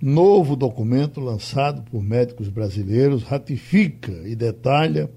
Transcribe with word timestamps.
Novo 0.06 0.54
documento 0.54 1.18
lançado 1.18 1.82
por 1.90 2.02
médicos 2.02 2.50
brasileiros 2.50 3.22
ratifica 3.22 4.12
e 4.26 4.36
detalha 4.36 5.10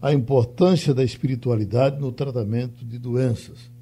a 0.00 0.14
importância 0.14 0.94
da 0.94 1.04
espiritualidade 1.04 2.00
no 2.00 2.10
tratamento 2.10 2.86
de 2.86 2.98
doenças. 2.98 3.73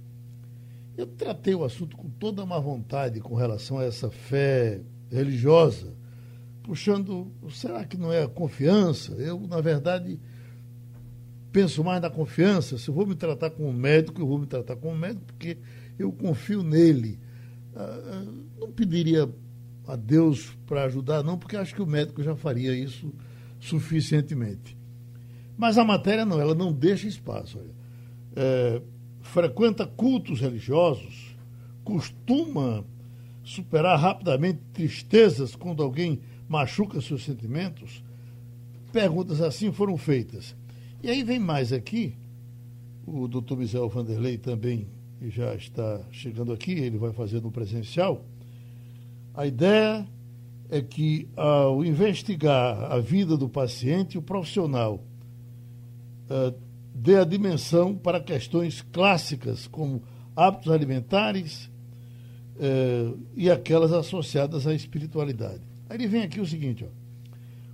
Eu 0.97 1.07
tratei 1.07 1.55
o 1.55 1.65
assunto 1.65 1.97
com 1.97 2.09
toda 2.11 2.43
a 2.43 2.47
má 2.47 2.59
vontade 2.59 3.21
com 3.21 3.35
relação 3.35 3.79
a 3.79 3.85
essa 3.85 4.11
fé 4.11 4.81
religiosa, 5.11 5.95
puxando, 6.63 7.33
será 7.51 7.85
que 7.85 7.97
não 7.97 8.13
é 8.13 8.23
a 8.23 8.29
confiança? 8.29 9.13
Eu, 9.15 9.41
na 9.41 9.61
verdade, 9.61 10.19
penso 11.51 11.83
mais 11.85 12.01
na 12.01 12.11
confiança. 12.11 12.79
Se 12.79 12.89
eu 12.89 12.95
vou 12.95 13.07
me 13.07 13.15
tratar 13.15 13.51
com 13.51 13.69
um 13.69 13.73
médico, 13.73 14.21
eu 14.21 14.27
vou 14.27 14.39
me 14.39 14.47
tratar 14.47 14.77
com 14.77 14.93
um 14.93 14.97
médico 14.97 15.25
porque 15.27 15.59
eu 15.99 16.13
confio 16.13 16.63
nele. 16.63 17.19
Ah, 17.75 18.01
ah, 18.05 18.25
não 18.59 18.71
pediria 18.71 19.29
a 19.87 19.97
Deus 19.97 20.57
para 20.67 20.85
ajudar, 20.85 21.23
não, 21.23 21.39
porque 21.39 21.57
acho 21.57 21.75
que 21.75 21.83
o 21.83 21.87
médico 21.87 22.23
já 22.23 22.37
faria 22.37 22.75
isso 22.75 23.13
suficientemente. 23.59 24.77
Mas 25.57 25.79
a 25.79 25.85
matéria 25.85 26.25
não, 26.25 26.41
ela 26.41 26.55
não 26.55 26.73
deixa 26.73 27.07
espaço. 27.07 27.59
É, 28.35 28.81
frequenta 29.33 29.87
cultos 29.87 30.41
religiosos, 30.41 31.35
costuma 31.83 32.85
superar 33.43 33.99
rapidamente 33.99 34.61
tristezas 34.75 35.57
quando 35.57 35.83
alguém 35.83 36.21
machuca 36.47 37.01
seus 37.01 37.25
sentimentos. 37.25 38.05
Perguntas 38.93 39.41
assim 39.41 39.73
foram 39.73 39.97
feitas. 39.97 40.55
E 41.03 41.09
aí 41.09 41.25
vem 41.25 41.39
mais 41.39 41.73
aqui, 41.73 42.15
o 43.07 43.27
doutor 43.27 43.57
Michel 43.57 43.89
Vanderlei 43.89 44.37
também 44.37 44.87
já 45.23 45.55
está 45.55 46.03
chegando 46.11 46.53
aqui, 46.53 46.73
ele 46.73 46.99
vai 46.99 47.15
fazer 47.15 47.41
no 47.41 47.51
presencial. 47.51 48.27
A 49.33 49.47
ideia 49.47 50.07
é 50.69 50.83
que, 50.83 51.27
ao 51.35 51.83
investigar 51.83 52.93
a 52.93 52.99
vida 52.99 53.35
do 53.39 53.49
paciente, 53.49 54.19
o 54.19 54.23
profissional 54.23 55.03
uh, 56.29 56.72
dê 56.95 57.17
a 57.17 57.25
dimensão 57.25 57.97
para 57.97 58.21
questões 58.21 58.83
clássicas, 58.83 59.67
como 59.67 60.03
hábitos 60.37 60.71
alimentares 60.73 61.71
uh, 62.57 63.19
e 63.35 63.51
aquelas 63.51 63.93
associadas 63.93 64.67
à 64.67 64.75
espiritualidade. 64.75 65.63
Aí 65.89 65.97
ele 65.97 66.07
vem 66.07 66.23
aqui 66.23 66.39
o 66.41 66.47
seguinte: 66.47 66.85
ó, 66.85 66.89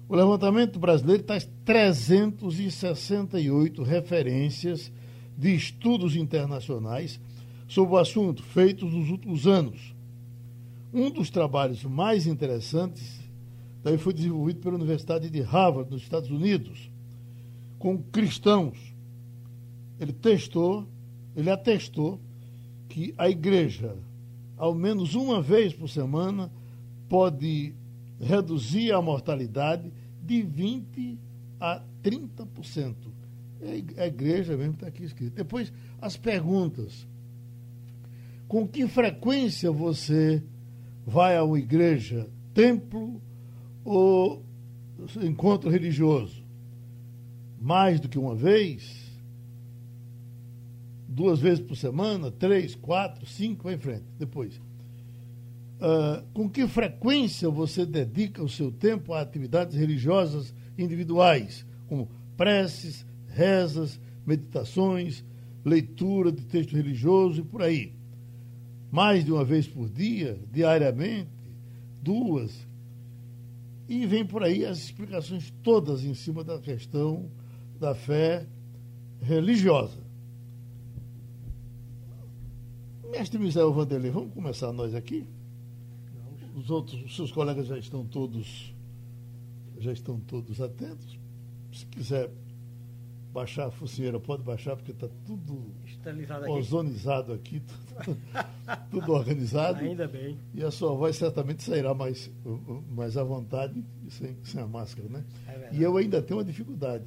o 0.08 0.16
levantamento 0.16 0.78
brasileiro 0.78 1.22
traz 1.22 1.46
368 1.64 3.83
referências 3.83 4.90
de 5.36 5.55
estudos 5.55 6.17
internacionais 6.17 7.20
sobre 7.67 7.95
o 7.95 7.98
assunto 7.98 8.42
feitos 8.42 8.90
nos 8.92 9.11
últimos 9.11 9.46
anos 9.46 9.98
um 10.92 11.11
dos 11.11 11.30
trabalhos 11.30 11.85
mais 11.85 12.27
interessantes 12.27 13.20
daí 13.83 13.98
foi 13.98 14.12
desenvolvido 14.12 14.61
pela 14.61 14.74
Universidade 14.74 15.30
de 15.30 15.40
Harvard, 15.40 15.90
nos 15.90 16.02
Estados 16.02 16.30
Unidos, 16.30 16.90
com 17.79 18.02
cristãos. 18.02 18.87
Ele 20.01 20.13
testou, 20.13 20.86
ele 21.35 21.51
atestou 21.51 22.20
que 22.89 23.14
a 23.19 23.29
igreja, 23.29 23.97
ao 24.57 24.75
menos 24.75 25.14
uma 25.14 25.42
vez 25.42 25.73
por 25.73 25.89
semana, 25.89 26.51
pode 27.09 27.75
reduzir 28.20 28.92
a 28.92 29.01
mortalidade 29.01 29.92
de 30.23 30.42
20% 30.42 31.19
a 31.61 31.83
30%. 32.03 32.95
É 33.61 34.03
a 34.03 34.07
igreja 34.07 34.57
mesmo 34.57 34.75
está 34.75 34.86
aqui 34.86 35.05
escrito. 35.05 35.35
Depois, 35.35 35.73
as 36.01 36.17
perguntas. 36.17 37.07
Com 38.47 38.67
que 38.67 38.86
frequência 38.86 39.70
você 39.70 40.42
vai 41.05 41.36
a 41.36 41.45
uma 41.45 41.59
igreja, 41.59 42.29
templo 42.55 43.20
ou 43.85 44.45
encontro 45.23 45.69
religioso? 45.69 46.42
Mais 47.61 48.01
do 48.01 48.09
que 48.09 48.19
uma 48.19 48.35
vez? 48.35 49.08
Duas 51.18 51.40
vezes 51.40 51.61
por 51.61 51.77
semana? 51.77 52.30
Três, 52.30 52.74
quatro, 52.74 53.27
cinco? 53.27 53.64
Vai 53.64 53.74
em 53.74 53.79
frente. 53.79 54.05
Depois. 54.18 54.56
Uh, 55.80 56.24
com 56.33 56.48
que 56.48 56.67
frequência 56.67 57.51
você 57.51 57.84
dedica 57.84 58.42
o 58.42 58.48
seu 58.48 58.70
tempo 58.70 59.12
a 59.12 59.20
atividades 59.20 59.77
religiosas 59.77 60.55
individuais, 60.77 61.67
como 61.89 62.08
preces, 62.36 63.05
rezas, 63.29 64.01
meditações, 64.24 65.24
leitura 65.64 66.33
de 66.33 66.45
texto 66.45 66.74
religioso 66.74 67.40
e 67.40 67.45
por 67.45 67.62
aí? 67.62 67.98
mais 68.90 69.24
de 69.24 69.33
uma 69.33 69.45
vez 69.45 69.67
por 69.67 69.89
dia, 69.89 70.39
diariamente, 70.50 71.30
duas. 72.02 72.67
E 73.89 74.06
vem 74.06 74.24
por 74.24 74.42
aí 74.42 74.64
as 74.64 74.79
explicações 74.79 75.52
todas 75.62 76.05
em 76.05 76.14
cima 76.14 76.42
da 76.42 76.58
questão 76.58 77.30
da 77.79 77.95
fé 77.95 78.46
religiosa. 79.20 80.08
Mestre 83.11 83.39
Misael 83.39 83.73
Vanderlei, 83.73 84.11
vamos 84.11 84.35
começar 84.35 84.73
nós 84.73 84.95
aqui? 84.95 85.27
Os 86.55 86.70
outros, 86.70 87.02
os 87.05 87.17
seus 87.17 87.33
colegas 87.33 87.67
já 87.67 87.79
estão 87.79 88.05
todos 88.05 88.74
já 89.80 89.92
estão 89.92 90.19
todos 90.20 90.61
atentos. 90.61 91.18
Se 91.73 91.86
quiser 91.86 92.30
baixar 93.33 93.67
a 93.67 93.70
focinheira, 93.70 94.18
pode 94.18 94.42
baixar, 94.42 94.74
porque 94.77 94.92
está 94.92 95.08
tudo 95.24 95.73
ozonizado 96.48 97.33
aqui, 97.33 97.61
tudo, 97.61 98.18
tudo, 98.91 99.13
organizado. 99.13 99.85
Ainda 99.85 100.08
bem. 100.08 100.39
E 100.55 100.63
a 100.63 100.70
sua 100.70 100.95
voz 100.95 101.17
certamente 101.17 101.63
sairá 101.63 101.95
mais, 101.95 102.30
mais 102.91 103.17
à 103.17 103.23
vontade 103.23 103.85
sem, 104.11 104.36
sem 104.42 104.61
a 104.61 104.67
máscara, 104.67 105.08
né? 105.08 105.24
É 105.47 105.70
e 105.73 105.83
eu 105.83 105.97
ainda 105.97 106.20
tenho 106.20 106.39
uma 106.39 106.45
dificuldade. 106.45 107.05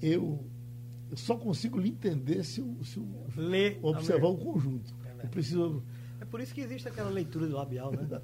Eu, 0.00 0.44
eu 1.10 1.16
só 1.16 1.36
consigo 1.36 1.78
lhe 1.78 1.88
entender 1.88 2.44
se 2.44 2.60
eu, 2.60 2.76
se 2.84 2.98
eu 2.98 3.06
Lê, 3.36 3.78
observar 3.82 4.28
o 4.28 4.36
conjunto. 4.36 4.94
É 5.18 5.24
eu 5.24 5.28
preciso... 5.28 5.82
É 6.20 6.24
por 6.24 6.40
isso 6.40 6.52
que 6.52 6.60
existe 6.60 6.88
aquela 6.88 7.10
leitura 7.10 7.46
do 7.46 7.54
labial, 7.54 7.92
né? 7.92 8.06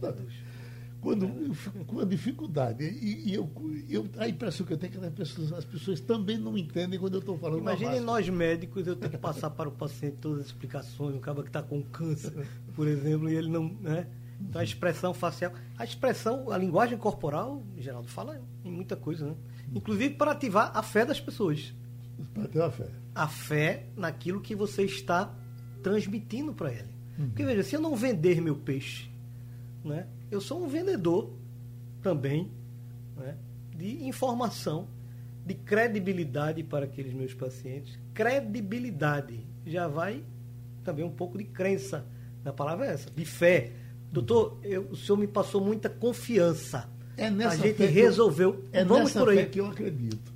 quando 1.04 1.26
eu 1.26 1.54
fico 1.54 1.84
com 1.84 1.96
uma 1.96 2.06
dificuldade. 2.06 2.82
E, 2.82 3.28
e 3.30 3.34
eu, 3.34 3.50
eu, 3.88 4.08
a 4.16 4.26
impressão 4.26 4.66
que 4.66 4.72
eu 4.72 4.78
tenho 4.78 4.90
é 4.90 4.98
que 4.98 5.04
as 5.04 5.12
pessoas, 5.12 5.52
as 5.52 5.64
pessoas 5.64 6.00
também 6.00 6.38
não 6.38 6.56
entendem 6.56 6.98
quando 6.98 7.14
eu 7.14 7.20
estou 7.20 7.36
falando 7.36 7.60
Imagine 7.60 8.00
nós 8.00 8.26
médicos, 8.30 8.86
eu 8.86 8.96
tenho 8.96 9.10
que 9.10 9.18
passar 9.18 9.50
para 9.50 9.68
o 9.68 9.72
paciente 9.72 10.16
todas 10.20 10.40
as 10.40 10.46
explicações, 10.46 11.14
um 11.14 11.20
cara 11.20 11.42
que 11.42 11.50
está 11.50 11.62
com 11.62 11.82
câncer, 11.82 12.48
por 12.74 12.88
exemplo, 12.88 13.28
e 13.28 13.36
ele 13.36 13.50
não. 13.50 13.68
Né? 13.80 14.06
Então 14.40 14.60
a 14.60 14.64
expressão 14.64 15.12
facial. 15.12 15.52
A 15.76 15.84
expressão, 15.84 16.50
a 16.50 16.56
linguagem 16.56 16.96
corporal, 16.96 17.62
Geraldo, 17.76 18.08
fala 18.08 18.40
em 18.64 18.70
muita 18.70 18.96
coisa, 18.96 19.26
né? 19.26 19.34
Inclusive 19.74 20.14
para 20.14 20.32
ativar 20.32 20.72
a 20.74 20.82
fé 20.82 21.04
das 21.04 21.20
pessoas. 21.20 21.74
Para 22.32 22.44
ativar 22.44 22.68
a 22.68 22.70
fé. 22.70 22.90
A 23.14 23.28
fé 23.28 23.86
naquilo 23.96 24.40
que 24.40 24.54
você 24.54 24.84
está 24.84 25.34
transmitindo 25.82 26.52
para 26.52 26.72
ele. 26.72 26.94
Uhum. 27.18 27.28
Porque 27.28 27.44
veja, 27.44 27.62
se 27.62 27.76
eu 27.76 27.80
não 27.80 27.94
vender 27.94 28.40
meu 28.40 28.56
peixe, 28.56 29.10
né? 29.84 30.06
eu 30.30 30.40
sou 30.40 30.62
um 30.62 30.68
vendedor 30.68 31.32
também 32.02 32.50
né, 33.16 33.36
de 33.76 34.04
informação, 34.04 34.88
de 35.44 35.54
credibilidade 35.54 36.62
para 36.62 36.86
aqueles 36.86 37.12
meus 37.12 37.34
pacientes. 37.34 37.98
Credibilidade 38.12 39.46
já 39.66 39.86
vai 39.86 40.24
também 40.82 41.04
um 41.04 41.10
pouco 41.10 41.38
de 41.38 41.44
crença. 41.44 42.04
Na 42.42 42.52
palavra 42.52 42.86
é 42.86 42.90
essa, 42.90 43.10
de 43.10 43.24
fé. 43.24 43.72
Doutor, 44.12 44.58
eu, 44.62 44.82
o 44.90 44.96
senhor 44.96 45.18
me 45.18 45.26
passou 45.26 45.60
muita 45.64 45.88
confiança. 45.88 46.88
É 47.16 47.30
nessa 47.30 47.54
a 47.54 47.56
gente 47.56 47.84
resolveu. 47.84 48.50
Eu, 48.50 48.80
é 48.80 48.84
Vamos 48.84 49.14
nessa 49.14 49.20
por 49.20 49.30
aí. 49.30 49.46
que 49.46 49.60
eu 49.60 49.66
acredito. 49.66 50.33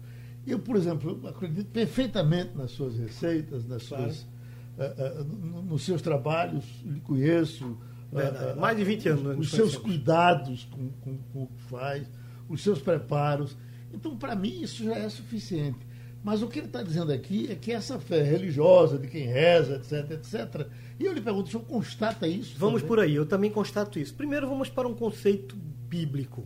Eu, 0.50 0.58
por 0.58 0.76
exemplo, 0.76 1.20
acredito 1.26 1.70
perfeitamente 1.70 2.56
nas 2.56 2.70
suas 2.70 2.98
receitas, 2.98 3.66
nas 3.66 3.86
claro. 3.86 4.04
suas, 4.04 4.22
uh, 4.22 5.22
uh, 5.22 5.62
nos 5.62 5.82
seus 5.82 6.00
trabalhos, 6.00 6.64
lhe 6.84 7.00
conheço, 7.00 7.76
Verdade. 8.12 8.58
Mais 8.58 8.76
de 8.76 8.84
20 8.84 9.08
anos. 9.08 9.38
Os 9.38 9.50
seus 9.50 9.76
cuidados 9.76 10.64
com, 10.64 10.88
com, 11.00 11.18
com 11.32 11.42
o 11.42 11.46
que 11.46 11.62
faz, 11.64 12.06
os 12.48 12.62
seus 12.62 12.80
preparos. 12.80 13.56
Então, 13.92 14.16
para 14.16 14.34
mim, 14.34 14.62
isso 14.62 14.84
já 14.84 14.96
é 14.96 15.08
suficiente. 15.08 15.86
Mas 16.22 16.42
o 16.42 16.48
que 16.48 16.58
ele 16.58 16.66
está 16.66 16.82
dizendo 16.82 17.12
aqui 17.12 17.50
é 17.50 17.54
que 17.54 17.70
essa 17.70 17.98
fé 17.98 18.22
religiosa, 18.22 18.98
de 18.98 19.06
quem 19.06 19.26
reza, 19.26 19.76
etc, 19.76 20.10
etc. 20.12 20.66
E 20.98 21.04
eu 21.04 21.12
lhe 21.12 21.20
pergunto, 21.20 21.48
o 21.48 21.50
senhor 21.50 21.64
constata 21.64 22.26
isso? 22.26 22.56
Vamos 22.58 22.82
também? 22.82 22.88
por 22.88 23.00
aí, 23.00 23.14
eu 23.14 23.24
também 23.24 23.50
constato 23.50 23.98
isso. 23.98 24.14
Primeiro, 24.14 24.48
vamos 24.48 24.68
para 24.68 24.88
um 24.88 24.94
conceito 24.94 25.56
bíblico. 25.88 26.44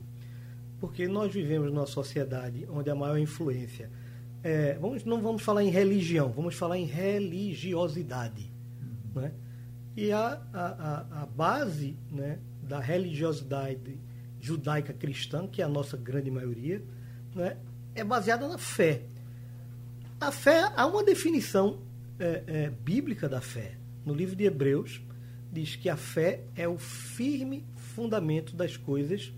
Porque 0.82 1.06
nós 1.06 1.32
vivemos 1.32 1.73
numa 1.73 1.87
sociedade 1.87 2.67
onde 2.69 2.90
a 2.90 2.94
maior 2.96 3.17
influência. 3.17 3.88
É, 4.43 4.76
vamos, 4.81 5.05
não 5.05 5.23
vamos 5.23 5.40
falar 5.40 5.62
em 5.62 5.70
religião, 5.70 6.32
vamos 6.32 6.56
falar 6.56 6.76
em 6.76 6.87
religiosidade. 6.87 8.50
Uhum. 9.14 9.23
Né? 9.23 9.32
E 9.96 10.11
a, 10.11 10.43
a, 10.52 11.23
a, 11.23 11.26
base 11.26 11.96
né, 12.11 12.40
da 12.64 12.81
religiosidade 12.81 13.96
judaica 14.40 14.93
cristã, 14.93 15.46
que 15.46 15.62
é 15.62 15.64
a 15.64 15.69
nossa 15.69 15.96
grande 15.96 16.32
maioria, 16.32 16.82
né, 17.32 17.56
é 17.94 18.02
baseada 18.02 18.49
na 18.49 18.58
fé. 18.58 19.02
A 20.20 20.32
fé, 20.32 20.69
há 20.75 20.85
uma 20.85 21.05
definição 21.05 21.78
é, 22.19 22.43
é, 22.44 22.70
bíblica 22.70 23.28
da 23.28 23.40
fé. 23.40 23.76
No 24.05 24.12
livro 24.12 24.35
de 24.35 24.43
Hebreus, 24.43 25.00
diz 25.52 25.76
que 25.76 25.88
a 25.88 25.96
fé 25.96 26.40
é 26.56 26.67
o 26.67 26.76
firme 26.76 27.64
fundamento 27.76 28.56
das 28.56 28.76
coisas 28.76 29.32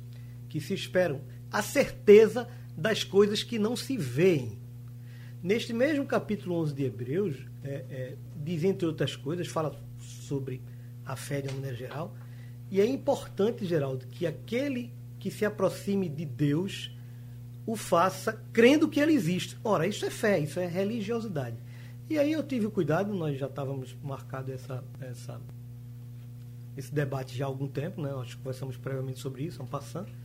que 0.49 0.58
se 0.58 0.73
esperam, 0.73 1.20
a 1.55 1.62
certeza 1.62 2.49
das 2.77 3.05
coisas 3.05 3.45
que 3.45 3.61
não 3.61 3.77
se 3.77 3.97
veem. 3.97 4.59
Neste 5.41 5.73
mesmo 5.73 6.05
capítulo 6.05 6.56
11 6.56 6.75
de 6.75 6.83
Hebreus, 6.83 7.37
é, 7.62 7.85
é, 7.89 8.17
diz, 8.43 8.65
entre 8.65 8.89
outras 8.89 9.15
coisas, 9.15 9.47
fala 9.47 9.81
sobre 10.01 10.61
a 11.06 11.15
fé 11.15 11.41
de 11.41 11.47
uma 11.47 11.55
maneira 11.55 11.77
geral, 11.77 12.17
e 12.73 12.81
é 12.81 12.87
importante, 12.87 13.65
Geraldo, 13.65 14.05
que 14.09 14.27
aquele 14.27 14.93
que 15.21 15.31
se 15.31 15.45
aproxime 15.45 16.09
de 16.09 16.25
Deus 16.25 16.91
o 17.65 17.77
faça 17.77 18.33
crendo 18.53 18.89
que 18.89 18.99
ele 18.99 19.12
existe. 19.12 19.57
Ora, 19.62 19.87
isso 19.87 20.05
é 20.05 20.11
fé, 20.11 20.41
isso 20.41 20.59
é 20.59 20.67
religiosidade. 20.67 21.57
E 22.11 22.19
aí 22.19 22.33
eu 22.33 22.43
tive 22.43 22.67
o 22.67 22.71
cuidado, 22.71 23.15
nós 23.15 23.39
já 23.39 23.47
estávamos 23.47 23.97
marcado 24.03 24.50
essa, 24.50 24.83
essa, 25.00 25.41
esse 26.77 26.93
debate 26.93 27.39
já 27.39 27.45
há 27.45 27.49
algum 27.49 27.69
tempo, 27.69 28.03
né? 28.03 28.11
Nós 28.11 28.35
conversamos 28.35 28.77
previamente 28.77 29.21
sobre 29.21 29.45
isso, 29.45 29.62
um 29.62 29.67
passando. 29.67 30.24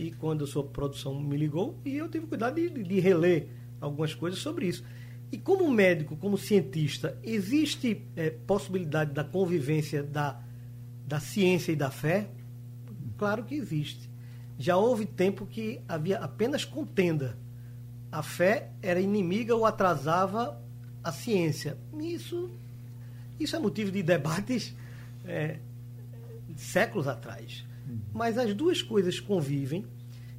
E 0.00 0.12
quando 0.12 0.44
a 0.44 0.46
sua 0.46 0.64
produção 0.64 1.20
me 1.20 1.36
ligou, 1.36 1.78
e 1.84 1.98
eu 1.98 2.08
tive 2.08 2.26
cuidado 2.26 2.54
de, 2.54 2.70
de 2.70 3.00
reler 3.00 3.48
algumas 3.78 4.14
coisas 4.14 4.40
sobre 4.40 4.66
isso. 4.66 4.82
E 5.30 5.36
como 5.36 5.70
médico, 5.70 6.16
como 6.16 6.38
cientista, 6.38 7.18
existe 7.22 8.02
é, 8.16 8.30
possibilidade 8.30 9.12
da 9.12 9.22
convivência 9.22 10.02
da, 10.02 10.40
da 11.06 11.20
ciência 11.20 11.70
e 11.70 11.76
da 11.76 11.90
fé? 11.90 12.30
Claro 13.18 13.44
que 13.44 13.54
existe. 13.54 14.08
Já 14.58 14.78
houve 14.78 15.04
tempo 15.04 15.44
que 15.44 15.82
havia 15.86 16.18
apenas 16.18 16.64
contenda. 16.64 17.36
A 18.10 18.22
fé 18.22 18.70
era 18.80 19.00
inimiga 19.00 19.54
ou 19.54 19.66
atrasava 19.66 20.58
a 21.04 21.12
ciência. 21.12 21.76
Isso, 22.00 22.50
isso 23.38 23.54
é 23.54 23.58
motivo 23.58 23.92
de 23.92 24.02
debates 24.02 24.74
é, 25.26 25.58
séculos 26.56 27.06
atrás. 27.06 27.68
Mas 28.12 28.38
as 28.38 28.54
duas 28.54 28.82
coisas 28.82 29.20
convivem. 29.20 29.84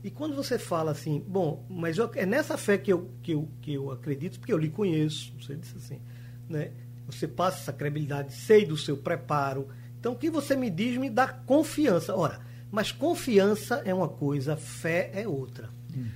E 0.04 0.10
quando 0.10 0.36
você 0.36 0.58
fala 0.58 0.92
assim, 0.92 1.24
bom, 1.28 1.66
mas 1.70 1.98
eu, 1.98 2.10
é 2.16 2.26
nessa 2.26 2.58
fé 2.58 2.78
que 2.78 2.92
eu, 2.92 3.10
que, 3.22 3.34
eu, 3.34 3.48
que 3.62 3.74
eu 3.74 3.92
acredito, 3.92 4.40
porque 4.40 4.52
eu 4.52 4.58
lhe 4.58 4.70
conheço, 4.70 5.32
você 5.40 5.56
disse 5.56 5.78
assim, 5.78 6.02
né? 6.50 6.72
Você 7.06 7.28
passa 7.28 7.60
essa 7.60 7.74
credibilidade, 7.74 8.34
sei 8.34 8.66
do 8.66 8.78
seu 8.78 8.98
preparo. 8.98 9.68
Então, 10.00 10.14
o 10.14 10.16
que 10.16 10.30
você 10.30 10.56
me 10.56 10.70
diz 10.70 10.98
me 10.98 11.10
dá 11.10 11.28
confiança. 11.28 12.16
Ora, 12.16 12.40
mas 12.72 12.92
confiança 12.92 13.82
é 13.86 13.94
uma 13.94 14.08
coisa, 14.08 14.56
fé 14.56 15.12
é 15.14 15.28
outra. 15.28 15.70
Uhum. 15.96 16.08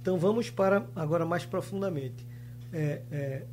Então 0.00 0.18
vamos 0.18 0.48
para 0.48 0.86
agora 0.96 1.26
mais 1.26 1.44
profundamente. 1.44 2.26
É, 2.72 3.02
é, 3.10 3.46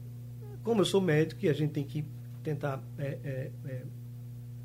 como 0.64 0.82
eu 0.82 0.86
sou 0.86 1.02
médico 1.02 1.46
e 1.46 1.50
a 1.50 1.54
gente 1.54 1.72
tem 1.72 1.84
que 1.84 2.06
tentar 2.42 2.82
é, 2.98 3.20
é, 3.24 3.52
é 3.66 3.82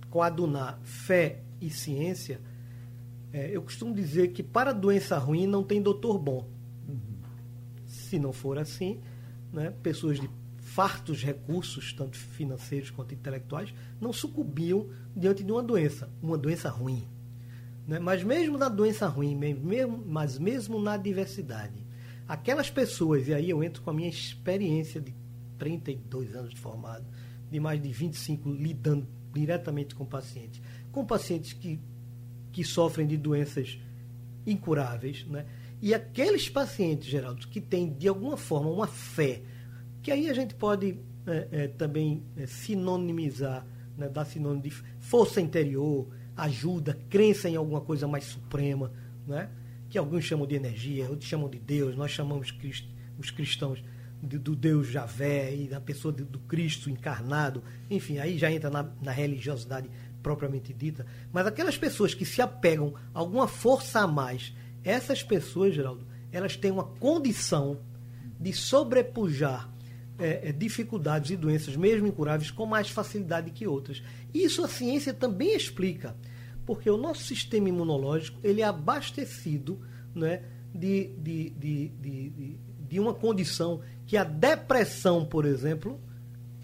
coadunar 0.08 0.78
fé 0.82 1.40
e 1.60 1.68
ciência, 1.68 2.40
é, 3.32 3.54
eu 3.54 3.62
costumo 3.62 3.94
dizer 3.94 4.28
que 4.28 4.42
para 4.42 4.72
doença 4.72 5.16
ruim 5.18 5.46
não 5.46 5.62
tem 5.62 5.80
doutor 5.80 6.18
bom. 6.18 6.48
Se 7.86 8.18
não 8.18 8.32
for 8.32 8.58
assim, 8.58 9.00
né, 9.52 9.72
pessoas 9.82 10.18
de 10.20 10.28
fartos 10.58 11.22
recursos, 11.22 11.92
tanto 11.92 12.16
financeiros 12.16 12.90
quanto 12.90 13.14
intelectuais, 13.14 13.74
não 14.00 14.12
sucumbiam 14.12 14.88
diante 15.16 15.42
de 15.42 15.50
uma 15.50 15.62
doença, 15.62 16.08
uma 16.22 16.38
doença 16.38 16.68
ruim. 16.68 17.08
Né? 17.86 17.98
Mas 17.98 18.22
mesmo 18.22 18.56
na 18.56 18.68
doença 18.68 19.06
ruim, 19.06 19.34
mesmo, 19.34 20.04
mas 20.06 20.38
mesmo 20.38 20.80
na 20.80 20.92
adversidade, 20.92 21.84
aquelas 22.28 22.70
pessoas, 22.70 23.26
e 23.26 23.34
aí 23.34 23.50
eu 23.50 23.64
entro 23.64 23.82
com 23.82 23.90
a 23.90 23.92
minha 23.92 24.08
experiência 24.08 25.00
de 25.00 25.12
32 25.58 26.34
anos 26.36 26.54
de 26.54 26.60
formado, 26.60 27.04
de 27.50 27.58
mais 27.58 27.82
de 27.82 27.92
25 27.92 28.48
lidando 28.48 29.08
diretamente 29.32 29.94
com 29.94 30.04
pacientes, 30.04 30.62
com 30.92 31.04
pacientes 31.04 31.52
que, 31.52 31.80
que 32.52 32.64
sofrem 32.64 33.06
de 33.06 33.16
doenças 33.16 33.78
incuráveis, 34.46 35.24
né? 35.26 35.46
E 35.82 35.94
aqueles 35.94 36.48
pacientes, 36.48 37.08
Geraldo, 37.08 37.48
que 37.48 37.60
têm 37.60 37.92
de 37.92 38.06
alguma 38.06 38.36
forma 38.36 38.68
uma 38.68 38.86
fé, 38.86 39.42
que 40.02 40.10
aí 40.10 40.28
a 40.28 40.34
gente 40.34 40.54
pode 40.54 40.98
é, 41.26 41.48
é, 41.52 41.68
também 41.68 42.22
é, 42.36 42.46
sinonimizar, 42.46 43.66
né, 43.96 44.08
dar 44.08 44.24
sinônimo 44.24 44.62
de 44.62 44.70
força 44.98 45.40
interior, 45.40 46.08
ajuda, 46.36 46.98
crença 47.08 47.48
em 47.48 47.56
alguma 47.56 47.80
coisa 47.80 48.06
mais 48.06 48.24
suprema, 48.24 48.92
né? 49.26 49.50
que 49.88 49.98
alguns 49.98 50.24
chamam 50.24 50.46
de 50.46 50.54
energia, 50.54 51.08
outros 51.10 51.28
chamam 51.28 51.48
de 51.48 51.58
Deus, 51.58 51.96
nós 51.96 52.12
chamamos 52.12 52.54
os 53.18 53.30
cristãos 53.30 53.82
de, 54.22 54.38
do 54.38 54.54
Deus 54.54 54.86
Javé 54.86 55.54
e 55.54 55.66
da 55.66 55.80
pessoa 55.80 56.12
de, 56.14 56.24
do 56.24 56.38
Cristo 56.40 56.88
encarnado, 56.88 57.62
enfim, 57.90 58.18
aí 58.18 58.38
já 58.38 58.50
entra 58.50 58.70
na, 58.70 58.88
na 59.02 59.10
religiosidade 59.10 59.90
propriamente 60.22 60.72
dita. 60.72 61.06
Mas 61.32 61.46
aquelas 61.46 61.76
pessoas 61.76 62.14
que 62.14 62.24
se 62.24 62.40
apegam 62.42 62.94
a 63.14 63.18
alguma 63.18 63.48
força 63.48 64.00
a 64.00 64.06
mais, 64.06 64.54
essas 64.84 65.22
pessoas, 65.22 65.74
Geraldo, 65.74 66.06
elas 66.32 66.56
têm 66.56 66.70
uma 66.70 66.84
condição 66.84 67.78
de 68.38 68.52
sobrepujar 68.52 69.68
é, 70.18 70.48
é, 70.48 70.52
dificuldades 70.52 71.30
e 71.30 71.36
doenças, 71.36 71.76
mesmo 71.76 72.06
incuráveis, 72.06 72.50
com 72.50 72.66
mais 72.66 72.90
facilidade 72.90 73.50
que 73.50 73.66
outras. 73.66 74.02
Isso 74.32 74.64
a 74.64 74.68
ciência 74.68 75.14
também 75.14 75.54
explica 75.56 76.14
porque 76.66 76.88
o 76.88 76.96
nosso 76.96 77.24
sistema 77.24 77.68
imunológico 77.68 78.38
ele 78.44 78.60
é 78.60 78.64
abastecido 78.64 79.80
né, 80.14 80.42
de, 80.74 81.08
de, 81.18 81.50
de, 81.50 81.88
de, 81.88 82.58
de 82.88 83.00
uma 83.00 83.14
condição 83.14 83.80
que 84.06 84.16
a 84.16 84.24
depressão, 84.24 85.24
por 85.24 85.44
exemplo, 85.44 86.00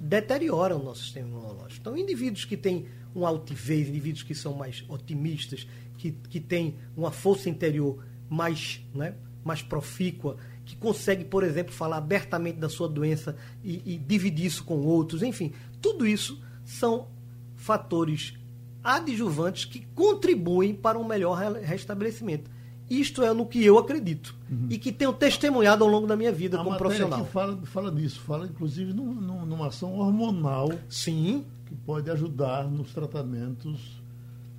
deteriora 0.00 0.76
o 0.76 0.82
nosso 0.82 1.02
sistema 1.02 1.28
imunológico. 1.28 1.80
Então, 1.80 1.96
indivíduos 1.96 2.44
que 2.44 2.56
têm 2.56 2.86
uma 3.16 3.28
altivez, 3.28 3.88
indivíduos 3.88 4.23
que 4.23 4.35
são 4.35 4.54
mais 4.54 4.85
otimistas, 4.88 5.66
que, 5.96 6.12
que 6.12 6.38
têm 6.38 6.76
uma 6.96 7.11
força 7.11 7.49
interior 7.49 8.04
mais, 8.28 8.85
né, 8.94 9.14
mais 9.42 9.62
profícua, 9.62 10.37
que 10.64 10.76
consegue, 10.76 11.25
por 11.25 11.42
exemplo, 11.42 11.73
falar 11.73 11.96
abertamente 11.96 12.58
da 12.58 12.68
sua 12.68 12.88
doença 12.88 13.37
e, 13.64 13.94
e 13.94 13.99
dividir 13.99 14.46
isso 14.46 14.64
com 14.64 14.80
outros, 14.80 15.23
enfim, 15.23 15.52
tudo 15.80 16.06
isso 16.06 16.40
são 16.64 17.08
fatores 17.54 18.35
adjuvantes 18.82 19.64
que 19.64 19.87
contribuem 19.94 20.75
para 20.75 20.99
um 20.99 21.04
melhor 21.04 21.35
restabelecimento. 21.62 22.50
Isto 22.88 23.23
é 23.25 23.32
no 23.32 23.46
que 23.46 23.64
eu 23.64 23.78
acredito 23.78 24.37
uhum. 24.49 24.68
e 24.70 24.78
que 24.78 24.92
tenho 24.92 25.12
testemunhado 25.12 25.82
ao 25.82 25.90
longo 25.90 26.06
da 26.06 26.16
minha 26.16 26.30
vida 26.30 26.61
a 26.61 26.62
como 26.62 26.76
profissional. 26.76 27.25
Fala, 27.26 27.58
fala 27.64 27.90
disso, 27.90 28.20
fala 28.20 28.46
inclusive 28.46 28.92
num, 28.92 29.12
num, 29.12 29.44
numa 29.44 29.68
ação 29.68 29.99
hormonal 29.99 30.70
Sim. 30.88 31.44
Que 31.66 31.75
pode 31.75 32.11
ajudar 32.11 32.70
nos 32.70 32.92
tratamentos 32.94 34.02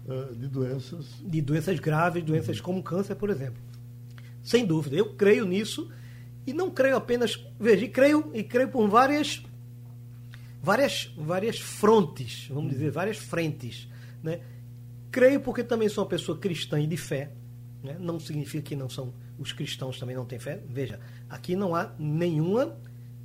uh, 0.05 0.35
de 0.35 0.47
doenças. 0.47 1.05
De 1.23 1.41
doenças 1.41 1.79
graves, 1.79 2.23
doenças 2.23 2.61
como 2.61 2.83
câncer, 2.83 3.15
por 3.15 3.29
exemplo. 3.29 3.61
Sem 4.43 4.65
dúvida. 4.65 4.95
Eu 4.95 5.15
creio 5.15 5.45
nisso 5.45 5.89
e 6.45 6.53
não 6.53 6.69
creio 6.69 6.95
apenas. 6.95 7.43
Veja, 7.59 7.87
creio 7.87 8.31
e 8.33 8.43
creio 8.43 8.69
por 8.69 8.87
várias, 8.87 9.43
várias, 10.61 11.13
várias 11.17 11.59
frontes, 11.59 12.47
vamos 12.49 12.71
dizer, 12.71 12.91
várias 12.91 13.17
frentes. 13.17 13.87
Né? 14.21 14.41
Creio 15.09 15.39
porque 15.41 15.63
também 15.63 15.89
sou 15.89 16.03
uma 16.03 16.09
pessoa 16.09 16.37
cristã 16.37 16.79
e 16.79 16.87
de 16.87 16.97
fé. 16.97 17.31
Né? 17.83 17.97
Não 17.99 18.19
significa 18.19 18.63
que 18.63 18.75
não 18.75 18.89
são 18.89 19.13
os 19.37 19.51
cristãos 19.51 19.99
também 19.99 20.15
não 20.15 20.25
têm 20.25 20.39
fé. 20.39 20.61
Veja, 20.67 20.99
aqui 21.29 21.55
não 21.55 21.75
há 21.75 21.91
nenhuma 21.97 22.75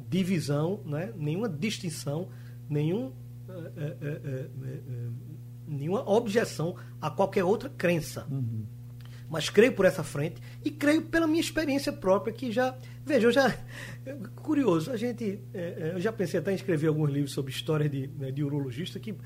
divisão, 0.09 0.81
né? 0.85 1.13
nenhuma 1.17 1.49
distinção, 1.49 2.29
nenhum, 2.69 3.13
nenhuma 5.67 6.09
objeção 6.09 6.77
a 7.01 7.11
qualquer 7.11 7.45
outra 7.45 7.69
crença. 7.69 8.27
Uhum. 8.31 8.65
Mas 9.29 9.49
creio 9.49 9.73
por 9.73 9.87
essa 9.87 10.05
frente 10.05 10.43
e 10.63 10.71
creio 10.71 11.03
pela 11.03 11.27
minha 11.27 11.41
experiência 11.41 11.93
própria 11.93 12.33
que 12.33 12.53
já. 12.53 12.77
Veja, 13.05 13.29
eu 13.29 13.33
já. 13.33 13.57
Curioso, 14.37 14.91
a 14.91 14.97
gente. 14.97 15.41
eu 15.95 16.01
já 16.01 16.13
pensei 16.13 16.39
até 16.39 16.53
em 16.53 16.55
escrever 16.55 16.89
alguns 16.89 17.11
livros 17.11 17.33
sobre 17.33 17.51
história 17.51 17.89
de, 17.89 18.09
né, 18.09 18.31
de 18.31 18.45
urologista 18.45 19.01
que 19.01 19.17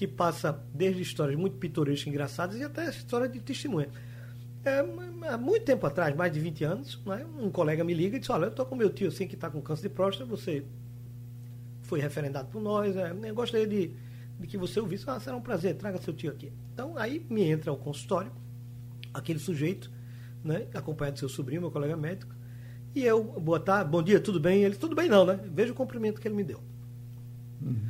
que 0.00 0.06
passa 0.06 0.58
desde 0.72 1.02
histórias 1.02 1.38
muito 1.38 1.58
pitorescas, 1.58 2.06
engraçadas 2.06 2.56
e 2.56 2.64
até 2.64 2.88
história 2.88 3.28
de 3.28 3.38
testemunha. 3.38 3.90
É, 4.64 4.82
há 5.28 5.36
muito 5.36 5.66
tempo 5.66 5.86
atrás, 5.86 6.16
mais 6.16 6.32
de 6.32 6.40
20 6.40 6.64
anos, 6.64 7.02
né, 7.04 7.26
um 7.38 7.50
colega 7.50 7.84
me 7.84 7.92
liga 7.92 8.16
e 8.16 8.18
diz: 8.18 8.30
Olha, 8.30 8.46
eu 8.46 8.48
estou 8.48 8.64
com 8.64 8.74
meu 8.74 8.88
tio 8.88 9.08
assim 9.08 9.28
que 9.28 9.34
está 9.34 9.50
com 9.50 9.60
câncer 9.60 9.82
de 9.82 9.94
próstata, 9.94 10.24
você 10.24 10.64
foi 11.90 12.00
referendado 12.00 12.48
por 12.48 12.62
nós, 12.62 12.96
é, 12.96 13.12
eu 13.24 13.34
gostaria 13.34 13.66
de, 13.66 13.90
de 14.38 14.46
que 14.46 14.56
você 14.56 14.78
ouvisse. 14.78 15.04
Ah, 15.08 15.18
será 15.18 15.36
um 15.36 15.40
prazer, 15.40 15.74
traga 15.74 15.98
seu 15.98 16.14
tio 16.14 16.30
aqui. 16.30 16.52
Então, 16.72 16.96
aí 16.96 17.26
me 17.28 17.42
entra 17.42 17.72
ao 17.72 17.76
consultório, 17.76 18.30
aquele 19.12 19.40
sujeito, 19.40 19.90
né, 20.44 20.68
acompanhado 20.72 21.16
do 21.16 21.18
seu 21.18 21.28
sobrinho, 21.28 21.62
meu 21.62 21.70
colega 21.72 21.96
médico, 21.96 22.32
e 22.94 23.02
eu, 23.02 23.24
boa 23.24 23.58
tarde, 23.58 23.90
bom 23.90 24.00
dia, 24.00 24.20
tudo 24.20 24.38
bem? 24.38 24.62
Ele, 24.62 24.76
tudo 24.76 24.94
bem 24.94 25.08
não, 25.08 25.26
né? 25.26 25.40
Veja 25.52 25.72
o 25.72 25.74
cumprimento 25.74 26.20
que 26.20 26.28
ele 26.28 26.36
me 26.36 26.44
deu. 26.44 26.60
Uhum. 27.60 27.88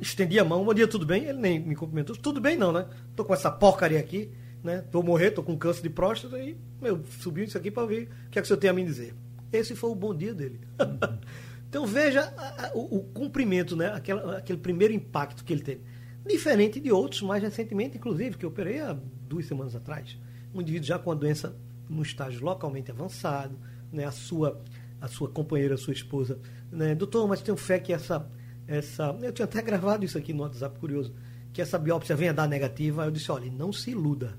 Estendi 0.00 0.38
a 0.38 0.44
mão, 0.44 0.64
bom 0.64 0.74
dia, 0.74 0.88
tudo 0.88 1.06
bem? 1.06 1.24
Ele 1.24 1.38
nem 1.38 1.60
me 1.60 1.76
cumprimentou, 1.76 2.16
tudo 2.16 2.40
bem 2.40 2.56
não, 2.56 2.72
né? 2.72 2.86
Tô 3.14 3.24
com 3.24 3.34
essa 3.34 3.50
porcaria 3.50 4.00
aqui 4.00 4.30
né? 4.62 4.84
Vou 4.90 5.02
morrer, 5.02 5.30
tô 5.30 5.42
com 5.42 5.56
câncer 5.56 5.82
de 5.82 5.90
próstata 5.90 6.38
e 6.38 6.56
meu, 6.80 7.04
subiu 7.20 7.44
isso 7.44 7.56
aqui 7.56 7.70
para 7.70 7.86
ver 7.86 8.08
o 8.26 8.30
que 8.30 8.38
é 8.38 8.42
que 8.42 8.46
o 8.46 8.46
senhor 8.46 8.58
tem 8.58 8.70
a 8.70 8.72
me 8.72 8.84
dizer. 8.84 9.14
Esse 9.52 9.74
foi 9.74 9.90
o 9.90 9.94
bom 9.94 10.14
dia 10.14 10.34
dele. 10.34 10.60
Uhum. 10.80 11.18
então 11.68 11.86
veja 11.86 12.32
o, 12.74 12.98
o, 12.98 13.04
cumprimento, 13.04 13.76
né? 13.76 13.88
Aquela, 13.88 14.38
aquele 14.38 14.58
primeiro 14.58 14.92
impacto 14.94 15.44
que 15.44 15.52
ele 15.52 15.62
teve. 15.62 15.82
Diferente 16.26 16.80
de 16.80 16.90
outros, 16.90 17.22
mais 17.22 17.42
recentemente, 17.42 17.96
inclusive, 17.96 18.36
que 18.36 18.44
eu 18.44 18.50
operei 18.50 18.80
há 18.80 18.96
duas 19.28 19.46
semanas 19.46 19.74
atrás. 19.74 20.18
Um 20.54 20.60
indivíduo 20.60 20.86
já 20.86 20.98
com 20.98 21.10
a 21.12 21.14
doença 21.14 21.56
no 21.88 22.02
estágio 22.02 22.44
localmente 22.44 22.90
avançado, 22.90 23.58
né? 23.92 24.04
a, 24.04 24.10
sua, 24.10 24.62
a 25.00 25.08
sua 25.08 25.28
companheira, 25.28 25.74
a 25.74 25.78
sua 25.78 25.92
esposa, 25.92 26.38
né? 26.70 26.94
doutor, 26.94 27.26
mas 27.28 27.42
tenho 27.42 27.56
fé 27.56 27.78
que 27.78 27.92
essa, 27.92 28.30
essa. 28.66 29.16
Eu 29.22 29.32
tinha 29.32 29.44
até 29.44 29.62
gravado 29.62 30.04
isso 30.04 30.18
aqui 30.18 30.32
no 30.32 30.42
WhatsApp, 30.42 30.78
curioso, 30.78 31.14
que 31.52 31.62
essa 31.62 31.78
biópsia 31.78 32.16
venha 32.16 32.32
dar 32.32 32.48
negativa. 32.48 33.04
Eu 33.04 33.10
disse: 33.10 33.30
olha, 33.30 33.50
não 33.50 33.72
se 33.72 33.90
iluda 33.90 34.36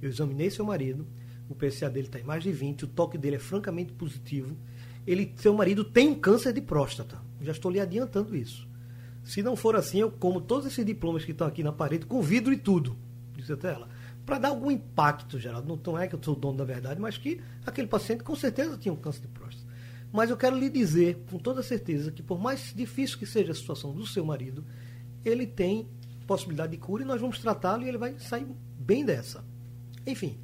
eu 0.00 0.08
examinei 0.08 0.50
seu 0.50 0.64
marido, 0.64 1.06
o 1.48 1.54
PCA 1.54 1.88
dele 1.88 2.06
está 2.06 2.18
em 2.18 2.24
mais 2.24 2.42
de 2.42 2.52
20, 2.52 2.84
o 2.84 2.88
toque 2.88 3.16
dele 3.16 3.36
é 3.36 3.38
francamente 3.38 3.92
positivo. 3.92 4.56
Ele, 5.06 5.32
seu 5.36 5.54
marido 5.54 5.84
tem 5.84 6.08
um 6.08 6.14
câncer 6.14 6.52
de 6.52 6.60
próstata. 6.60 7.18
Já 7.40 7.52
estou 7.52 7.70
lhe 7.70 7.80
adiantando 7.80 8.34
isso. 8.34 8.66
Se 9.22 9.42
não 9.42 9.56
for 9.56 9.76
assim, 9.76 9.98
eu 9.98 10.10
como 10.10 10.40
todos 10.40 10.66
esses 10.66 10.84
diplomas 10.84 11.24
que 11.24 11.32
estão 11.32 11.46
aqui 11.46 11.62
na 11.62 11.72
parede, 11.72 12.06
com 12.06 12.22
vidro 12.22 12.52
e 12.52 12.56
tudo, 12.56 12.96
disse 13.34 13.52
até 13.52 13.72
ela. 13.72 13.88
Para 14.24 14.38
dar 14.38 14.48
algum 14.48 14.70
impacto, 14.70 15.38
Geraldo. 15.38 15.80
Não 15.84 15.98
é 15.98 16.08
que 16.08 16.14
eu 16.14 16.22
sou 16.22 16.34
o 16.34 16.38
dono 16.38 16.58
da 16.58 16.64
verdade, 16.64 17.00
mas 17.00 17.16
que 17.16 17.40
aquele 17.64 17.86
paciente 17.86 18.24
com 18.24 18.34
certeza 18.34 18.76
tinha 18.76 18.92
um 18.92 18.96
câncer 18.96 19.20
de 19.22 19.28
próstata. 19.28 19.66
Mas 20.12 20.30
eu 20.30 20.36
quero 20.36 20.58
lhe 20.58 20.68
dizer, 20.68 21.24
com 21.30 21.38
toda 21.38 21.62
certeza, 21.62 22.10
que 22.10 22.22
por 22.22 22.40
mais 22.40 22.72
difícil 22.74 23.18
que 23.18 23.26
seja 23.26 23.52
a 23.52 23.54
situação 23.54 23.92
do 23.92 24.06
seu 24.06 24.24
marido, 24.24 24.64
ele 25.24 25.46
tem 25.46 25.88
possibilidade 26.26 26.72
de 26.72 26.78
cura 26.78 27.02
e 27.02 27.06
nós 27.06 27.20
vamos 27.20 27.38
tratá-lo 27.38 27.84
e 27.84 27.88
ele 27.88 27.98
vai 27.98 28.18
sair 28.18 28.46
bem 28.78 29.04
dessa. 29.04 29.44
Enfim. 30.06 30.38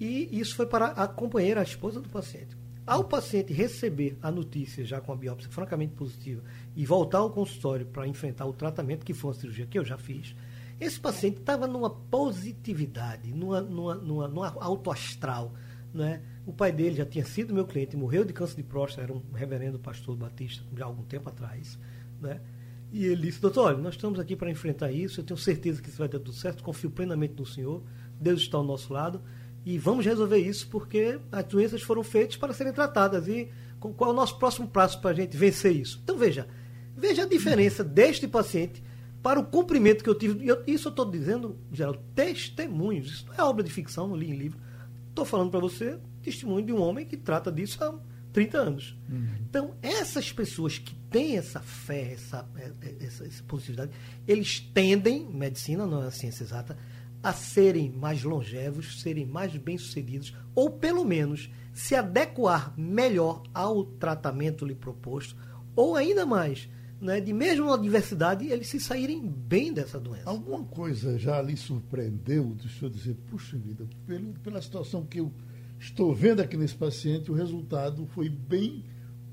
E 0.00 0.28
isso 0.38 0.54
foi 0.54 0.66
para 0.66 0.86
a 0.86 1.08
companheira, 1.08 1.60
a 1.60 1.62
esposa 1.62 2.00
do 2.00 2.08
paciente. 2.08 2.56
Ao 2.88 3.04
paciente 3.04 3.52
receber 3.52 4.16
a 4.22 4.30
notícia, 4.30 4.82
já 4.82 4.98
com 4.98 5.12
a 5.12 5.16
biópsia 5.16 5.50
francamente 5.50 5.92
positiva, 5.92 6.42
e 6.74 6.86
voltar 6.86 7.18
ao 7.18 7.30
consultório 7.30 7.84
para 7.84 8.08
enfrentar 8.08 8.46
o 8.46 8.52
tratamento, 8.54 9.04
que 9.04 9.12
foi 9.12 9.28
uma 9.28 9.36
cirurgia 9.38 9.66
que 9.66 9.78
eu 9.78 9.84
já 9.84 9.98
fiz, 9.98 10.34
esse 10.80 10.98
paciente 10.98 11.36
estava 11.36 11.66
numa 11.66 11.90
positividade, 11.90 13.30
numa, 13.30 13.60
numa, 13.60 13.94
numa, 13.94 14.28
numa 14.28 14.48
alto 14.58 14.90
astral. 14.90 15.52
Né? 15.92 16.22
O 16.46 16.52
pai 16.54 16.72
dele 16.72 16.96
já 16.96 17.04
tinha 17.04 17.26
sido 17.26 17.52
meu 17.52 17.66
cliente, 17.66 17.94
morreu 17.94 18.24
de 18.24 18.32
câncer 18.32 18.56
de 18.56 18.62
próstata, 18.62 19.02
era 19.02 19.12
um 19.12 19.20
reverendo 19.34 19.78
pastor 19.78 20.16
batista, 20.16 20.64
já 20.74 20.84
há 20.84 20.86
algum 20.86 21.02
tempo 21.02 21.28
atrás. 21.28 21.78
Né? 22.18 22.40
E 22.90 23.04
ele 23.04 23.20
disse, 23.20 23.38
doutor, 23.38 23.66
olha, 23.66 23.76
nós 23.76 23.96
estamos 23.96 24.18
aqui 24.18 24.34
para 24.34 24.50
enfrentar 24.50 24.90
isso, 24.90 25.20
eu 25.20 25.24
tenho 25.24 25.36
certeza 25.36 25.82
que 25.82 25.90
isso 25.90 25.98
vai 25.98 26.08
dar 26.08 26.20
tudo 26.20 26.32
certo, 26.32 26.62
confio 26.62 26.90
plenamente 26.90 27.34
no 27.36 27.44
senhor, 27.44 27.82
Deus 28.18 28.40
está 28.40 28.56
ao 28.56 28.64
nosso 28.64 28.90
lado 28.94 29.20
e 29.68 29.76
vamos 29.76 30.06
resolver 30.06 30.38
isso 30.38 30.66
porque 30.68 31.20
as 31.30 31.44
doenças 31.44 31.82
foram 31.82 32.02
feitas 32.02 32.38
para 32.38 32.54
serem 32.54 32.72
tratadas 32.72 33.28
e 33.28 33.50
qual 33.78 34.08
é 34.08 34.12
o 34.14 34.16
nosso 34.16 34.38
próximo 34.38 34.66
passo 34.66 34.98
para 34.98 35.10
a 35.10 35.14
gente 35.14 35.36
vencer 35.36 35.76
isso? 35.76 36.00
Então 36.02 36.16
veja, 36.16 36.48
veja 36.96 37.24
a 37.24 37.28
diferença 37.28 37.84
deste 37.84 38.26
paciente 38.26 38.82
para 39.22 39.38
o 39.38 39.44
cumprimento 39.44 40.02
que 40.02 40.08
eu 40.08 40.14
tive. 40.14 40.48
Eu, 40.48 40.62
isso 40.66 40.88
eu 40.88 40.90
estou 40.90 41.10
dizendo, 41.10 41.58
Geraldo, 41.70 42.00
testemunhos. 42.14 43.08
Isso 43.08 43.26
não 43.26 43.34
é 43.34 43.42
obra 43.42 43.62
de 43.62 43.70
ficção, 43.70 44.08
não 44.08 44.16
li 44.16 44.30
em 44.30 44.36
livro. 44.38 44.58
Estou 45.10 45.26
falando 45.26 45.50
para 45.50 45.60
você 45.60 45.98
testemunho 46.22 46.64
de 46.64 46.72
um 46.72 46.80
homem 46.80 47.04
que 47.04 47.18
trata 47.18 47.52
disso 47.52 47.84
há 47.84 47.94
30 48.32 48.56
anos. 48.56 48.96
Uhum. 49.06 49.28
Então, 49.50 49.74
essas 49.82 50.32
pessoas 50.32 50.78
que 50.78 50.94
têm 51.10 51.36
essa 51.36 51.60
fé, 51.60 52.12
essa, 52.14 52.48
é, 52.56 52.72
é, 52.80 53.04
essa, 53.04 53.26
essa 53.26 53.42
positividade, 53.42 53.90
eles 54.26 54.60
tendem, 54.60 55.26
medicina 55.26 55.86
não 55.86 56.02
é 56.02 56.06
a 56.06 56.10
ciência 56.10 56.42
exata, 56.42 56.74
a 57.22 57.32
serem 57.32 57.90
mais 57.90 58.22
longevos, 58.22 59.00
serem 59.00 59.26
mais 59.26 59.56
bem-sucedidos, 59.56 60.34
ou 60.54 60.70
pelo 60.70 61.04
menos 61.04 61.50
se 61.72 61.94
adequar 61.94 62.74
melhor 62.78 63.42
ao 63.52 63.84
tratamento 63.84 64.64
lhe 64.64 64.74
proposto, 64.74 65.36
ou 65.74 65.96
ainda 65.96 66.26
mais, 66.26 66.68
né, 67.00 67.20
de 67.20 67.32
mesmo 67.32 67.66
na 67.66 67.76
diversidade, 67.76 68.46
eles 68.46 68.68
se 68.68 68.80
saírem 68.80 69.26
bem 69.28 69.72
dessa 69.72 69.98
doença. 69.98 70.28
Alguma 70.28 70.64
coisa 70.64 71.18
já 71.18 71.40
lhe 71.40 71.56
surpreendeu 71.56 72.46
do 72.46 72.68
senhor 72.68 72.90
dizer, 72.90 73.16
puxa 73.30 73.56
vida, 73.56 73.86
pelo, 74.06 74.32
pela 74.34 74.60
situação 74.60 75.04
que 75.04 75.20
eu 75.20 75.32
estou 75.78 76.12
vendo 76.14 76.40
aqui 76.40 76.56
nesse 76.56 76.74
paciente, 76.74 77.30
o 77.30 77.34
resultado 77.34 78.06
foi 78.06 78.28
bem 78.28 78.84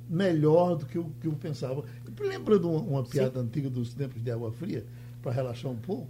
melhor 0.08 0.76
do 0.76 0.86
que 0.86 0.98
eu, 0.98 1.12
que 1.20 1.28
eu 1.28 1.34
pensava. 1.34 1.84
Lembrando 2.20 2.70
uma, 2.70 2.80
uma 2.80 3.04
piada 3.04 3.40
Sim. 3.40 3.46
antiga 3.48 3.70
dos 3.70 3.94
tempos 3.94 4.24
de 4.24 4.30
água 4.30 4.52
fria, 4.52 4.86
para 5.22 5.32
relaxar 5.32 5.72
um 5.72 5.78
pouco, 5.78 6.08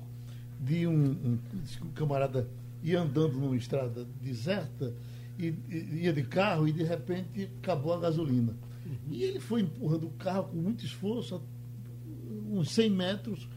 de 0.60 0.88
um, 0.88 1.12
um, 1.12 1.40
um 1.84 1.90
camarada 1.94 2.48
ia 2.84 3.02
andando 3.02 3.34
numa 3.34 3.56
estrada 3.56 4.06
deserta, 4.22 4.94
e, 5.38 5.54
e, 5.70 6.04
ia 6.04 6.14
de 6.14 6.24
carro 6.24 6.68
e 6.68 6.72
de 6.72 6.84
repente 6.84 7.50
acabou 7.62 7.94
a 7.94 8.00
gasolina. 8.00 8.56
E 9.10 9.24
ele 9.24 9.40
foi 9.40 9.62
empurrando 9.62 10.08
o 10.08 10.12
carro 10.12 10.46
com 10.46 10.58
muito 10.58 10.86
esforço, 10.86 11.42
uns 12.52 12.72
100 12.72 12.90
metros, 12.92 13.50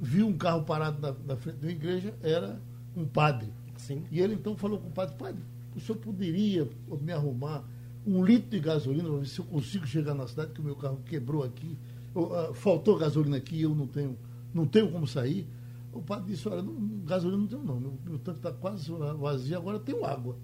viu 0.00 0.28
um 0.28 0.36
carro 0.36 0.62
parado 0.62 1.00
na, 1.00 1.12
na 1.26 1.36
frente 1.36 1.56
da 1.56 1.70
igreja, 1.70 2.14
era 2.22 2.60
um 2.96 3.04
padre. 3.04 3.48
Sim. 3.76 4.04
E 4.12 4.20
ele 4.20 4.34
então 4.34 4.56
falou 4.56 4.78
com 4.78 4.88
o 4.88 4.92
padre, 4.92 5.16
padre, 5.16 5.42
o 5.74 5.80
senhor 5.80 5.98
poderia 5.98 6.68
me 7.00 7.12
arrumar 7.12 7.64
um 8.06 8.24
litro 8.24 8.50
de 8.50 8.60
gasolina 8.60 9.08
para 9.08 9.18
ver 9.18 9.26
se 9.26 9.38
eu 9.38 9.44
consigo 9.44 9.86
chegar 9.86 10.14
na 10.14 10.26
cidade, 10.26 10.52
que 10.52 10.60
o 10.60 10.64
meu 10.64 10.76
carro 10.76 11.00
quebrou 11.04 11.42
aqui, 11.42 11.76
ou, 12.14 12.26
uh, 12.26 12.54
faltou 12.54 12.96
gasolina 12.96 13.36
aqui 13.36 13.62
eu 13.62 13.74
não 13.74 13.86
tenho, 13.86 14.16
não 14.54 14.66
tenho 14.66 14.90
como 14.90 15.06
sair. 15.06 15.46
O 15.92 16.00
padre 16.00 16.32
disse, 16.32 16.48
olha, 16.48 16.62
não, 16.62 16.74
gasolina 17.04 17.42
não 17.42 17.46
tem 17.46 17.58
não, 17.58 17.78
meu, 17.78 17.98
meu 18.04 18.18
tanque 18.18 18.38
está 18.38 18.52
quase 18.52 18.90
vazio, 19.18 19.56
agora 19.58 19.78
tem 19.78 20.02
água. 20.04 20.36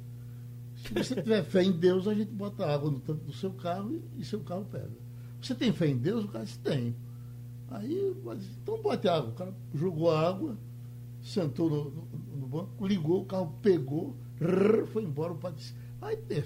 Se 0.77 0.93
você 0.93 1.15
tiver 1.15 1.43
fé 1.43 1.63
em 1.63 1.73
Deus, 1.73 2.07
a 2.07 2.15
gente 2.15 2.31
bota 2.31 2.67
água 2.67 2.91
no 2.91 3.01
tanque 3.01 3.25
do 3.25 3.33
seu 3.33 3.53
carro 3.53 3.93
e, 3.93 4.21
e 4.21 4.25
seu 4.25 4.41
carro 4.41 4.65
pega. 4.71 4.91
Você 5.41 5.55
tem 5.55 5.73
fé 5.73 5.89
em 5.89 5.97
Deus? 5.97 6.25
O 6.25 6.29
cara 6.29 6.45
disse, 6.45 6.59
tem. 6.59 6.95
Aí, 7.71 8.15
então 8.63 8.81
bote 8.81 9.09
água. 9.09 9.31
O 9.31 9.35
cara 9.35 9.55
jogou 9.75 10.11
a 10.11 10.29
água, 10.29 10.57
sentou 11.23 11.69
no, 11.69 11.85
no, 11.91 12.09
no, 12.37 12.47
banco, 12.47 12.87
ligou, 12.87 13.23
o 13.23 13.27
carro 13.27 13.55
pegou, 13.63 14.17
rrr, 14.41 14.87
foi 14.87 15.05
embora. 15.05 15.33
O 15.33 15.37
padre 15.37 15.59
disse, 15.59 15.75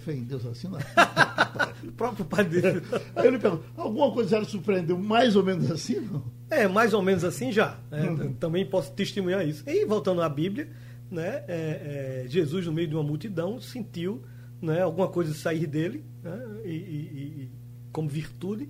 em 0.08 0.24
Deus 0.24 0.46
assim, 0.46 0.68
não. 0.68 0.78
o 1.88 1.92
próprio 1.92 2.24
padre 2.24 2.60
dele. 2.60 2.82
Aí 3.14 3.26
ele 3.26 3.38
perguntou, 3.38 3.64
alguma 3.76 4.10
coisa 4.12 4.30
já 4.38 4.44
surpreendeu 4.44 4.98
mais 4.98 5.36
ou 5.36 5.42
menos 5.42 5.70
assim, 5.70 6.00
não? 6.00 6.24
É, 6.50 6.66
mais 6.66 6.92
ou 6.94 7.02
menos 7.02 7.24
assim 7.24 7.52
já. 7.52 7.78
Né? 7.90 8.08
Uhum. 8.08 8.32
Também 8.34 8.64
posso 8.64 8.92
testemunhar 8.92 9.46
isso. 9.46 9.62
E 9.66 9.84
voltando 9.84 10.22
à 10.22 10.28
Bíblia, 10.28 10.68
né, 11.10 11.44
é, 11.48 12.22
é, 12.24 12.28
Jesus, 12.28 12.66
no 12.66 12.72
meio 12.72 12.88
de 12.88 12.94
uma 12.94 13.02
multidão, 13.02 13.60
sentiu 13.60 14.22
né, 14.60 14.80
alguma 14.80 15.08
coisa 15.08 15.34
sair 15.34 15.66
dele, 15.66 16.04
né, 16.22 16.62
e, 16.64 16.68
e, 16.68 16.72
e, 16.72 17.50
como 17.92 18.08
virtude, 18.08 18.68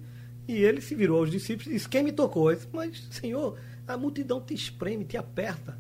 e 0.49 0.55
ele 0.55 0.81
se 0.81 0.95
virou 0.95 1.19
aos 1.21 1.31
discípulos 1.31 1.69
e 1.69 1.75
disse: 1.75 1.89
Quem 1.89 2.03
me 2.03 2.13
tocou? 2.13 2.53
Disse, 2.53 2.69
Mas, 2.73 3.07
Senhor, 3.11 3.57
a 3.87 3.97
multidão 3.97 4.41
te 4.41 4.55
espreme, 4.55 5.05
te 5.05 5.17
aperta. 5.17 5.79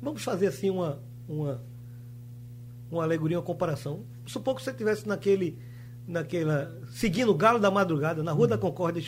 Vamos 0.00 0.22
fazer 0.22 0.46
assim 0.46 0.70
uma, 0.70 1.02
uma, 1.28 1.62
uma 2.90 3.02
alegoria, 3.02 3.38
uma 3.38 3.44
comparação. 3.44 4.04
Supor 4.28 4.54
que 4.54 4.62
você 4.62 4.70
estivesse 4.70 5.08
naquele, 5.08 5.58
naquela, 6.06 6.70
seguindo 6.90 7.30
o 7.30 7.34
galo 7.34 7.58
da 7.58 7.70
madrugada, 7.70 8.22
na 8.22 8.32
Rua 8.32 8.46
da 8.46 8.58
Concórdia, 8.58 9.02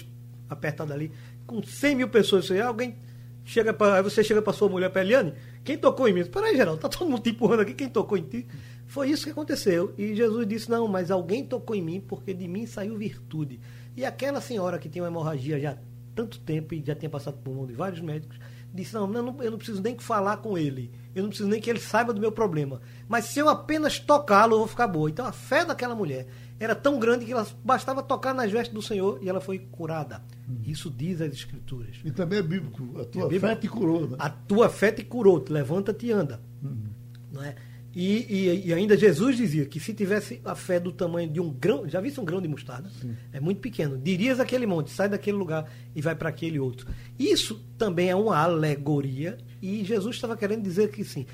apertada 0.49 0.95
ali, 0.95 1.13
com 1.47 1.63
100 1.63 1.95
mil 1.95 2.09
pessoas. 2.09 2.47
Você, 2.47 2.61
alguém 2.61 2.97
chega 3.45 3.73
para 3.73 4.01
você 4.03 4.23
chega 4.23 4.41
para 4.41 4.53
sua 4.53 4.69
mulher, 4.69 4.91
para 4.91 5.03
Eliane, 5.03 5.35
quem 5.65 5.77
tocou 5.77 6.09
em 6.09 6.13
mim? 6.15 6.25
Peraí, 6.25 6.57
Geraldo, 6.57 6.81
tá 6.81 6.89
todo 6.89 7.09
mundo 7.09 7.23
te 7.23 7.31
empurrando 7.31 7.61
aqui, 7.61 7.75
quem 7.75 7.89
tocou 7.89 8.17
em 8.17 8.23
ti? 8.23 8.47
Foi 8.87 9.11
isso 9.11 9.25
que 9.25 9.31
aconteceu. 9.31 9.95
E 9.97 10.15
Jesus 10.15 10.47
disse: 10.47 10.71
Não, 10.71 10.89
mas 10.89 11.11
alguém 11.11 11.45
tocou 11.45 11.77
em 11.77 11.83
mim 11.83 12.01
porque 12.01 12.35
de 12.35 12.49
mim 12.49 12.67
saiu 12.67 12.97
virtude. 12.97 13.61
E 13.97 14.05
aquela 14.05 14.41
senhora 14.41 14.79
que 14.79 14.89
tinha 14.89 15.03
uma 15.03 15.09
hemorragia 15.11 15.61
já 15.61 15.73
há 15.73 15.77
tanto 16.15 16.41
tempo 16.41 16.75
e 16.75 16.83
já 16.83 16.95
tinha 16.95 17.11
passado 17.11 17.39
por 17.39 17.55
mundo 17.55 17.69
de 17.69 17.75
vários 17.75 18.01
médicos, 18.01 18.39
disse: 18.73 18.95
Não, 18.95 19.13
eu 19.13 19.23
não, 19.23 19.43
eu 19.43 19.51
não 19.51 19.59
preciso 19.59 19.83
nem 19.83 19.99
falar 19.99 20.39
com 20.39 20.57
ele. 20.57 20.91
eu 21.15 21.23
não 21.23 21.31
preciso 21.31 21.49
nem 21.49 21.61
que 21.61 21.69
ele 21.69 21.81
saiba 21.81 22.13
do 22.13 22.21
meu 22.21 22.33
problema. 22.33 22.81
Mas 23.09 23.27
se 23.27 23.39
eu 23.39 23.49
apenas 23.49 23.99
tocá-lo, 23.99 24.55
eu 24.55 24.59
vou 24.61 24.69
ficar 24.69 24.87
boa. 24.87 25.11
Então 25.11 25.27
a 25.27 25.33
fé 25.33 25.65
daquela 25.65 25.95
mulher 25.95 26.27
era 26.59 26.75
tão 26.75 26.99
grande 26.99 27.25
que 27.25 27.33
ela 27.33 27.47
bastava 27.65 28.03
tocar 28.03 28.35
nas 28.35 28.51
vestes 28.51 28.75
do 28.75 28.83
Senhor 28.83 29.19
e 29.23 29.29
ela 29.29 29.41
foi 29.41 29.59
curada. 29.59 30.23
Isso 30.65 30.91
diz 30.91 31.21
as 31.21 31.33
Escrituras. 31.33 31.97
E 32.05 32.11
também 32.11 32.39
é 32.39 32.43
bíblico. 32.43 33.01
A 33.01 33.05
tua 33.05 33.35
é 33.35 33.41
fé 33.41 33.57
te 33.57 33.69
curou. 33.69 34.09
Né? 34.09 34.17
A 34.19 34.29
tua 34.29 34.69
fé 34.69 34.93
te 34.93 35.03
curou. 35.03 35.45
Levanta-te 35.49 36.07
e 36.07 36.13
anda. 36.13 36.41
Uhum. 36.63 36.91
Não 37.33 37.43
é? 37.43 37.55
E, 37.95 38.27
e, 38.29 38.67
e, 38.69 38.73
ainda 38.73 38.97
Jesus 38.97 39.37
dizia 39.37 39.67
que 39.67 39.81
se 39.81 39.93
tivesse 39.93 40.41
a 40.45 40.55
fé 40.55 40.79
do 40.79 40.93
tamanho 40.93 41.29
de 41.29 41.41
um 41.41 41.51
grão, 41.51 41.89
já 41.89 42.01
viste 42.01 42.21
um 42.21 42.25
grão 42.25 42.41
de 42.41 42.47
mostarda? 42.47 42.89
Sim. 43.01 43.17
É 43.33 43.41
muito 43.41 43.61
pequeno. 43.61 43.99
Dirias 43.99 44.39
aquele 44.39 44.65
monte, 44.65 44.91
sai 44.91 45.09
daquele 45.09 45.37
lugar 45.37 45.69
e 45.95 46.01
vai 46.01 46.15
para 46.15 46.29
aquele 46.29 46.61
outro. 46.61 46.87
Isso 47.19 47.65
também 47.77 48.09
é 48.09 48.15
uma 48.15 48.37
alegoria 48.39 49.37
e 49.61 49.85
Jesus 49.85 50.17
estava 50.17 50.37
querendo 50.37 50.63
dizer 50.63 50.91
que 50.91 51.03
sim. 51.03 51.27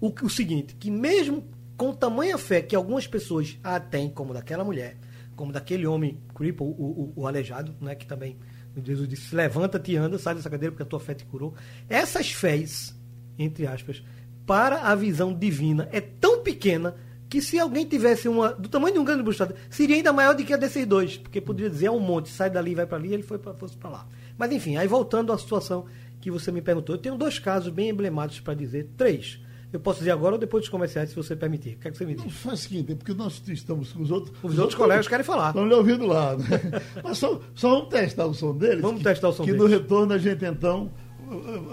O, 0.00 0.12
o 0.22 0.30
seguinte, 0.30 0.76
que 0.76 0.90
mesmo 0.90 1.44
com 1.76 1.92
tamanha 1.92 2.38
fé 2.38 2.62
que 2.62 2.76
algumas 2.76 3.06
pessoas 3.06 3.58
a 3.64 3.80
têm, 3.80 4.10
como 4.10 4.32
daquela 4.32 4.62
mulher, 4.62 4.96
como 5.34 5.50
daquele 5.50 5.86
homem 5.86 6.20
cripple, 6.34 6.66
o, 6.66 6.70
o, 6.70 7.12
o 7.16 7.26
aleijado, 7.26 7.74
né, 7.80 7.94
que 7.94 8.06
também 8.06 8.36
Jesus 8.84 9.08
disse, 9.08 9.34
levanta-te 9.34 9.92
e 9.92 9.96
anda, 9.96 10.18
sai 10.18 10.34
dessa 10.34 10.48
cadeira 10.48 10.70
porque 10.70 10.82
a 10.84 10.86
tua 10.86 11.00
fé 11.00 11.14
te 11.14 11.24
curou. 11.24 11.54
Essas 11.88 12.30
fés, 12.30 12.96
entre 13.38 13.66
aspas, 13.66 14.02
para 14.46 14.82
a 14.82 14.94
visão 14.94 15.32
divina 15.32 15.88
é 15.92 16.00
tão 16.00 16.42
pequena 16.42 16.94
que 17.28 17.40
se 17.40 17.58
alguém 17.58 17.84
tivesse 17.84 18.28
uma 18.28 18.52
do 18.52 18.68
tamanho 18.68 18.94
de 18.94 18.98
um 18.98 19.04
grande 19.04 19.22
mostarda, 19.22 19.54
seria 19.70 19.94
ainda 19.94 20.12
maior 20.12 20.34
do 20.34 20.44
que 20.44 20.52
a 20.52 20.56
desses 20.56 20.84
dois, 20.84 21.16
porque 21.16 21.40
poderia 21.40 21.70
dizer 21.70 21.86
é 21.86 21.90
um 21.90 22.00
monte, 22.00 22.28
sai 22.28 22.50
dali, 22.50 22.74
vai 22.74 22.86
para 22.86 22.98
ali, 22.98 23.14
ele 23.14 23.22
foi 23.22 23.38
para 23.38 23.54
fosse 23.54 23.76
para 23.76 23.88
lá. 23.88 24.06
Mas 24.36 24.50
enfim, 24.50 24.76
aí 24.76 24.88
voltando 24.88 25.32
à 25.32 25.38
situação 25.38 25.86
que 26.20 26.30
você 26.30 26.50
me 26.50 26.60
perguntou, 26.60 26.96
eu 26.96 27.00
tenho 27.00 27.16
dois 27.16 27.38
casos 27.38 27.72
bem 27.72 27.88
emblemáticos 27.90 28.40
para 28.40 28.54
dizer, 28.54 28.88
três. 28.96 29.40
Eu 29.72 29.78
posso 29.78 30.00
dizer 30.00 30.10
agora 30.10 30.34
ou 30.34 30.38
depois 30.38 30.62
dos 30.62 30.68
comerciais, 30.68 31.10
se 31.10 31.14
você 31.14 31.36
permitir. 31.36 31.74
O 31.74 31.78
que 31.78 31.86
é 31.86 31.90
que 31.92 31.96
você 31.96 32.04
me 32.04 32.14
diz? 32.14 32.24
Não, 32.24 32.30
faz 32.30 32.58
o 32.58 32.62
seguinte, 32.64 32.94
porque 32.96 33.14
nós 33.14 33.40
estamos 33.46 33.92
com 33.92 34.02
os 34.02 34.10
outros. 34.10 34.36
Os, 34.42 34.54
os 34.54 34.58
outros 34.58 34.76
colegas 34.76 35.06
querem 35.06 35.24
falar. 35.24 35.50
Estão 35.50 35.64
lhe 35.64 35.74
ouvindo 35.74 36.06
lá. 36.06 36.36
Né? 36.36 36.44
Mas 37.04 37.18
só, 37.18 37.40
só 37.54 37.70
vamos 37.70 37.88
testar 37.88 38.26
o 38.26 38.34
som 38.34 38.56
deles. 38.56 38.80
Vamos 38.80 38.98
que, 38.98 39.04
testar 39.04 39.28
o 39.28 39.32
som 39.32 39.44
que 39.44 39.52
deles. 39.52 39.64
Que 39.64 39.72
no 39.72 39.80
retorno 39.80 40.12
a 40.12 40.18
gente 40.18 40.44
então 40.44 40.90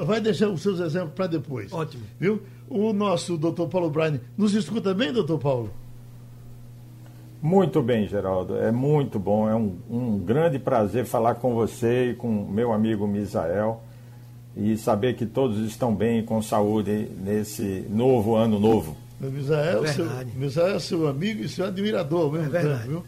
vai 0.05 0.21
deixar 0.21 0.49
os 0.49 0.61
seus 0.61 0.79
exemplos 0.79 1.13
para 1.13 1.27
depois. 1.27 1.71
Ótimo. 1.71 2.03
Viu? 2.19 2.41
O 2.69 2.93
nosso 2.93 3.37
doutor 3.37 3.67
Paulo 3.67 3.89
Braine 3.89 4.19
nos 4.37 4.53
escuta 4.53 4.93
bem, 4.93 5.11
doutor 5.11 5.39
Paulo? 5.39 5.69
Muito 7.41 7.81
bem, 7.81 8.07
Geraldo. 8.07 8.57
É 8.57 8.71
muito 8.71 9.19
bom. 9.19 9.47
É 9.49 9.55
um, 9.55 9.77
um 9.89 10.19
grande 10.19 10.59
prazer 10.59 11.05
falar 11.05 11.35
com 11.35 11.53
você 11.53 12.11
e 12.11 12.15
com 12.15 12.45
meu 12.45 12.71
amigo 12.71 13.07
Misael 13.07 13.81
e 14.55 14.75
saber 14.75 15.15
que 15.15 15.25
todos 15.25 15.59
estão 15.59 15.93
bem 15.93 16.23
com 16.23 16.41
saúde 16.41 17.09
nesse 17.23 17.85
novo 17.89 18.35
ano 18.35 18.59
novo. 18.59 18.97
Misael, 19.19 19.85
é 19.85 19.93
seu, 19.93 20.05
Misael 20.35 20.75
é 20.75 20.79
seu 20.79 21.07
amigo 21.07 21.43
e 21.43 21.49
seu 21.49 21.65
admirador 21.65 22.31
mesmo 22.31 22.55
é 22.55 22.61
tempo, 22.61 22.87
viu? 22.87 23.03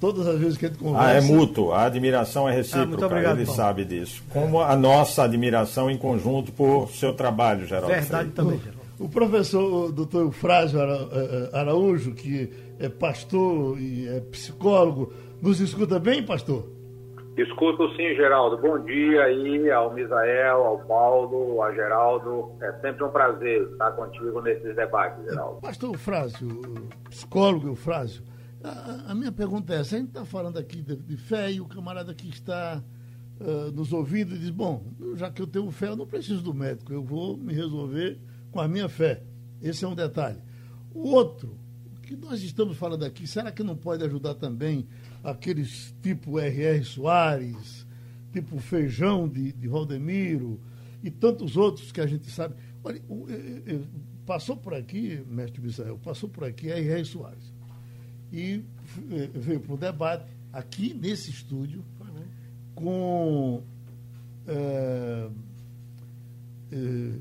Todas 0.00 0.28
as 0.28 0.38
vezes 0.38 0.56
que 0.56 0.66
a 0.66 0.68
gente 0.68 0.78
conversa. 0.78 1.08
Ah, 1.08 1.12
é 1.12 1.20
mútuo, 1.20 1.72
a 1.72 1.84
admiração 1.84 2.48
é 2.48 2.52
recíproca, 2.54 3.04
ah, 3.04 3.06
obrigado, 3.06 3.36
ele 3.38 3.46
Paulo. 3.46 3.56
sabe 3.56 3.84
disso. 3.84 4.22
Como 4.32 4.60
a 4.60 4.76
nossa 4.76 5.24
admiração 5.24 5.90
em 5.90 5.98
conjunto 5.98 6.52
por 6.52 6.88
seu 6.90 7.12
trabalho, 7.12 7.66
Geraldo. 7.66 7.88
Verdade 7.88 8.30
também, 8.30 8.58
Geraldo. 8.58 8.78
O 9.00 9.08
professor 9.08 9.86
o 9.88 9.92
doutor 9.92 10.22
Eufrásio 10.22 10.80
eh, 10.80 11.08
eh, 11.12 11.50
Araújo, 11.52 12.14
que 12.14 12.50
é 12.80 12.88
pastor 12.88 13.78
e 13.78 14.08
é 14.08 14.20
psicólogo, 14.20 15.12
nos 15.40 15.60
escuta 15.60 15.98
bem, 16.00 16.22
pastor? 16.24 16.64
Escuto 17.36 17.88
sim, 17.94 18.16
Geraldo. 18.16 18.58
Bom 18.58 18.80
dia 18.80 19.22
aí 19.22 19.70
ao 19.70 19.94
Misael, 19.94 20.64
ao 20.64 20.78
Paulo, 20.80 21.62
a 21.62 21.72
Geraldo. 21.72 22.50
É 22.60 22.72
sempre 22.80 23.04
um 23.04 23.10
prazer 23.10 23.62
estar 23.70 23.92
contigo 23.92 24.40
nesses 24.42 24.74
debates, 24.74 25.24
Geraldo. 25.24 25.60
Pastor 25.60 25.90
Eufrásio, 25.90 26.48
psicólogo 27.08 27.68
Eufrásio, 27.68 28.24
a, 28.62 29.12
a 29.12 29.14
minha 29.14 29.30
pergunta 29.30 29.72
é 29.74 29.80
essa. 29.80 29.96
A 29.96 29.98
gente 29.98 30.08
está 30.08 30.24
falando 30.24 30.58
aqui 30.58 30.82
de, 30.82 30.96
de, 30.96 31.16
fé 31.16 31.52
e 31.52 31.60
o 31.60 31.66
camarada 31.66 32.14
que 32.14 32.28
está 32.28 32.82
uh, 33.40 33.70
nos 33.72 33.92
ouvindo 33.92 34.36
diz, 34.36 34.50
bom, 34.50 34.84
já 35.16 35.30
que 35.30 35.40
eu 35.40 35.46
tenho 35.46 35.70
fé, 35.70 35.88
eu 35.88 35.96
não 35.96 36.06
preciso 36.06 36.42
do 36.42 36.52
médico, 36.52 36.92
eu 36.92 37.02
vou 37.02 37.36
me 37.36 37.52
resolver 37.52 38.18
com 38.50 38.60
a 38.60 38.68
minha 38.68 38.88
fé. 38.88 39.22
Esse 39.62 39.84
é 39.84 39.88
um 39.88 39.94
detalhe. 39.94 40.38
O 40.92 41.10
outro, 41.10 41.58
que 42.02 42.16
nós 42.16 42.42
estamos 42.42 42.76
falando 42.76 43.04
aqui, 43.04 43.26
será 43.26 43.52
que 43.52 43.62
não 43.62 43.76
pode 43.76 44.04
ajudar 44.04 44.34
também 44.34 44.86
aqueles 45.22 45.94
tipo 46.02 46.38
R.R. 46.38 46.82
Soares, 46.84 47.86
tipo 48.32 48.58
Feijão 48.58 49.28
de, 49.28 49.52
de 49.52 49.68
Valdemiro 49.68 50.60
e 51.02 51.10
tantos 51.10 51.56
outros 51.56 51.92
que 51.92 52.00
a 52.00 52.06
gente 52.06 52.30
sabe? 52.30 52.54
Olha, 52.82 53.00
passou 54.24 54.56
por 54.56 54.74
aqui, 54.74 55.22
mestre 55.28 55.60
Misael, 55.60 55.98
passou 55.98 56.28
por 56.28 56.44
aqui 56.44 56.70
R.R. 56.70 57.04
Soares. 57.04 57.57
E 58.32 58.62
veio 59.34 59.60
para 59.60 59.74
o 59.74 59.76
debate 59.76 60.30
aqui 60.52 60.94
nesse 60.94 61.30
estúdio 61.30 61.84
com. 62.74 63.62
É, 64.46 65.28
é, 66.70 67.12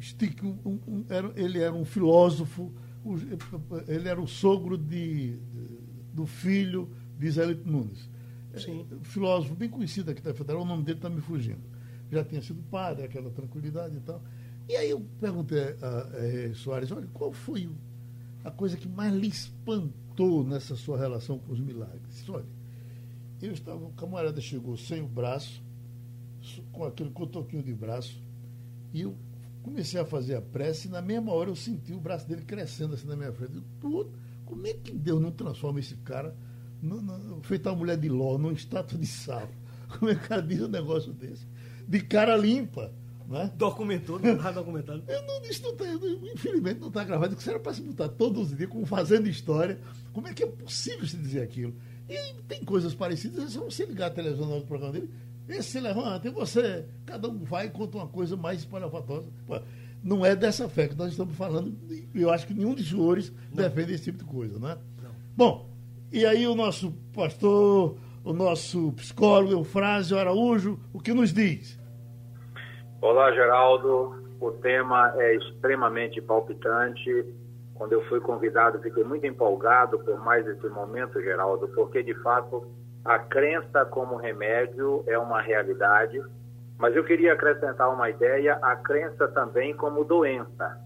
Stick, 0.00 0.42
um, 0.42 0.78
um, 0.86 1.04
era, 1.08 1.32
ele 1.36 1.58
era 1.58 1.72
um 1.72 1.84
filósofo, 1.84 2.72
ele 3.86 4.08
era 4.08 4.20
o 4.20 4.26
sogro 4.26 4.76
de, 4.76 5.38
do 6.12 6.26
filho 6.26 6.90
de 7.18 7.30
Zé 7.30 7.46
Nunes. 7.64 8.08
Sim. 8.56 8.86
É, 8.90 9.04
filósofo 9.04 9.54
bem 9.54 9.68
conhecido 9.68 10.10
aqui 10.10 10.22
da 10.22 10.34
Federal, 10.34 10.62
o 10.62 10.64
nome 10.64 10.84
dele 10.84 10.98
está 10.98 11.10
me 11.10 11.20
fugindo. 11.20 11.62
Já 12.10 12.24
tinha 12.24 12.42
sido 12.42 12.62
padre, 12.70 13.04
aquela 13.04 13.30
tranquilidade 13.30 13.96
e 13.96 14.00
tal. 14.00 14.22
E 14.68 14.76
aí 14.76 14.90
eu 14.90 15.00
perguntei 15.20 15.76
a, 15.82 16.50
a 16.50 16.54
Soares, 16.54 16.90
olha, 16.90 17.06
qual 17.12 17.32
foi 17.32 17.68
a 18.44 18.50
coisa 18.50 18.76
que 18.76 18.86
mais 18.86 19.12
lhe 19.12 19.26
espantou 19.28 20.44
nessa 20.44 20.76
sua 20.76 20.98
relação 20.98 21.38
com 21.38 21.52
os 21.52 21.58
milagres? 21.58 22.28
Olha, 22.28 22.44
eu 23.40 23.52
estava, 23.52 23.84
o 23.84 23.92
camarada 23.92 24.40
chegou 24.40 24.76
sem 24.76 25.00
o 25.00 25.08
braço, 25.08 25.62
com 26.70 26.84
aquele 26.84 27.10
cotoquinho 27.10 27.62
de 27.62 27.72
braço, 27.72 28.22
e 28.92 29.00
eu 29.00 29.16
comecei 29.62 29.98
a 29.98 30.04
fazer 30.04 30.36
a 30.36 30.42
prece 30.42 30.88
e 30.88 30.90
na 30.90 31.00
mesma 31.00 31.32
hora 31.32 31.48
eu 31.48 31.56
senti 31.56 31.94
o 31.94 32.00
braço 32.00 32.28
dele 32.28 32.42
crescendo 32.42 32.94
assim 32.94 33.06
na 33.06 33.16
minha 33.16 33.32
frente. 33.32 33.54
Eu, 33.82 34.12
como 34.44 34.66
é 34.66 34.74
que 34.74 34.92
Deus 34.92 35.20
não 35.20 35.32
transforma 35.32 35.80
esse 35.80 35.96
cara, 35.96 36.36
no, 36.82 37.00
no, 37.00 37.42
feito 37.42 37.68
uma 37.68 37.76
mulher 37.76 37.96
de 37.96 38.10
ló, 38.10 38.36
num 38.36 38.52
estátua 38.52 38.98
de 38.98 39.06
sal? 39.06 39.48
Como 39.88 40.10
é 40.10 40.14
que 40.14 40.24
o 40.24 40.28
cara 40.28 40.42
diz 40.42 40.60
um 40.60 40.68
negócio 40.68 41.12
desse? 41.12 41.46
De 41.88 42.00
cara 42.00 42.36
limpa. 42.36 42.92
Né? 43.28 43.50
Documentou, 43.56 44.18
não 44.18 44.36
está 44.36 44.50
documentado. 44.50 45.02
eu 45.08 45.22
não, 45.22 45.42
isso 45.42 45.62
não 45.62 45.74
tá, 45.74 45.86
infelizmente 46.34 46.78
não 46.78 46.88
está 46.88 47.02
gravado, 47.04 47.34
isso 47.34 47.48
era 47.48 47.58
para 47.58 47.72
se 47.72 47.80
botar 47.80 48.08
todos 48.08 48.50
os 48.50 48.56
dias, 48.56 48.68
como 48.68 48.84
fazendo 48.84 49.28
história. 49.28 49.78
Como 50.12 50.28
é 50.28 50.34
que 50.34 50.42
é 50.42 50.46
possível 50.46 51.06
se 51.06 51.16
dizer 51.16 51.42
aquilo? 51.42 51.74
E 52.08 52.34
tem 52.42 52.62
coisas 52.64 52.94
parecidas, 52.94 53.52
só 53.52 53.62
você 53.62 53.86
ligar 53.86 54.08
a 54.08 54.10
televisão 54.10 54.46
no 54.46 54.66
programa 54.66 54.92
dele, 54.92 55.10
esse 55.48 55.70
se 55.70 55.80
levanta 55.80 56.28
e 56.28 56.30
você, 56.30 56.86
cada 57.04 57.28
um 57.28 57.38
vai 57.38 57.66
e 57.66 57.70
conta 57.70 57.98
uma 57.98 58.06
coisa 58.06 58.36
mais 58.36 58.60
espalhafatosa. 58.60 59.28
Não 60.02 60.24
é 60.24 60.36
dessa 60.36 60.68
fé 60.68 60.88
que 60.88 60.94
nós 60.94 61.10
estamos 61.10 61.34
falando. 61.34 61.74
Eu 62.14 62.30
acho 62.30 62.46
que 62.46 62.54
nenhum 62.54 62.74
dos 62.74 62.88
senhores 62.88 63.32
não. 63.54 63.62
defende 63.62 63.92
esse 63.94 64.04
tipo 64.04 64.18
de 64.18 64.24
coisa, 64.24 64.58
né? 64.58 64.76
Não. 65.02 65.10
Bom, 65.36 65.70
e 66.12 66.24
aí 66.26 66.46
o 66.46 66.54
nosso 66.54 66.92
pastor, 67.12 67.96
o 68.22 68.32
nosso 68.32 68.92
psicólogo 68.92 69.52
Eufrásio 69.52 70.18
Araújo, 70.18 70.78
o 70.92 71.00
que 71.00 71.12
nos 71.12 71.32
diz? 71.32 71.78
Olá, 73.04 73.30
Geraldo. 73.32 74.14
O 74.40 74.50
tema 74.50 75.12
é 75.18 75.34
extremamente 75.34 76.22
palpitante. 76.22 77.26
Quando 77.74 77.92
eu 77.92 78.02
fui 78.06 78.18
convidado, 78.18 78.80
fiquei 78.80 79.04
muito 79.04 79.26
empolgado 79.26 79.98
por 79.98 80.18
mais 80.24 80.46
esse 80.46 80.66
momento, 80.70 81.20
Geraldo, 81.20 81.68
porque 81.68 82.02
de 82.02 82.14
fato 82.22 82.66
a 83.04 83.18
crença 83.18 83.84
como 83.84 84.16
remédio 84.16 85.04
é 85.06 85.18
uma 85.18 85.42
realidade, 85.42 86.18
mas 86.78 86.96
eu 86.96 87.04
queria 87.04 87.34
acrescentar 87.34 87.92
uma 87.92 88.08
ideia, 88.08 88.58
a 88.62 88.74
crença 88.74 89.28
também 89.28 89.76
como 89.76 90.02
doença, 90.02 90.80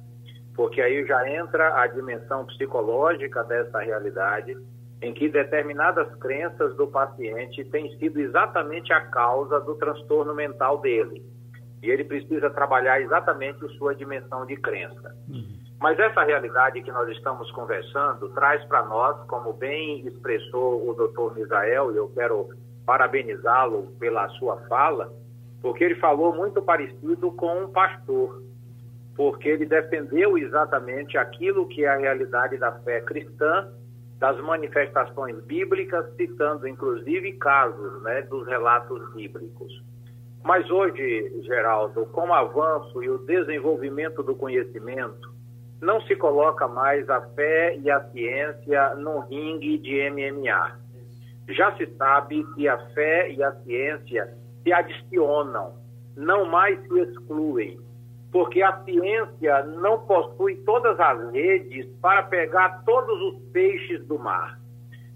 porque 0.57 0.83
aí 0.83 1.07
já 1.07 1.31
entra 1.31 1.81
a 1.81 1.87
dimensão 1.87 2.45
psicológica 2.47 3.45
dessa 3.45 3.79
realidade, 3.79 4.59
em 5.01 5.15
que 5.15 5.29
determinadas 5.29 6.13
crenças 6.17 6.75
do 6.75 6.89
paciente 6.89 7.65
têm 7.67 7.97
sido 7.97 8.19
exatamente 8.19 8.93
a 8.93 9.03
causa 9.03 9.61
do 9.61 9.77
transtorno 9.77 10.35
mental 10.35 10.79
dele. 10.81 11.38
E 11.83 11.91
ele 11.91 12.05
precisa 12.05 12.51
trabalhar 12.51 13.01
exatamente 13.01 13.67
sua 13.77 13.95
dimensão 13.95 14.45
de 14.45 14.57
crença. 14.57 15.15
Uhum. 15.29 15.59
Mas 15.81 15.99
essa 15.99 16.25
realidade 16.25 16.83
que 16.83 16.91
nós 16.91 17.09
estamos 17.11 17.51
conversando 17.53 18.29
traz 18.31 18.65
para 18.65 18.85
nós, 18.85 19.17
como 19.29 19.53
bem 19.53 20.07
expressou 20.07 20.89
o 20.89 20.95
doutor 20.95 21.37
Misael, 21.37 21.93
e 21.93 21.97
eu 21.97 22.09
quero 22.09 22.49
parabenizá-lo 22.85 23.93
pela 24.01 24.29
sua 24.31 24.57
fala, 24.69 25.13
porque 25.63 25.85
ele 25.85 25.95
falou 25.97 26.35
muito 26.35 26.61
parecido 26.63 27.31
com 27.33 27.65
um 27.65 27.69
pastor, 27.69 28.43
porque 29.15 29.49
ele 29.49 29.67
defendeu 29.67 30.37
exatamente 30.37 31.17
aquilo 31.17 31.69
que 31.69 31.85
é 31.85 31.89
a 31.89 31.97
realidade 31.97 32.57
da 32.57 32.73
fé 32.81 33.01
cristã, 33.01 33.69
das 34.19 34.41
manifestações 34.41 35.41
bíblicas, 35.45 36.13
citando 36.17 36.67
inclusive 36.67 37.33
casos 37.35 38.03
né, 38.03 38.23
dos 38.23 38.47
relatos 38.49 39.15
bíblicos. 39.15 39.83
Mas 40.43 40.71
hoje, 40.71 41.43
Geraldo, 41.43 42.07
com 42.07 42.29
o 42.29 42.35
avanço 42.35 43.03
e 43.03 43.11
o 43.11 43.19
desenvolvimento 43.19 44.23
do 44.23 44.35
conhecimento, 44.35 45.33
não 45.81 46.01
se 46.03 46.17
coloca 46.17 46.67
mais 46.67 47.09
a 47.09 47.21
fé 47.31 47.77
e 47.77 47.91
a 47.91 48.01
ciência 48.11 48.95
no 48.97 49.21
ringue 49.21 49.79
de 49.79 50.11
MMA. 50.11 50.79
Já 51.49 51.77
se 51.77 51.87
sabe 51.97 52.45
que 52.55 52.69
a 52.69 52.79
fé 52.91 53.31
e 53.31 53.43
a 53.43 53.53
ciência 53.63 54.35
se 54.63 54.73
adicionam, 54.73 55.75
não 56.17 56.45
mais 56.45 56.81
se 56.83 57.01
excluem, 57.01 57.79
porque 58.31 58.63
a 58.63 58.83
ciência 58.85 59.65
não 59.65 60.01
possui 60.01 60.57
todas 60.57 60.99
as 60.99 61.33
redes 61.33 61.87
para 62.03 62.25
pegar 62.25 62.83
todos 62.85 63.21
os 63.23 63.43
peixes 63.53 64.05
do 64.07 64.19
mar. 64.19 64.59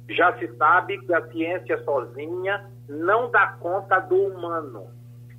Já 0.09 0.37
se 0.39 0.49
sabe 0.57 0.99
que 0.99 1.13
a 1.13 1.27
ciência 1.31 1.83
sozinha 1.85 2.67
não 2.89 3.31
dá 3.31 3.49
conta 3.61 3.99
do 4.01 4.17
humano. 4.17 4.87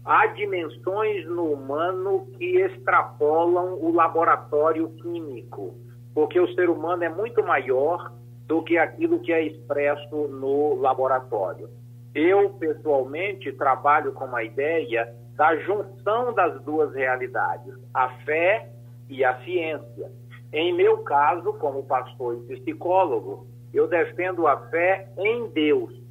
Há 0.06 0.28
dimensões 0.28 1.26
no 1.28 1.54
humano 1.54 2.28
que 2.38 2.58
extrapolam 2.58 3.76
o 3.76 3.94
laboratório 3.94 4.90
químico, 5.02 5.76
porque 6.14 6.40
o 6.40 6.54
ser 6.56 6.70
humano 6.70 7.06
é 7.06 7.10
muito 7.10 7.42
maior 7.42 8.12
do 8.46 8.62
que 8.64 8.78
aquilo 8.78 9.20
que 9.22 9.32
é 9.32 9.46
expresso 9.46 10.28
no 10.28 10.76
laboratório. 10.76 11.70
Eu, 12.14 12.50
pessoalmente, 12.52 13.52
trabalho 13.54 14.12
com 14.12 14.36
a 14.36 14.44
ideia 14.44 15.16
da 15.38 15.56
junção 15.58 16.34
das 16.34 16.62
duas 16.64 16.94
realidades, 16.94 17.74
a 17.94 18.10
fé 18.26 18.70
e 19.10 19.24
a 19.24 19.42
ciência. 19.44 20.12
Em 20.52 20.74
meu 20.74 21.00
caso, 21.00 21.54
como 21.54 21.84
pastor 21.84 22.44
e 22.50 22.58
psicólogo, 22.58 23.48
eu 23.74 23.88
defendo 23.88 24.46
a 24.48 24.58
fé 24.70 25.08
em 25.18 25.48
Deus, 25.48 26.03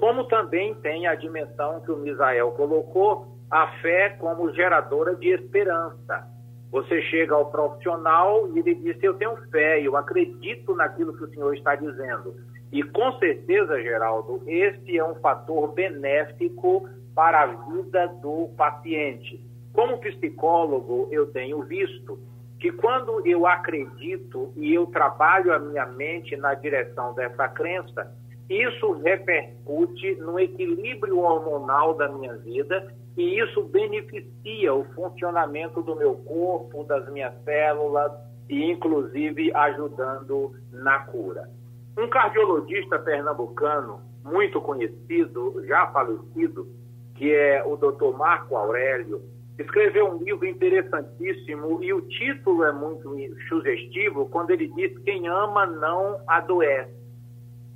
como 0.00 0.24
também 0.24 0.74
tem 0.76 1.06
a 1.06 1.14
dimensão 1.14 1.80
que 1.82 1.92
o 1.92 1.98
Misael 1.98 2.50
colocou, 2.52 3.36
a 3.50 3.66
fé 3.82 4.08
como 4.18 4.50
geradora 4.54 5.14
de 5.14 5.28
esperança. 5.28 6.26
Você 6.72 7.02
chega 7.02 7.34
ao 7.34 7.50
profissional 7.50 8.48
e 8.54 8.60
ele 8.60 8.74
diz: 8.76 8.96
Eu 9.02 9.14
tenho 9.14 9.36
fé, 9.50 9.78
eu 9.82 9.96
acredito 9.96 10.74
naquilo 10.74 11.14
que 11.14 11.24
o 11.24 11.28
senhor 11.28 11.54
está 11.54 11.74
dizendo. 11.74 12.34
E 12.72 12.82
com 12.82 13.12
certeza, 13.18 13.82
Geraldo, 13.82 14.42
esse 14.46 14.96
é 14.96 15.04
um 15.04 15.16
fator 15.16 15.72
benéfico 15.72 16.88
para 17.14 17.42
a 17.42 17.46
vida 17.46 18.06
do 18.22 18.48
paciente. 18.56 19.44
Como 19.74 19.98
psicólogo, 19.98 21.08
eu 21.10 21.30
tenho 21.32 21.62
visto 21.62 22.18
que 22.58 22.72
quando 22.72 23.26
eu 23.26 23.46
acredito 23.46 24.52
e 24.56 24.72
eu 24.72 24.86
trabalho 24.86 25.52
a 25.52 25.58
minha 25.58 25.86
mente 25.86 26.36
na 26.36 26.54
direção 26.54 27.12
dessa 27.14 27.48
crença, 27.48 28.14
isso 28.50 28.92
repercute 28.92 30.16
no 30.16 30.38
equilíbrio 30.38 31.20
hormonal 31.20 31.94
da 31.94 32.08
minha 32.08 32.36
vida 32.36 32.92
e 33.16 33.38
isso 33.38 33.62
beneficia 33.64 34.74
o 34.74 34.84
funcionamento 34.92 35.82
do 35.82 35.94
meu 35.94 36.14
corpo, 36.14 36.84
das 36.84 37.08
minhas 37.12 37.32
células 37.44 38.10
e 38.48 38.70
inclusive 38.70 39.54
ajudando 39.54 40.52
na 40.72 40.98
cura. 41.04 41.48
Um 41.96 42.08
cardiologista 42.08 42.98
pernambucano 42.98 44.00
muito 44.24 44.60
conhecido, 44.60 45.64
já 45.66 45.86
falecido, 45.88 46.66
que 47.14 47.32
é 47.32 47.62
o 47.64 47.76
Dr. 47.76 48.16
Marco 48.16 48.56
Aurélio, 48.56 49.22
escreveu 49.58 50.08
um 50.08 50.22
livro 50.22 50.46
interessantíssimo 50.46 51.82
e 51.82 51.92
o 51.92 52.00
título 52.02 52.64
é 52.64 52.72
muito 52.72 53.14
sugestivo 53.48 54.26
quando 54.30 54.50
ele 54.50 54.68
diz 54.68 54.98
quem 55.00 55.28
ama 55.28 55.66
não 55.66 56.20
adoece. 56.26 56.99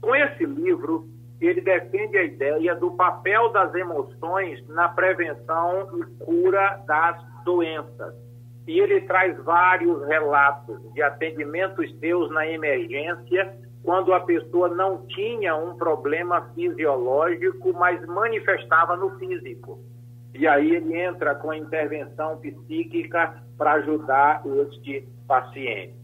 Com 0.05 0.14
esse 0.14 0.45
livro, 0.45 1.09
ele 1.40 1.62
defende 1.62 2.19
a 2.19 2.25
ideia 2.25 2.75
do 2.75 2.90
papel 2.90 3.49
das 3.53 3.75
emoções 3.75 4.62
na 4.69 4.87
prevenção 4.87 5.88
e 5.99 6.05
cura 6.23 6.83
das 6.87 7.25
doenças. 7.43 8.14
E 8.67 8.81
ele 8.81 9.01
traz 9.01 9.35
vários 9.43 10.07
relatos 10.07 10.93
de 10.93 11.01
atendimentos 11.01 11.90
seus 12.01 12.31
na 12.33 12.47
emergência, 12.47 13.57
quando 13.83 14.12
a 14.12 14.21
pessoa 14.21 14.69
não 14.69 15.07
tinha 15.07 15.57
um 15.57 15.75
problema 15.75 16.51
fisiológico, 16.55 17.73
mas 17.73 18.05
manifestava 18.05 18.99
no 18.99 19.19
físico. 19.19 19.79
E 20.35 20.47
aí 20.47 20.75
ele 20.75 21.01
entra 21.01 21.35
com 21.35 21.51
a 21.51 21.57
intervenção 21.57 22.37
psíquica 22.37 23.43
para 23.57 23.73
ajudar 23.73 24.43
este 24.45 25.09
paciente. 25.27 26.04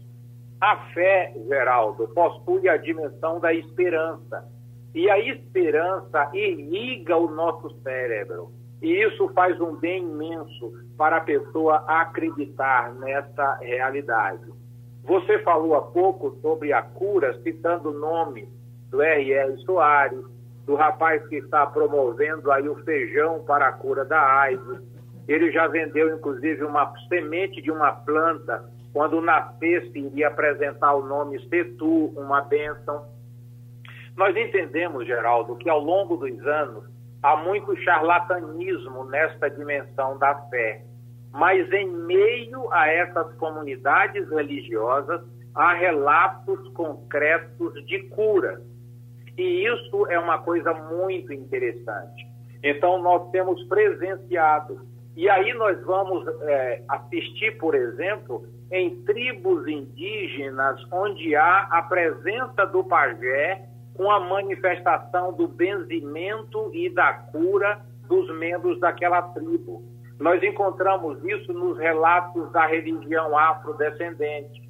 A 0.61 0.77
fé, 0.93 1.33
Geraldo, 1.47 2.07
possui 2.09 2.69
a 2.69 2.77
dimensão 2.77 3.39
da 3.39 3.51
esperança. 3.51 4.47
E 4.93 5.09
a 5.09 5.17
esperança 5.17 6.29
irriga 6.33 7.17
o 7.17 7.31
nosso 7.31 7.71
cérebro. 7.81 8.51
E 8.79 9.03
isso 9.03 9.27
faz 9.29 9.59
um 9.59 9.75
bem 9.75 10.03
imenso 10.03 10.71
para 10.97 11.17
a 11.17 11.21
pessoa 11.21 11.83
acreditar 11.87 12.93
nessa 12.93 13.55
realidade. 13.55 14.45
Você 15.03 15.39
falou 15.39 15.75
há 15.75 15.81
pouco 15.81 16.37
sobre 16.41 16.73
a 16.73 16.81
cura, 16.83 17.41
citando 17.41 17.89
o 17.89 17.99
nome 17.99 18.47
do 18.91 19.01
R.R. 19.01 19.57
Soares, 19.65 20.23
do 20.65 20.75
rapaz 20.75 21.25
que 21.27 21.37
está 21.37 21.65
promovendo 21.65 22.51
aí 22.51 22.67
o 22.69 22.75
feijão 22.83 23.43
para 23.45 23.67
a 23.67 23.71
cura 23.71 24.05
da 24.05 24.21
AIDS. 24.41 24.79
Ele 25.27 25.51
já 25.51 25.67
vendeu, 25.67 26.15
inclusive, 26.15 26.63
uma 26.63 26.93
semente 27.07 27.61
de 27.61 27.71
uma 27.71 27.93
planta. 27.93 28.63
Quando 28.93 29.21
nascesse, 29.21 29.97
iria 29.97 30.27
apresentar 30.27 30.93
o 30.95 31.05
nome 31.05 31.39
Setu, 31.47 32.07
uma 32.17 32.41
bênção. 32.41 33.05
Nós 34.17 34.35
entendemos, 34.35 35.05
Geraldo, 35.05 35.55
que 35.55 35.69
ao 35.69 35.79
longo 35.79 36.17
dos 36.17 36.45
anos 36.45 36.83
há 37.23 37.37
muito 37.37 37.75
charlatanismo 37.77 39.05
nesta 39.05 39.49
dimensão 39.49 40.17
da 40.17 40.35
fé. 40.49 40.83
Mas 41.31 41.71
em 41.71 41.87
meio 41.87 42.71
a 42.73 42.87
essas 42.87 43.33
comunidades 43.35 44.29
religiosas, 44.29 45.21
há 45.55 45.73
relatos 45.73 46.67
concretos 46.73 47.73
de 47.85 47.99
cura. 48.09 48.61
E 49.37 49.65
isso 49.65 50.05
é 50.07 50.19
uma 50.19 50.39
coisa 50.39 50.73
muito 50.73 51.31
interessante. 51.31 52.27
Então, 52.63 53.01
nós 53.01 53.31
temos 53.31 53.63
presenciado. 53.63 54.85
E 55.15 55.29
aí, 55.29 55.53
nós 55.53 55.81
vamos 55.83 56.25
é, 56.43 56.83
assistir, 56.87 57.57
por 57.57 57.75
exemplo, 57.75 58.45
em 58.71 59.03
tribos 59.03 59.67
indígenas, 59.67 60.81
onde 60.91 61.35
há 61.35 61.67
a 61.69 61.81
presença 61.81 62.65
do 62.65 62.83
pajé 62.83 63.67
com 63.93 64.09
a 64.09 64.19
manifestação 64.19 65.33
do 65.33 65.47
benzimento 65.47 66.71
e 66.73 66.89
da 66.89 67.13
cura 67.13 67.81
dos 68.07 68.33
membros 68.37 68.79
daquela 68.79 69.21
tribo. 69.21 69.83
Nós 70.19 70.41
encontramos 70.43 71.23
isso 71.25 71.51
nos 71.51 71.77
relatos 71.77 72.51
da 72.51 72.65
religião 72.65 73.37
afrodescendente. 73.37 74.69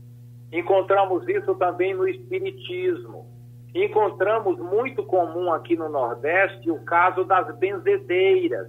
Encontramos 0.51 1.27
isso 1.27 1.55
também 1.55 1.93
no 1.93 2.07
Espiritismo. 2.07 3.25
Encontramos 3.73 4.57
muito 4.59 5.03
comum 5.03 5.51
aqui 5.53 5.75
no 5.75 5.89
Nordeste 5.89 6.69
o 6.69 6.83
caso 6.83 7.23
das 7.23 7.55
benzedeiras, 7.57 8.67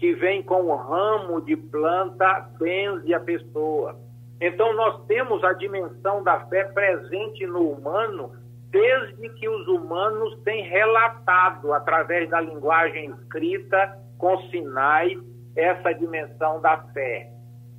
que 0.00 0.14
vem 0.14 0.42
com 0.42 0.62
o 0.62 0.74
ramo 0.74 1.42
de 1.42 1.54
planta, 1.54 2.48
benze 2.58 3.12
a 3.12 3.20
pessoa. 3.20 4.00
Então, 4.40 4.72
nós 4.72 5.04
temos 5.04 5.44
a 5.44 5.52
dimensão 5.52 6.24
da 6.24 6.40
fé 6.46 6.64
presente 6.64 7.46
no 7.46 7.70
humano 7.70 8.32
desde 8.70 9.28
que 9.28 9.46
os 9.46 9.68
humanos 9.68 10.40
têm 10.42 10.62
relatado, 10.62 11.74
através 11.74 12.30
da 12.30 12.40
linguagem 12.40 13.10
escrita, 13.10 13.98
com 14.16 14.38
sinais, 14.48 15.18
essa 15.54 15.92
dimensão 15.92 16.62
da 16.62 16.78
fé. 16.94 17.30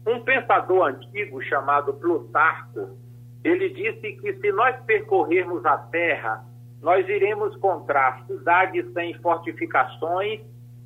Um 0.06 0.20
pensador 0.20 0.90
antigo 0.90 1.42
chamado 1.42 1.94
Plutarco, 1.96 3.00
ele 3.44 3.70
disse 3.70 4.14
que 4.18 4.34
se 4.34 4.52
nós 4.52 4.76
percorrermos 4.86 5.66
a 5.66 5.78
Terra, 5.78 6.46
nós 6.84 7.08
iremos 7.10 7.56
encontrar 7.56 8.24
cidades 8.28 8.94
sem 8.94 9.16
fortificações, 9.22 10.42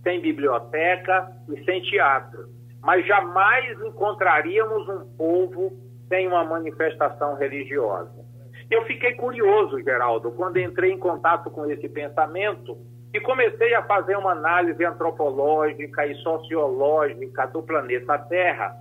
sem 0.05 0.21
biblioteca 0.21 1.31
e 1.49 1.65
sem 1.65 1.81
teatro. 1.81 2.47
Mas 2.81 3.05
jamais 3.07 3.81
encontraríamos 3.81 4.87
um 4.87 5.17
povo 5.17 5.73
sem 6.07 6.27
uma 6.27 6.43
manifestação 6.43 7.35
religiosa. 7.35 8.23
Eu 8.69 8.83
fiquei 8.85 9.13
curioso, 9.15 9.81
Geraldo, 9.81 10.31
quando 10.31 10.57
entrei 10.57 10.91
em 10.91 10.99
contato 10.99 11.49
com 11.49 11.65
esse 11.65 11.89
pensamento 11.89 12.77
e 13.11 13.19
comecei 13.19 13.73
a 13.73 13.83
fazer 13.83 14.15
uma 14.15 14.31
análise 14.31 14.83
antropológica 14.85 16.05
e 16.05 16.13
sociológica 16.15 17.47
do 17.47 17.63
planeta 17.63 18.17
Terra. 18.19 18.75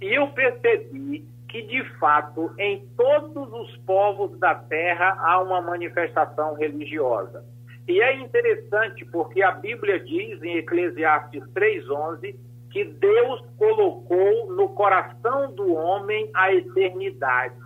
E 0.00 0.14
eu 0.14 0.28
percebi 0.28 1.26
que, 1.48 1.62
de 1.62 1.82
fato, 1.98 2.52
em 2.58 2.86
todos 2.96 3.52
os 3.52 3.76
povos 3.78 4.38
da 4.38 4.54
Terra 4.54 5.16
há 5.18 5.40
uma 5.40 5.60
manifestação 5.60 6.54
religiosa. 6.54 7.44
E 7.88 8.02
é 8.02 8.14
interessante 8.16 9.04
porque 9.06 9.42
a 9.42 9.52
Bíblia 9.52 9.98
diz 9.98 10.42
em 10.42 10.58
Eclesiastes 10.58 11.42
3,11 11.54 12.36
que 12.70 12.84
Deus 12.84 13.42
colocou 13.56 14.52
no 14.54 14.68
coração 14.68 15.50
do 15.52 15.72
homem 15.72 16.30
a 16.34 16.52
eternidade. 16.52 17.56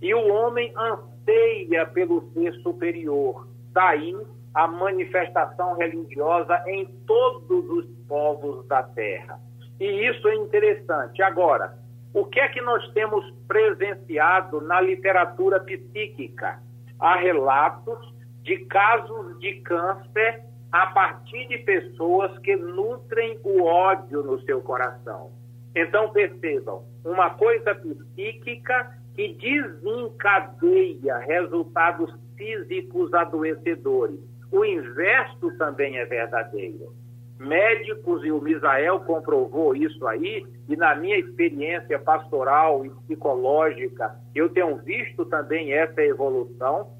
E 0.00 0.12
o 0.12 0.32
homem 0.34 0.74
anseia 0.76 1.86
pelo 1.86 2.28
ser 2.32 2.52
superior. 2.54 3.46
Daí 3.72 4.16
a 4.52 4.66
manifestação 4.66 5.76
religiosa 5.76 6.60
em 6.66 6.84
todos 7.06 7.70
os 7.70 7.86
povos 8.08 8.66
da 8.66 8.82
terra. 8.82 9.38
E 9.78 9.86
isso 10.08 10.26
é 10.26 10.34
interessante. 10.34 11.22
Agora, 11.22 11.78
o 12.12 12.24
que 12.24 12.40
é 12.40 12.48
que 12.48 12.60
nós 12.60 12.86
temos 12.92 13.24
presenciado 13.46 14.60
na 14.60 14.80
literatura 14.80 15.60
psíquica? 15.60 16.60
Há 16.98 17.16
relatos 17.16 18.12
de 18.42 18.58
casos 18.66 19.38
de 19.38 19.54
câncer 19.60 20.42
a 20.70 20.86
partir 20.86 21.46
de 21.48 21.58
pessoas 21.58 22.36
que 22.38 22.56
nutrem 22.56 23.38
o 23.44 23.62
ódio 23.62 24.22
no 24.22 24.40
seu 24.42 24.60
coração. 24.60 25.30
Então 25.74 26.10
percebam, 26.10 26.82
uma 27.04 27.30
coisa 27.30 27.74
psíquica 27.74 28.98
que 29.14 29.34
desencadeia 29.34 31.18
resultados 31.18 32.14
físicos 32.36 33.12
adoecedores. 33.12 34.18
O 34.50 34.64
inverso 34.64 35.56
também 35.58 35.98
é 35.98 36.04
verdadeiro. 36.04 36.94
Médicos 37.38 38.24
e 38.24 38.30
o 38.30 38.40
Misael 38.40 39.00
comprovou 39.00 39.74
isso 39.74 40.06
aí, 40.06 40.46
e 40.68 40.76
na 40.76 40.94
minha 40.94 41.18
experiência 41.18 41.98
pastoral 41.98 42.86
e 42.86 42.90
psicológica, 42.90 44.14
eu 44.34 44.48
tenho 44.50 44.76
visto 44.76 45.24
também 45.24 45.72
essa 45.72 46.00
evolução. 46.02 46.90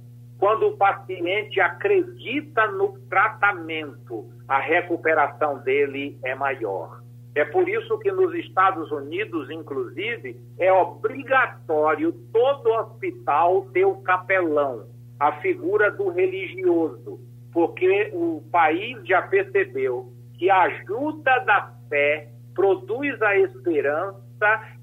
Quando 0.42 0.66
o 0.66 0.76
paciente 0.76 1.60
acredita 1.60 2.66
no 2.66 2.98
tratamento, 3.08 4.28
a 4.48 4.58
recuperação 4.58 5.58
dele 5.58 6.18
é 6.24 6.34
maior. 6.34 7.00
É 7.32 7.44
por 7.44 7.68
isso 7.68 7.96
que 8.00 8.10
nos 8.10 8.34
Estados 8.34 8.90
Unidos, 8.90 9.48
inclusive, 9.50 10.36
é 10.58 10.72
obrigatório 10.72 12.10
todo 12.32 12.72
hospital 12.72 13.68
ter 13.72 13.84
o 13.84 14.02
capelão, 14.02 14.88
a 15.20 15.30
figura 15.34 15.92
do 15.92 16.08
religioso, 16.08 17.20
porque 17.52 18.10
o 18.12 18.42
país 18.50 18.98
já 19.06 19.22
percebeu 19.22 20.12
que 20.36 20.50
a 20.50 20.62
ajuda 20.62 21.38
da 21.46 21.72
fé 21.88 22.30
produz 22.52 23.22
a 23.22 23.38
esperança 23.38 24.20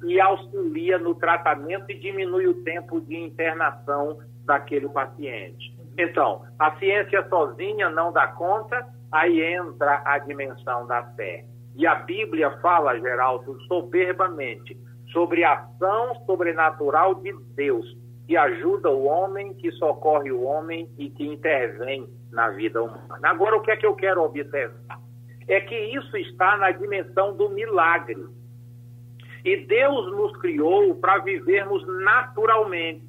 e 0.06 0.22
auxilia 0.22 0.98
no 0.98 1.16
tratamento 1.16 1.84
e 1.90 2.00
diminui 2.00 2.48
o 2.48 2.64
tempo 2.64 3.02
de 3.02 3.18
internação 3.18 4.20
daquele 4.50 4.90
paciente. 4.90 5.78
Então, 5.96 6.42
a 6.58 6.76
ciência 6.78 7.24
sozinha 7.30 7.90
não 7.90 8.12
dá 8.12 8.28
conta, 8.30 8.84
aí 9.12 9.42
entra 9.42 10.02
a 10.04 10.18
dimensão 10.18 10.88
da 10.88 11.04
fé. 11.14 11.46
E 11.76 11.86
a 11.86 11.96
Bíblia 11.96 12.50
fala, 12.62 13.00
Geraldo, 13.00 13.62
soberbamente 13.68 14.76
sobre 15.14 15.44
a 15.44 15.54
ação 15.54 16.16
sobrenatural 16.26 17.16
de 17.16 17.32
Deus, 17.56 17.86
que 18.26 18.36
ajuda 18.36 18.90
o 18.90 19.06
homem, 19.06 19.54
que 19.54 19.72
socorre 19.74 20.32
o 20.32 20.44
homem 20.44 20.90
e 20.98 21.10
que 21.10 21.26
intervém 21.26 22.08
na 22.32 22.50
vida 22.50 22.82
humana. 22.82 23.20
Agora, 23.24 23.58
o 23.58 23.62
que 23.62 23.72
é 23.72 23.78
que 23.78 23.86
eu 23.86 23.96
quero 23.96 24.24
observar? 24.24 25.00
É 25.48 25.62
que 25.62 25.76
isso 25.76 26.18
está 26.18 26.58
na 26.58 26.72
dimensão 26.72 27.36
do 27.36 27.50
milagre. 27.50 28.26
E 29.46 29.58
Deus 29.66 30.12
nos 30.12 30.36
criou 30.38 30.96
para 30.96 31.20
vivermos 31.20 31.86
naturalmente. 32.04 33.09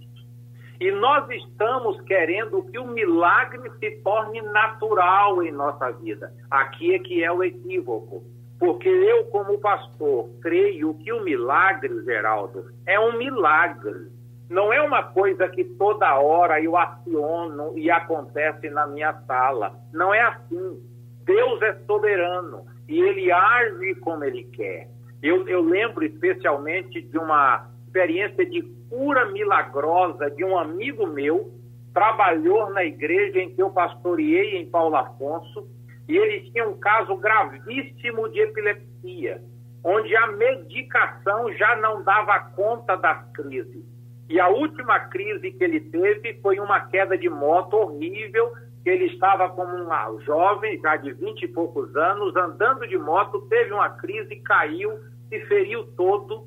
E 0.81 0.91
nós 0.93 1.29
estamos 1.29 2.01
querendo 2.03 2.63
que 2.63 2.79
o 2.79 2.87
milagre 2.87 3.71
se 3.79 3.91
torne 4.03 4.41
natural 4.41 5.43
em 5.43 5.53
nossa 5.53 5.91
vida. 5.91 6.33
Aqui 6.51 6.95
é 6.95 6.99
que 6.99 7.23
é 7.23 7.31
o 7.31 7.45
equívoco. 7.45 8.25
Porque 8.59 8.89
eu, 8.89 9.25
como 9.27 9.59
pastor, 9.59 10.31
creio 10.41 10.95
que 10.95 11.13
o 11.13 11.23
milagre, 11.23 12.03
Geraldo, 12.05 12.73
é 12.87 12.99
um 12.99 13.19
milagre. 13.19 14.11
Não 14.49 14.73
é 14.73 14.81
uma 14.81 15.03
coisa 15.03 15.49
que 15.49 15.65
toda 15.65 16.19
hora 16.19 16.63
eu 16.63 16.77
aciono 16.77 17.77
e 17.77 17.91
acontece 17.91 18.71
na 18.71 18.87
minha 18.87 19.13
sala. 19.27 19.75
Não 19.93 20.15
é 20.15 20.23
assim. 20.23 20.83
Deus 21.27 21.61
é 21.61 21.75
soberano 21.87 22.65
e 22.89 23.01
ele 23.01 23.31
age 23.31 23.95
como 23.97 24.25
ele 24.25 24.45
quer. 24.45 24.89
Eu, 25.23 25.47
eu 25.47 25.61
lembro 25.61 26.05
especialmente 26.05 27.03
de 27.03 27.19
uma 27.19 27.69
experiência 27.91 28.47
de 28.47 28.63
cura 28.89 29.27
milagrosa 29.27 30.31
de 30.31 30.45
um 30.45 30.57
amigo 30.57 31.09
meu, 31.09 31.53
trabalhou 31.93 32.71
na 32.71 32.85
igreja 32.85 33.41
em 33.41 33.51
que 33.51 33.61
eu 33.61 33.71
pastoreei 33.71 34.57
em 34.57 34.71
Paulo 34.71 34.95
Afonso, 34.95 35.69
e 36.09 36.17
ele 36.17 36.51
tinha 36.51 36.69
um 36.69 36.79
caso 36.79 37.17
gravíssimo 37.17 38.29
de 38.29 38.41
epilepsia, 38.41 39.43
onde 39.83 40.17
a 40.17 40.29
medicação 40.29 41.53
já 41.55 41.77
não 41.77 42.03
dava 42.03 42.39
conta 42.55 42.97
das 42.97 43.29
crises. 43.33 43.85
E 44.29 44.39
a 44.39 44.49
última 44.49 45.01
crise 45.01 45.51
que 45.51 45.65
ele 45.65 45.81
teve 45.81 46.35
foi 46.41 46.61
uma 46.61 46.81
queda 46.81 47.19
de 47.19 47.29
moto 47.29 47.75
horrível, 47.75 48.53
que 48.85 48.91
ele 48.91 49.07
estava 49.07 49.49
como 49.51 49.75
um 49.75 50.21
jovem, 50.21 50.81
já 50.81 50.97
de 50.97 51.13
vinte 51.13 51.43
e 51.43 51.49
poucos 51.49 51.95
anos, 51.97 52.35
andando 52.37 52.87
de 52.87 52.97
moto, 52.97 53.47
teve 53.49 53.73
uma 53.73 53.91
crise, 53.91 54.37
caiu, 54.37 54.99
se 55.29 55.41
feriu 55.47 55.85
todo, 55.97 56.47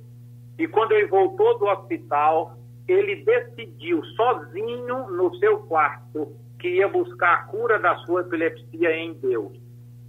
e 0.58 0.68
quando 0.68 0.92
ele 0.92 1.08
voltou 1.08 1.58
do 1.58 1.66
hospital, 1.66 2.58
ele 2.88 3.24
decidiu 3.24 4.04
sozinho 4.06 5.10
no 5.10 5.34
seu 5.38 5.60
quarto 5.60 6.36
que 6.60 6.70
ia 6.70 6.88
buscar 6.88 7.34
a 7.34 7.44
cura 7.44 7.80
da 7.80 7.96
sua 8.00 8.22
epilepsia 8.22 8.96
em 8.96 9.14
Deus. 9.14 9.52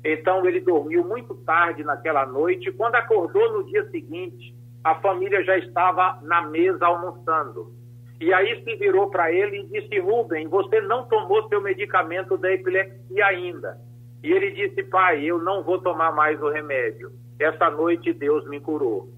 Então 0.05 0.47
ele 0.47 0.61
dormiu 0.61 1.05
muito 1.05 1.35
tarde 1.47 1.83
naquela 1.83 2.27
noite, 2.27 2.71
quando 2.73 2.97
acordou 2.97 3.53
no 3.53 3.65
dia 3.65 3.89
seguinte, 3.91 4.55
a 4.83 4.95
família 4.97 5.43
já 5.43 5.57
estava 5.57 6.21
na 6.23 6.43
mesa 6.43 6.87
almoçando. 6.87 7.73
E 8.21 8.33
aí 8.33 8.63
se 8.63 8.77
virou 8.77 9.09
para 9.09 9.33
ele 9.33 9.61
e 9.61 9.67
disse: 9.67 9.99
Rubem, 9.99 10.47
você 10.47 10.81
não 10.83 11.05
tomou 11.05 11.49
seu 11.49 11.61
medicamento 11.61 12.37
da 12.37 12.53
epilepsia 12.53 13.27
ainda. 13.27 13.79
E 14.23 14.31
ele 14.31 14.51
disse: 14.51 14.83
Pai, 14.85 15.25
eu 15.25 15.39
não 15.39 15.63
vou 15.63 15.81
tomar 15.81 16.13
mais 16.13 16.41
o 16.43 16.51
remédio. 16.51 17.11
Essa 17.39 17.71
noite 17.71 18.13
Deus 18.13 18.47
me 18.49 18.61
curou. 18.61 19.09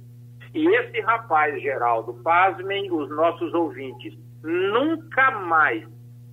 E 0.56 0.66
esse 0.74 1.00
rapaz, 1.02 1.60
Geraldo, 1.60 2.14
pasmem 2.22 2.90
os 2.90 3.10
nossos 3.10 3.52
ouvintes, 3.52 4.18
nunca 4.42 5.30
mais 5.32 5.86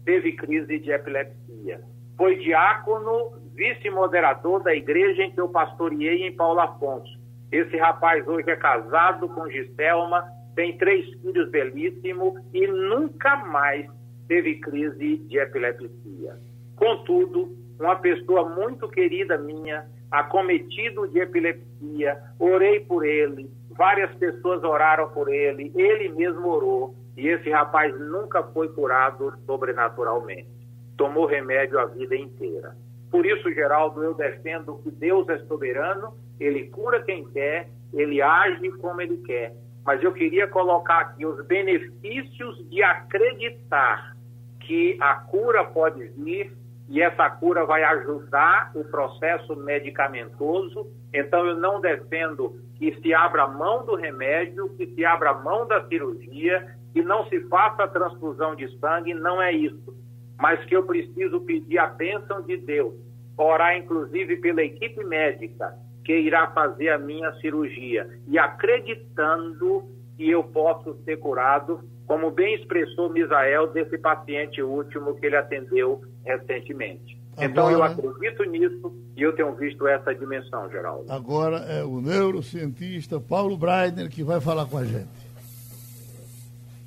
teve 0.05 0.31
crise 0.31 0.79
de 0.79 0.91
epilepsia. 0.91 1.81
Foi 2.15 2.37
diácono, 2.37 3.33
vice-moderador 3.53 4.63
da 4.63 4.73
igreja 4.73 5.23
em 5.23 5.31
que 5.31 5.41
eu 5.41 5.49
pastoreei 5.49 6.25
em 6.25 6.33
Paulo 6.33 6.61
Afonso. 6.61 7.19
Esse 7.51 7.75
rapaz 7.75 8.25
hoje 8.25 8.49
é 8.49 8.55
casado 8.55 9.27
com 9.27 9.49
Giselma, 9.49 10.23
tem 10.55 10.77
três 10.77 11.05
filhos 11.19 11.51
belíssimos 11.51 12.41
e 12.53 12.65
nunca 12.65 13.35
mais 13.35 13.85
teve 14.29 14.55
crise 14.61 15.17
de 15.17 15.37
epilepsia. 15.37 16.39
Contudo, 16.77 17.57
uma 17.77 17.97
pessoa 17.97 18.47
muito 18.47 18.87
querida 18.87 19.37
minha, 19.37 19.85
acometido 20.09 21.09
de 21.09 21.19
epilepsia, 21.19 22.21
orei 22.39 22.79
por 22.79 23.05
ele, 23.05 23.51
várias 23.77 24.13
pessoas 24.15 24.63
oraram 24.63 25.09
por 25.09 25.29
ele, 25.29 25.71
ele 25.75 26.09
mesmo 26.09 26.47
orou, 26.47 26.95
e 27.15 27.27
esse 27.27 27.49
rapaz 27.49 27.97
nunca 27.99 28.43
foi 28.43 28.67
curado 28.69 29.33
sobrenaturalmente. 29.45 30.49
Tomou 30.97 31.25
remédio 31.25 31.79
a 31.79 31.85
vida 31.85 32.15
inteira. 32.15 32.75
Por 33.11 33.25
isso, 33.25 33.51
Geraldo, 33.53 34.03
eu 34.03 34.13
defendo 34.13 34.79
que 34.79 34.89
Deus 34.89 35.27
é 35.29 35.37
soberano, 35.39 36.15
ele 36.39 36.69
cura 36.69 37.03
quem 37.03 37.25
quer, 37.29 37.69
ele 37.93 38.21
age 38.21 38.71
como 38.73 39.01
ele 39.01 39.17
quer. 39.17 39.53
Mas 39.85 40.01
eu 40.01 40.13
queria 40.13 40.47
colocar 40.47 40.99
aqui 40.99 41.25
os 41.25 41.45
benefícios 41.45 42.69
de 42.69 42.81
acreditar 42.81 44.15
que 44.61 44.97
a 44.99 45.15
cura 45.15 45.63
pode 45.65 46.05
vir 46.17 46.51
e 46.89 47.01
essa 47.01 47.29
cura 47.29 47.65
vai 47.65 47.83
ajudar 47.83 48.71
o 48.75 48.83
processo 48.83 49.55
medicamentoso. 49.55 50.87
Então, 51.13 51.45
eu 51.45 51.55
não 51.55 51.79
defendo 51.79 52.59
que 52.91 53.01
se 53.01 53.13
abra 53.13 53.47
mão 53.47 53.85
do 53.85 53.95
remédio, 53.95 54.69
que 54.75 54.87
se 54.87 55.05
abra 55.05 55.33
mão 55.33 55.67
da 55.67 55.87
cirurgia, 55.87 56.75
que 56.91 57.01
não 57.01 57.25
se 57.27 57.39
faça 57.47 57.87
transfusão 57.87 58.55
de 58.55 58.67
sangue, 58.79 59.13
não 59.13 59.41
é 59.41 59.51
isso 59.51 60.03
mas 60.43 60.63
que 60.65 60.75
eu 60.75 60.83
preciso 60.83 61.39
pedir 61.39 61.77
a 61.77 61.87
bênção 61.87 62.41
de 62.41 62.57
Deus, 62.57 62.93
orar 63.37 63.77
inclusive 63.77 64.35
pela 64.41 64.61
equipe 64.61 65.01
médica 65.05 65.73
que 66.03 66.11
irá 66.11 66.47
fazer 66.51 66.89
a 66.89 66.97
minha 66.97 67.31
cirurgia 67.35 68.09
e 68.27 68.37
acreditando 68.37 69.85
que 70.17 70.29
eu 70.29 70.43
posso 70.43 70.95
ser 71.05 71.17
curado, 71.17 71.79
como 72.05 72.29
bem 72.29 72.55
expressou 72.55 73.09
Misael 73.09 73.67
desse 73.67 73.97
paciente 73.97 74.61
último 74.61 75.15
que 75.15 75.25
ele 75.25 75.37
atendeu 75.37 76.01
recentemente. 76.25 77.22
Agora, 77.35 77.45
então 77.49 77.71
eu 77.71 77.83
acredito 77.83 78.43
nisso 78.43 78.93
e 79.17 79.21
eu 79.21 79.35
tenho 79.35 79.53
visto 79.55 79.87
essa 79.87 80.13
dimensão, 80.13 80.69
Geraldo. 80.69 81.11
Agora 81.11 81.57
é 81.57 81.83
o 81.83 81.99
neurocientista 81.99 83.19
Paulo 83.19 83.57
Breitner 83.57 84.09
que 84.09 84.23
vai 84.23 84.39
falar 84.39 84.65
com 84.65 84.77
a 84.77 84.85
gente. 84.85 85.23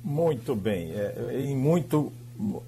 Muito 0.03 0.55
bem, 0.55 0.91
é, 0.93 1.41
em 1.43 1.55
muito 1.55 2.13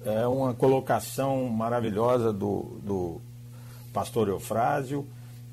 é 0.04 0.26
uma 0.26 0.52
colocação 0.52 1.48
maravilhosa 1.48 2.32
do, 2.32 2.78
do 2.82 3.20
pastor 3.92 4.28
Eufrásio 4.28 5.06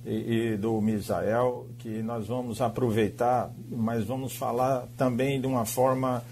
e, 0.05 0.53
e, 0.53 0.57
do 0.57 0.81
Misael, 0.81 1.67
que 1.77 2.01
nós 2.01 2.27
vamos 2.27 2.61
aproveitar, 2.61 3.51
mas 3.69 4.05
vamos 4.05 4.35
falar 4.35 4.87
também 4.97 5.39
de 5.39 5.47
uma 5.47 5.65
forma 5.65 6.23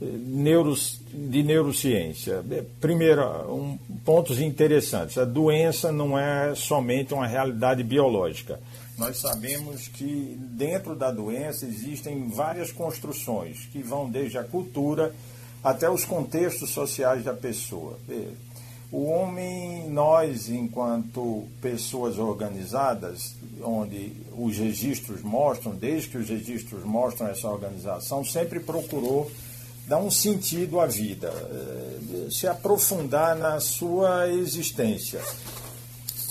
neuros, 0.00 1.00
de 1.12 1.42
neurociência. 1.42 2.44
Primeiro, 2.80 3.22
um, 3.52 3.78
pontos 4.04 4.40
interessantes. 4.40 5.18
A 5.18 5.24
doença 5.24 5.92
não 5.92 6.18
é 6.18 6.54
somente 6.54 7.14
uma 7.14 7.26
realidade 7.26 7.82
biológica. 7.82 8.60
Nós 8.96 9.18
sabemos 9.18 9.88
que 9.88 10.38
dentro 10.40 10.94
da 10.94 11.10
doença 11.10 11.66
existem 11.66 12.28
várias 12.28 12.70
construções 12.70 13.68
que 13.72 13.82
vão 13.82 14.08
desde 14.08 14.38
a 14.38 14.44
cultura 14.44 15.12
até 15.62 15.90
os 15.90 16.04
contextos 16.04 16.70
sociais 16.70 17.24
da 17.24 17.34
pessoa. 17.34 17.98
O 18.92 19.06
homem, 19.06 19.88
nós, 19.90 20.48
enquanto 20.48 21.48
pessoas 21.60 22.18
organizadas, 22.18 23.34
onde 23.60 24.12
os 24.36 24.56
registros 24.56 25.22
mostram, 25.22 25.74
desde 25.74 26.10
que 26.10 26.18
os 26.18 26.28
registros 26.28 26.84
mostram 26.84 27.26
essa 27.26 27.48
organização, 27.48 28.24
sempre 28.24 28.60
procurou 28.60 29.28
dar 29.86 29.98
um 29.98 30.10
sentido 30.10 30.80
à 30.80 30.86
vida, 30.86 31.28
eh, 31.28 32.30
se 32.30 32.46
aprofundar 32.46 33.36
na 33.36 33.60
sua 33.60 34.28
existência. 34.32 35.20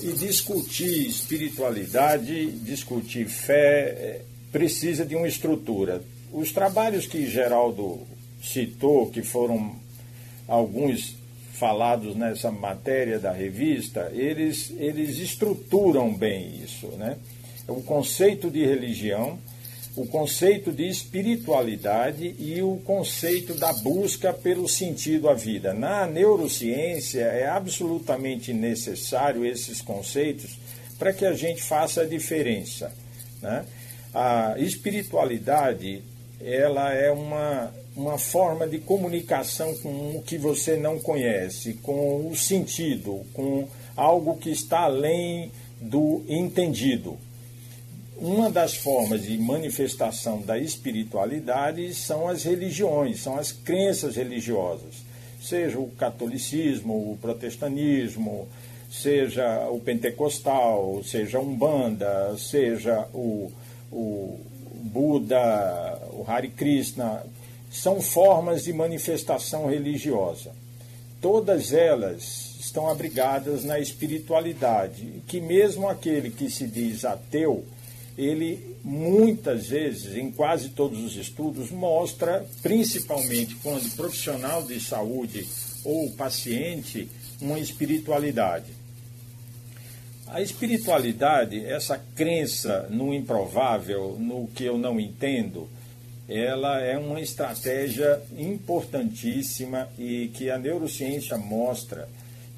E 0.01 0.11
discutir 0.13 1.07
espiritualidade, 1.07 2.51
discutir 2.51 3.27
fé, 3.27 3.89
eh, 3.89 4.21
precisa 4.51 5.05
de 5.05 5.15
uma 5.15 5.27
estrutura. 5.27 6.03
Os 6.31 6.51
trabalhos 6.51 7.05
que 7.05 7.29
Geraldo 7.29 8.01
citou, 8.41 9.09
que 9.09 9.21
foram 9.21 9.75
alguns 10.47 11.15
falados 11.53 12.15
nessa 12.15 12.51
matéria 12.51 13.19
da 13.19 13.31
revista, 13.31 14.11
eles, 14.13 14.73
eles 14.77 15.17
estruturam 15.19 16.13
bem 16.13 16.61
isso. 16.63 16.87
Né? 16.97 17.17
O 17.67 17.81
conceito 17.81 18.49
de 18.49 18.65
religião, 18.65 19.39
o 19.95 20.07
conceito 20.07 20.71
de 20.71 20.87
espiritualidade 20.87 22.35
e 22.39 22.61
o 22.63 22.77
conceito 22.77 23.53
da 23.53 23.71
busca 23.73 24.33
pelo 24.33 24.67
sentido 24.67 25.29
à 25.29 25.33
vida. 25.33 25.73
Na 25.73 26.07
neurociência 26.07 27.21
é 27.21 27.47
absolutamente 27.47 28.51
necessário 28.53 29.45
esses 29.45 29.81
conceitos 29.81 30.57
para 30.97 31.13
que 31.13 31.25
a 31.25 31.33
gente 31.33 31.61
faça 31.61 32.01
a 32.01 32.05
diferença. 32.05 32.91
Né? 33.41 33.65
A 34.13 34.55
espiritualidade 34.57 36.01
ela 36.41 36.91
é 36.91 37.11
uma, 37.11 37.71
uma 37.95 38.17
forma 38.17 38.67
de 38.67 38.79
comunicação 38.79 39.75
com 39.77 40.17
o 40.17 40.23
que 40.23 40.37
você 40.37 40.75
não 40.75 40.99
conhece, 40.99 41.73
com 41.75 42.27
o 42.29 42.35
sentido, 42.35 43.21
com 43.33 43.67
algo 43.95 44.37
que 44.37 44.49
está 44.49 44.81
além 44.81 45.51
do 45.79 46.23
entendido. 46.27 47.17
Uma 48.23 48.49
das 48.49 48.73
formas 48.73 49.23
de 49.23 49.37
manifestação 49.37 50.41
da 50.41 50.57
espiritualidade 50.57 51.93
são 51.93 52.29
as 52.29 52.45
religiões, 52.45 53.19
são 53.19 53.37
as 53.37 53.51
crenças 53.51 54.15
religiosas, 54.15 55.03
seja 55.41 55.77
o 55.77 55.89
catolicismo, 55.89 56.93
o 56.93 57.17
protestantismo, 57.17 58.47
seja 58.89 59.67
o 59.69 59.77
pentecostal, 59.77 61.01
seja 61.03 61.37
a 61.37 61.41
umbanda, 61.41 62.33
seja 62.37 63.09
o, 63.13 63.51
o 63.91 64.39
Buda, 64.73 65.99
o 66.13 66.23
Hare 66.25 66.47
Krishna, 66.47 67.25
são 67.69 68.01
formas 68.01 68.63
de 68.63 68.71
manifestação 68.71 69.69
religiosa. 69.69 70.53
Todas 71.19 71.73
elas 71.73 72.55
estão 72.57 72.87
abrigadas 72.87 73.65
na 73.65 73.81
espiritualidade, 73.81 75.21
que 75.27 75.41
mesmo 75.41 75.89
aquele 75.89 76.29
que 76.29 76.49
se 76.49 76.65
diz 76.65 77.03
ateu, 77.03 77.65
ele 78.17 78.77
muitas 78.83 79.67
vezes, 79.67 80.15
em 80.15 80.31
quase 80.31 80.69
todos 80.69 80.99
os 81.03 81.15
estudos, 81.15 81.71
mostra, 81.71 82.45
principalmente 82.61 83.55
quando 83.55 83.95
profissional 83.95 84.63
de 84.63 84.79
saúde 84.79 85.47
ou 85.83 86.11
paciente, 86.11 87.09
uma 87.41 87.59
espiritualidade. 87.59 88.71
A 90.27 90.41
espiritualidade, 90.41 91.63
essa 91.65 91.97
crença 92.15 92.87
no 92.89 93.13
improvável, 93.13 94.17
no 94.19 94.47
que 94.47 94.63
eu 94.63 94.77
não 94.77 94.99
entendo, 94.99 95.69
ela 96.27 96.79
é 96.81 96.97
uma 96.97 97.19
estratégia 97.19 98.21
importantíssima 98.37 99.89
e 99.99 100.29
que 100.33 100.49
a 100.49 100.57
neurociência 100.57 101.37
mostra 101.37 102.07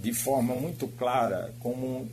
de 0.01 0.13
forma 0.13 0.53
muito 0.55 0.87
clara 0.87 1.51
como 1.59 2.07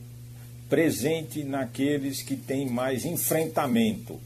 presente 0.73 1.45
naqueles 1.45 2.23
que 2.23 2.35
têm 2.35 2.65
mais 2.67 3.05
enfrentamento. 3.05 4.19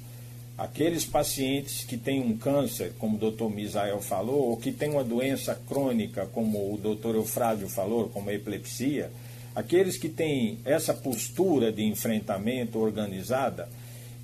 Aqueles 0.57 1.05
pacientes 1.05 1.83
que 1.83 1.97
têm 1.97 2.21
um 2.21 2.37
câncer, 2.37 2.93
como 3.01 3.17
o 3.17 3.19
doutor 3.19 3.51
Misael 3.51 4.01
falou, 4.01 4.51
ou 4.51 4.57
que 4.57 4.71
têm 4.71 4.91
uma 4.91 5.03
doença 5.03 5.61
crônica, 5.69 6.25
como 6.27 6.73
o 6.73 6.79
doutor 6.79 7.17
Eufrásio 7.17 7.69
falou, 7.69 8.09
como 8.11 8.31
a 8.31 8.33
epilepsia, 8.33 9.11
aqueles 9.57 9.97
que 9.97 10.09
têm 10.09 10.61
essa 10.65 10.95
postura 10.95 11.73
de 11.73 11.83
enfrentamento 11.83 12.79
organizada, 12.79 13.69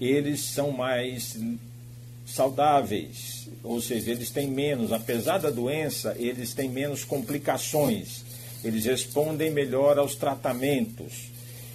eles 0.01 0.43
são 0.43 0.71
mais 0.71 1.37
saudáveis, 2.25 3.49
ou 3.65 3.81
seja, 3.81 4.13
eles 4.13 4.31
têm 4.31 4.47
menos, 4.47 4.93
apesar 4.93 5.39
da 5.39 5.51
doença, 5.51 6.15
eles 6.17 6.55
têm 6.55 6.69
menos 6.69 7.03
complicações, 7.03 8.23
eles 8.63 8.85
respondem 8.85 9.51
melhor 9.51 9.99
aos 9.99 10.15
tratamentos 10.15 11.32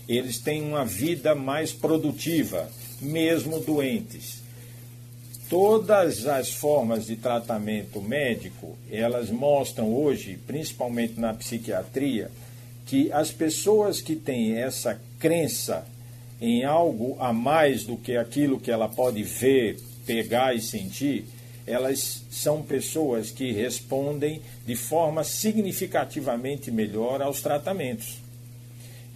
eles 0.07 0.37
têm 0.39 0.61
uma 0.61 0.85
vida 0.85 1.35
mais 1.35 1.73
produtiva, 1.73 2.69
mesmo 3.01 3.59
doentes. 3.59 4.41
Todas 5.49 6.25
as 6.27 6.49
formas 6.49 7.05
de 7.05 7.15
tratamento 7.15 8.01
médico, 8.01 8.77
elas 8.91 9.29
mostram 9.29 9.93
hoje, 9.93 10.39
principalmente 10.47 11.19
na 11.19 11.33
psiquiatria, 11.33 12.31
que 12.85 13.11
as 13.11 13.31
pessoas 13.31 14.01
que 14.01 14.15
têm 14.15 14.57
essa 14.57 14.99
crença 15.19 15.85
em 16.39 16.63
algo 16.63 17.17
a 17.19 17.33
mais 17.33 17.83
do 17.83 17.97
que 17.97 18.15
aquilo 18.15 18.59
que 18.59 18.71
ela 18.71 18.87
pode 18.87 19.23
ver, 19.23 19.79
pegar 20.05 20.55
e 20.55 20.61
sentir, 20.61 21.25
elas 21.65 22.23
são 22.31 22.61
pessoas 22.61 23.29
que 23.29 23.51
respondem 23.51 24.41
de 24.65 24.75
forma 24.75 25.23
significativamente 25.23 26.71
melhor 26.71 27.21
aos 27.21 27.41
tratamentos 27.41 28.26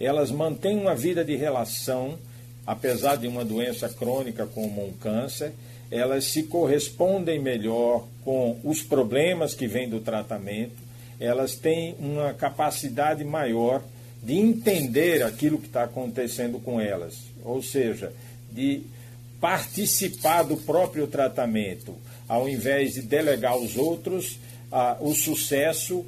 elas 0.02 0.32
mantêm 0.32 0.76
uma 0.76 0.96
vida 0.96 1.24
de 1.24 1.36
relação, 1.36 2.18
apesar 2.66 3.16
de 3.16 3.28
uma 3.28 3.44
doença 3.44 3.88
crônica 3.88 4.44
como 4.46 4.84
um 4.84 4.92
câncer, 4.92 5.52
elas 5.92 6.24
se 6.24 6.42
correspondem 6.42 7.38
melhor 7.40 8.04
com 8.24 8.58
os 8.64 8.82
problemas 8.82 9.54
que 9.54 9.68
vêm 9.68 9.88
do 9.88 10.00
tratamento, 10.00 10.74
elas 11.20 11.54
têm 11.54 11.94
uma 12.00 12.34
capacidade 12.34 13.22
maior 13.22 13.80
de 14.20 14.34
entender 14.34 15.22
aquilo 15.22 15.58
que 15.58 15.66
está 15.66 15.84
acontecendo 15.84 16.58
com 16.58 16.80
elas, 16.80 17.18
ou 17.44 17.62
seja, 17.62 18.12
de 18.50 18.82
participar 19.40 20.42
do 20.42 20.56
próprio 20.56 21.06
tratamento, 21.06 21.94
ao 22.28 22.48
invés 22.48 22.94
de 22.94 23.02
delegar 23.02 23.52
aos 23.52 23.76
outros 23.76 24.38
ah, 24.70 24.96
o 25.00 25.14
sucesso 25.14 26.04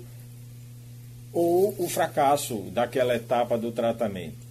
ou 1.35 1.75
o 1.79 1.89
fracasso 1.89 2.57
daquela 2.73 3.15
etapa 3.15 3.59
do 3.59 3.73
tratamento. 3.73 4.45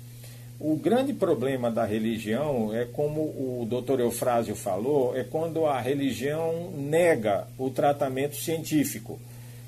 O 0.59 0.75
grande 0.75 1.13
problema 1.13 1.71
da 1.71 1.83
religião 1.83 2.73
é, 2.73 2.85
como 2.85 3.21
o 3.21 3.65
doutor 3.67 3.99
Eufrásio 3.99 4.55
falou, 4.55 5.15
é 5.15 5.23
quando 5.23 5.65
a 5.65 5.79
religião 5.79 6.71
nega 6.71 7.47
o 7.57 7.69
tratamento 7.69 8.35
científico. 8.35 9.19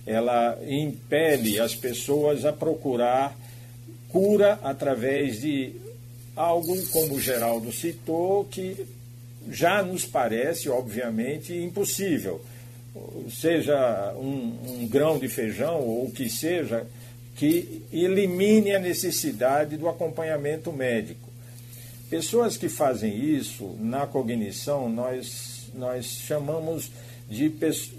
Ela 0.05 0.57
impele 0.67 1.59
as 1.59 1.73
pessoas 1.75 2.45
a 2.45 2.53
procurar 2.53 3.35
cura 4.09 4.59
através 4.63 5.41
de 5.41 5.73
algo, 6.35 6.75
como 6.87 7.15
o 7.15 7.19
Geraldo 7.19 7.71
citou, 7.71 8.45
que 8.45 8.85
já 9.49 9.83
nos 9.83 10.05
parece, 10.05 10.69
obviamente, 10.69 11.53
impossível. 11.53 12.41
Seja 13.29 14.13
um, 14.15 14.79
um 14.79 14.87
grão 14.87 15.17
de 15.17 15.27
feijão 15.27 15.81
ou 15.81 16.05
o 16.05 16.11
que 16.11 16.29
seja, 16.29 16.85
que 17.35 17.83
elimine 17.91 18.73
a 18.73 18.79
necessidade 18.79 19.75
do 19.77 19.89
acompanhamento 19.89 20.71
médico. 20.71 21.29
Pessoas 22.09 22.55
que 22.55 22.69
fazem 22.69 23.13
isso 23.13 23.75
na 23.79 24.07
cognição, 24.07 24.89
nós, 24.89 25.69
nós 25.73 26.05
chamamos 26.05 26.89
de. 27.29 27.51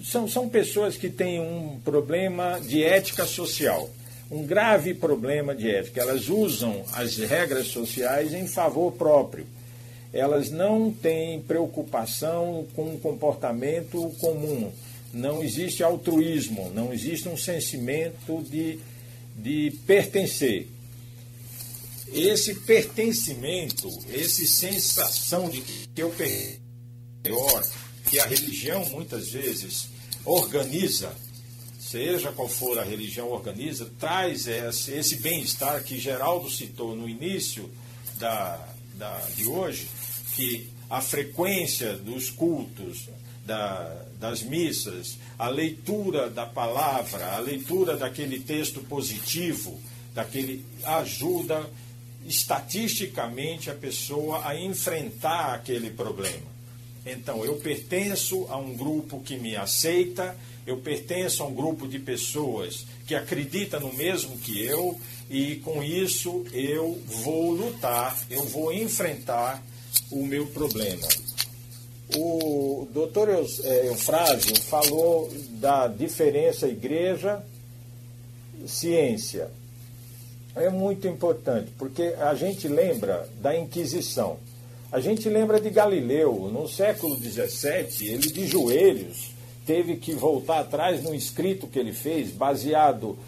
São, 0.05 0.29
são 0.29 0.49
pessoas 0.49 0.96
que 0.96 1.11
têm 1.11 1.40
um 1.40 1.79
problema 1.85 2.59
de 2.61 2.83
ética 2.83 3.27
social, 3.27 3.90
um 4.31 4.46
grave 4.46 4.94
problema 4.94 5.55
de 5.55 5.70
ética. 5.70 6.01
Elas 6.01 6.29
usam 6.29 6.85
as 6.92 7.18
regras 7.18 7.66
sociais 7.66 8.33
em 8.33 8.46
favor 8.46 8.92
próprio. 8.92 9.46
Elas 10.12 10.51
não 10.51 10.90
têm 10.90 11.42
preocupação 11.42 12.67
com 12.75 12.94
o 12.94 12.98
comportamento 12.98 14.10
comum. 14.19 14.73
Não 15.13 15.42
existe 15.42 15.83
altruísmo, 15.83 16.71
não 16.75 16.92
existe 16.92 17.29
um 17.29 17.37
sentimento 17.37 18.42
de 18.48 18.79
de 19.37 19.70
pertencer. 19.87 20.68
Esse 22.12 22.54
pertencimento, 22.54 23.88
essa 24.12 24.46
sensação 24.46 25.50
de 25.50 25.60
que 25.60 25.90
eu 25.96 26.10
pertenço, 26.10 26.60
que 28.08 28.18
a 28.20 28.26
religião 28.26 28.88
muitas 28.88 29.30
vezes 29.30 29.88
organiza, 30.24 31.14
seja 31.78 32.32
qual 32.32 32.48
for 32.48 32.78
a 32.78 32.84
religião 32.84 33.28
organiza, 33.30 33.90
traz 33.98 34.46
esse, 34.46 35.16
bem-estar 35.16 35.82
que 35.82 35.98
Geraldo 35.98 36.50
citou 36.50 36.94
no 36.96 37.08
início 37.08 37.70
da, 38.18 38.68
da, 38.94 39.18
de 39.37 39.46
hoje, 39.46 39.88
que 40.34 40.70
a 40.88 41.00
frequência 41.00 41.96
dos 41.96 42.30
cultos, 42.30 43.08
da, 43.47 44.05
das 44.19 44.42
missas, 44.42 45.17
a 45.38 45.49
leitura 45.49 46.29
da 46.29 46.44
palavra, 46.44 47.35
a 47.35 47.38
leitura 47.38 47.97
daquele 47.97 48.40
texto 48.40 48.81
positivo, 48.81 49.79
daquele 50.15 50.65
ajuda 50.85 51.65
estatisticamente 52.27 53.71
a 53.71 53.75
pessoa 53.75 54.47
a 54.47 54.59
enfrentar 54.59 55.55
aquele 55.55 55.90
problema. 55.90 56.57
Então, 57.05 57.44
eu 57.44 57.55
pertenço 57.57 58.47
a 58.49 58.57
um 58.57 58.75
grupo 58.75 59.21
que 59.21 59.37
me 59.37 59.55
aceita, 59.55 60.37
eu 60.67 60.79
pertenço 60.79 61.44
a 61.44 61.47
um 61.47 61.55
grupo 61.55 61.87
de 61.87 62.01
pessoas 62.01 62.85
que 63.07 63.15
acredita 63.15 63.79
no 63.79 63.92
mesmo 63.92 64.37
que 64.38 64.61
eu, 64.61 65.01
e 65.31 65.57
com 65.57 65.85
isso 65.85 66.44
eu 66.53 67.01
vou 67.23 67.53
lutar, 67.53 68.19
eu 68.29 68.44
vou 68.44 68.73
enfrentar 68.73 69.63
o 70.11 70.27
meu 70.27 70.47
problema. 70.47 71.07
O 72.15 72.87
doutor 72.92 73.31
é, 73.31 73.88
Eufrásio 73.88 74.54
falou 74.63 75.29
da 75.52 75.88
diferença 75.88 76.69
igreja-ciência. 76.69 79.50
É 80.54 80.69
muito 80.71 81.09
importante, 81.09 81.73
porque 81.77 82.15
a 82.19 82.35
gente 82.35 82.69
lembra 82.69 83.29
da 83.40 83.59
Inquisição. 83.59 84.38
A 84.92 85.00
gente 85.00 85.29
lembra 85.29 85.61
de 85.61 85.69
Galileu, 85.69 86.48
no 86.52 86.69
século 86.69 87.17
XVII, 87.17 88.09
ele 88.09 88.31
de 88.31 88.46
joelhos 88.46 89.35
teve 89.67 89.96
que 89.96 90.13
voltar 90.13 90.61
atrás 90.61 91.02
no 91.02 91.13
escrito 91.13 91.67
que 91.67 91.79
ele 91.79 91.92
fez, 91.92 92.31
baseado 92.31 93.19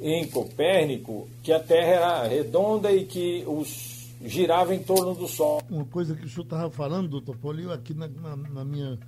em 0.00 0.26
Copérnico, 0.28 1.28
que 1.42 1.52
a 1.52 1.58
Terra 1.58 1.88
era 1.88 2.28
redonda 2.28 2.92
e 2.92 3.04
que 3.04 3.42
os 3.46 3.97
girava 4.22 4.74
em 4.74 4.82
torno 4.82 5.14
do 5.14 5.28
Sol. 5.28 5.62
Uma 5.70 5.84
coisa 5.84 6.14
que 6.14 6.24
o 6.24 6.28
senhor 6.28 6.44
estava 6.44 6.70
falando, 6.70 7.08
doutor 7.08 7.36
Paulo, 7.36 7.60
eu 7.60 7.72
aqui 7.72 7.94
na, 7.94 8.08
na, 8.08 8.36
na, 8.36 8.64
minha 8.64 8.98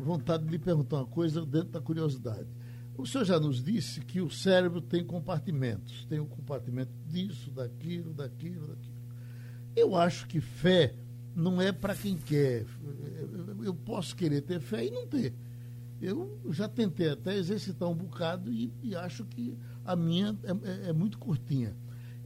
vontade 0.00 0.44
de 0.44 0.50
lhe 0.50 0.58
perguntar 0.58 0.96
uma 0.98 1.06
coisa 1.06 1.44
dentro 1.44 1.70
da 1.70 1.80
curiosidade. 1.80 2.46
O 2.96 3.06
senhor 3.06 3.24
já 3.24 3.40
nos 3.40 3.62
disse 3.62 4.00
que 4.00 4.20
o 4.20 4.30
cérebro 4.30 4.80
tem 4.80 5.04
compartimentos, 5.04 6.04
tem 6.06 6.20
o 6.20 6.24
um 6.24 6.26
compartimento 6.26 6.92
disso, 7.06 7.50
daquilo, 7.50 8.12
daquilo, 8.12 8.68
daquilo. 8.68 9.02
Eu 9.74 9.96
acho 9.96 10.26
que 10.26 10.40
fé 10.40 10.94
não 11.34 11.60
é 11.60 11.72
para 11.72 11.94
quem 11.94 12.16
quer. 12.16 12.66
Eu 13.64 13.74
posso 13.74 14.14
querer 14.14 14.42
ter 14.42 14.60
fé 14.60 14.86
e 14.86 14.90
não 14.90 15.06
ter. 15.06 15.34
Eu 16.00 16.38
já 16.50 16.68
tentei 16.68 17.08
até 17.08 17.36
exercitar 17.36 17.88
um 17.88 17.94
bocado 17.94 18.52
e, 18.52 18.72
e 18.82 18.94
acho 18.94 19.24
que 19.24 19.56
a 19.84 19.96
minha 19.96 20.36
é, 20.42 20.50
é, 20.50 20.88
é, 20.88 20.92
muito 20.92 21.18
curtinha. 21.18 21.76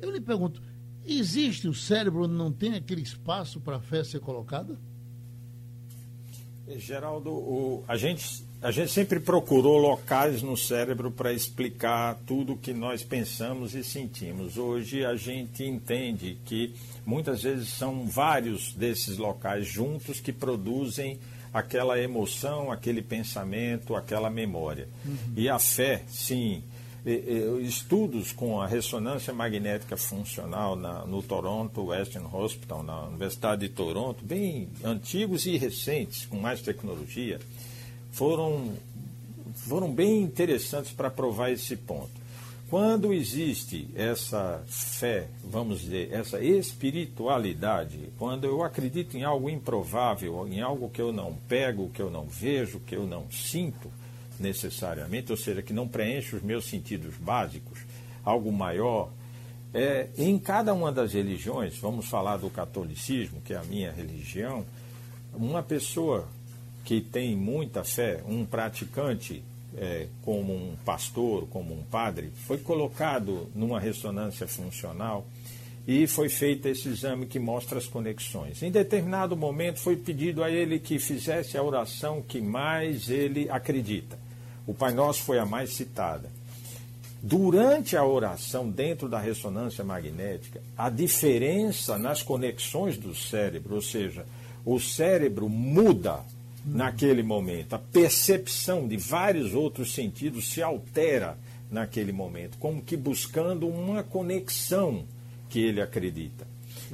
Eu 0.01 0.11
lhe 0.11 0.21
pergunto, 0.21 0.63
existe 1.07 1.69
o 1.69 1.75
cérebro 1.75 2.25
onde 2.25 2.35
não 2.35 2.53
tem 2.53 2.75
aquele 2.75 3.03
espaço 3.03 3.61
para 3.61 3.77
a 3.77 3.81
fé 3.81 4.03
ser 4.03 4.21
colocada? 4.21 4.79
Geraldo, 6.77 7.31
o, 7.31 7.85
a, 7.87 7.97
gente, 7.97 8.45
a 8.61 8.73
gente 8.73 8.91
sempre 8.91 9.21
procurou 9.21 9.79
locais 9.79 10.43
no 10.43 10.57
cérebro 10.57 11.13
para 11.13 11.33
explicar 11.33 12.19
tudo 12.27 12.55
o 12.55 12.59
que 12.59 12.73
nós 12.73 13.05
pensamos 13.05 13.75
e 13.75 13.85
sentimos. 13.85 14.57
Hoje 14.57 15.05
a 15.05 15.15
gente 15.15 15.63
entende 15.63 16.39
que 16.45 16.75
muitas 17.05 17.43
vezes 17.43 17.69
são 17.69 18.05
vários 18.05 18.73
desses 18.75 19.17
locais 19.17 19.67
juntos 19.67 20.19
que 20.19 20.33
produzem 20.33 21.21
aquela 21.55 21.99
emoção, 22.01 22.73
aquele 22.73 23.01
pensamento, 23.01 23.95
aquela 23.95 24.29
memória. 24.29 24.89
Uhum. 25.05 25.35
E 25.37 25.49
a 25.49 25.59
fé, 25.59 26.03
sim. 26.09 26.63
Estudos 27.61 28.33
com 28.33 28.61
a 28.61 28.67
ressonância 28.67 29.33
magnética 29.33 29.97
funcional 29.97 30.75
na, 30.75 31.05
no 31.07 31.23
Toronto 31.23 31.85
Western 31.85 32.27
Hospital, 32.33 32.83
na 32.83 33.03
Universidade 33.05 33.69
de 33.69 33.73
Toronto, 33.73 34.25
bem 34.25 34.69
antigos 34.83 35.47
e 35.47 35.57
recentes, 35.57 36.27
com 36.27 36.37
mais 36.37 36.61
tecnologia, 36.63 37.39
foram, 38.11 38.73
foram 39.55 39.89
bem 39.89 40.21
interessantes 40.21 40.91
para 40.91 41.09
provar 41.09 41.53
esse 41.53 41.77
ponto. 41.77 42.11
Quando 42.69 43.13
existe 43.13 43.89
essa 43.95 44.61
fé, 44.67 45.29
vamos 45.45 45.83
dizer, 45.83 46.13
essa 46.13 46.41
espiritualidade, 46.41 48.11
quando 48.19 48.45
eu 48.49 48.65
acredito 48.65 49.17
em 49.17 49.23
algo 49.23 49.49
improvável, 49.49 50.49
em 50.49 50.61
algo 50.61 50.91
que 50.91 51.01
eu 51.01 51.13
não 51.13 51.37
pego, 51.49 51.89
que 51.91 52.03
eu 52.03 52.11
não 52.11 52.27
vejo, 52.27 52.81
que 52.81 52.97
eu 52.97 53.07
não 53.07 53.31
sinto 53.31 53.89
necessariamente, 54.39 55.31
ou 55.31 55.37
seja, 55.37 55.63
que 55.63 55.73
não 55.73 55.89
preenche 55.89 56.37
os 56.37 56.43
meus 56.43 56.65
sentidos 56.65 57.15
básicos, 57.17 57.81
algo 58.25 58.53
maior, 58.53 59.11
é, 59.73 60.09
em 60.17 60.39
cada 60.39 60.73
uma 60.73 60.91
das 60.91 61.13
religiões, 61.13 61.77
vamos 61.79 62.07
falar 62.07 62.39
do 62.39 62.49
catolicismo, 62.49 63.41
que 63.43 63.53
é 63.53 63.57
a 63.57 63.65
minha 63.65 63.93
religião, 63.93 64.65
uma 65.35 65.63
pessoa 65.63 66.29
que 66.85 67.01
tem 67.01 67.37
muita 67.37 67.85
fé, 67.85 68.23
um 68.27 68.45
praticante 68.45 69.43
é, 69.77 70.07
como 70.23 70.55
um 70.55 70.77
pastor, 70.85 71.47
como 71.49 71.75
um 71.75 71.83
padre, 71.83 72.31
foi 72.47 72.59
colocado 72.59 73.49
numa 73.55 73.79
ressonância 73.79 74.47
funcional 74.47 75.27
e 75.87 76.07
foi 76.07 76.29
feito 76.29 76.67
esse 76.67 76.89
exame 76.89 77.27
que 77.27 77.39
mostra 77.39 77.79
as 77.79 77.87
conexões. 77.87 78.63
Em 78.63 78.71
determinado 78.71 79.37
momento 79.37 79.79
foi 79.79 79.97
pedido 79.97 80.43
a 80.43 80.51
ele 80.51 80.79
que 80.79 80.99
fizesse 80.99 81.57
a 81.57 81.63
oração 81.63 82.23
que 82.23 82.41
mais 82.41 83.09
ele 83.11 83.49
acredita. 83.51 84.19
O 84.67 84.75
Pai 84.75 84.93
Nosso 84.93 85.23
foi 85.23 85.39
a 85.39 85.47
mais 85.47 85.71
citada. 85.75 86.31
Durante 87.23 87.97
a 87.97 88.05
oração, 88.05 88.71
dentro 88.71 89.09
da 89.09 89.19
ressonância 89.19 89.83
magnética, 89.83 90.61
a 90.77 90.91
diferença 90.91 91.99
nas 91.99 92.23
conexões 92.23 92.97
do 92.97 93.15
cérebro, 93.15 93.77
ou 93.77 93.83
seja, 93.83 94.27
o 94.65 94.79
cérebro 94.79 95.49
muda 95.49 96.21
naquele 96.65 97.23
momento. 97.23 97.75
A 97.75 97.79
percepção 97.79 98.87
de 98.87 98.97
vários 98.97 99.55
outros 99.55 99.95
sentidos 99.95 100.49
se 100.49 100.63
altera 100.63 101.39
naquele 101.71 102.13
momento, 102.13 102.59
como 102.59 102.83
que 102.83 102.97
buscando 102.97 103.69
uma 103.69 104.03
conexão 104.03 105.05
que 105.49 105.61
ele 105.61 105.81
acredita. 105.81 106.47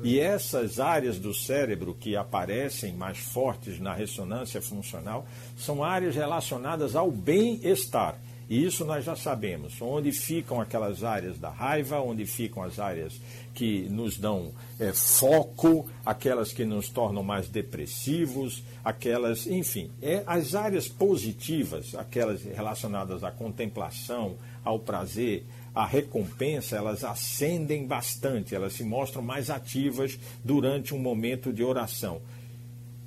E 0.03 0.19
essas 0.19 0.81
áreas 0.81 1.19
do 1.19 1.35
cérebro 1.35 1.95
que 1.95 2.17
aparecem 2.17 2.93
mais 2.93 3.19
fortes 3.19 3.79
na 3.79 3.93
ressonância 3.93 4.61
funcional 4.61 5.27
são 5.57 5.83
áreas 5.85 6.15
relacionadas 6.15 6.97
ao 6.97 7.11
bem-estar. 7.11 8.19
E 8.53 8.67
isso 8.67 8.85
nós 8.85 9.05
já 9.05 9.17
sabemos. 9.17 9.81
Onde 9.81 10.13
ficam 10.13 10.61
aquelas 10.61 11.03
áreas 11.03 11.39
da 11.39 11.49
raiva, 11.49 12.01
onde 12.01 12.27
ficam 12.27 12.63
as 12.63 12.79
áreas 12.79 13.19
que 13.55 13.89
nos 13.89 14.19
dão 14.19 14.53
é, 14.79 14.93
foco, 14.93 15.89
aquelas 16.05 16.53
que 16.53 16.65
nos 16.65 16.91
tornam 16.91 17.23
mais 17.23 17.49
depressivos, 17.49 18.63
aquelas, 18.85 19.47
enfim, 19.47 19.91
é, 20.03 20.23
as 20.27 20.55
áreas 20.55 20.87
positivas, 20.87 21.95
aquelas 21.95 22.43
relacionadas 22.43 23.25
à 23.25 23.31
contemplação, 23.31 24.37
ao 24.65 24.79
prazer, 24.79 25.45
à 25.75 25.87
recompensa, 25.87 26.77
elas 26.77 27.03
ascendem 27.03 27.87
bastante, 27.87 28.55
elas 28.55 28.75
se 28.75 28.85
mostram 28.85 29.23
mais 29.23 29.51
ativas 29.51 30.19
durante 30.45 30.95
um 30.95 30.99
momento 30.99 31.53
de 31.53 31.65
oração. 31.65 32.21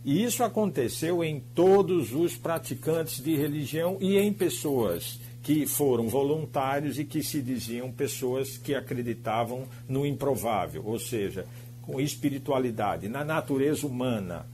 E 0.04 0.24
isso 0.24 0.44
aconteceu 0.44 1.24
em 1.24 1.40
todos 1.40 2.14
os 2.14 2.36
praticantes 2.36 3.24
de 3.24 3.36
religião 3.36 3.98
e 4.00 4.18
em 4.18 4.32
pessoas 4.32 5.20
que 5.42 5.66
foram 5.66 6.08
voluntários 6.08 6.98
e 6.98 7.06
que 7.06 7.24
se 7.24 7.42
diziam 7.42 7.92
pessoas 7.92 8.58
que 8.58 8.74
acreditavam 8.74 9.68
no 9.88 10.06
improvável, 10.06 10.84
ou 10.86 11.00
seja, 11.00 11.46
com 11.84 12.02
espiritualidade, 12.02 13.08
na 13.08 13.24
natureza 13.24 13.86
humana, 13.86 14.48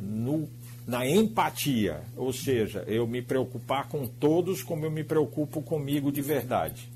no, 0.00 0.48
na 0.86 1.04
empatia, 1.04 2.02
ou 2.16 2.32
seja, 2.32 2.84
eu 2.86 3.06
me 3.06 3.20
preocupar 3.20 3.88
com 3.88 4.06
todos 4.06 4.62
como 4.62 4.84
eu 4.84 4.90
me 4.90 5.02
preocupo 5.02 5.60
comigo 5.62 6.12
de 6.12 6.22
verdade. 6.22 6.88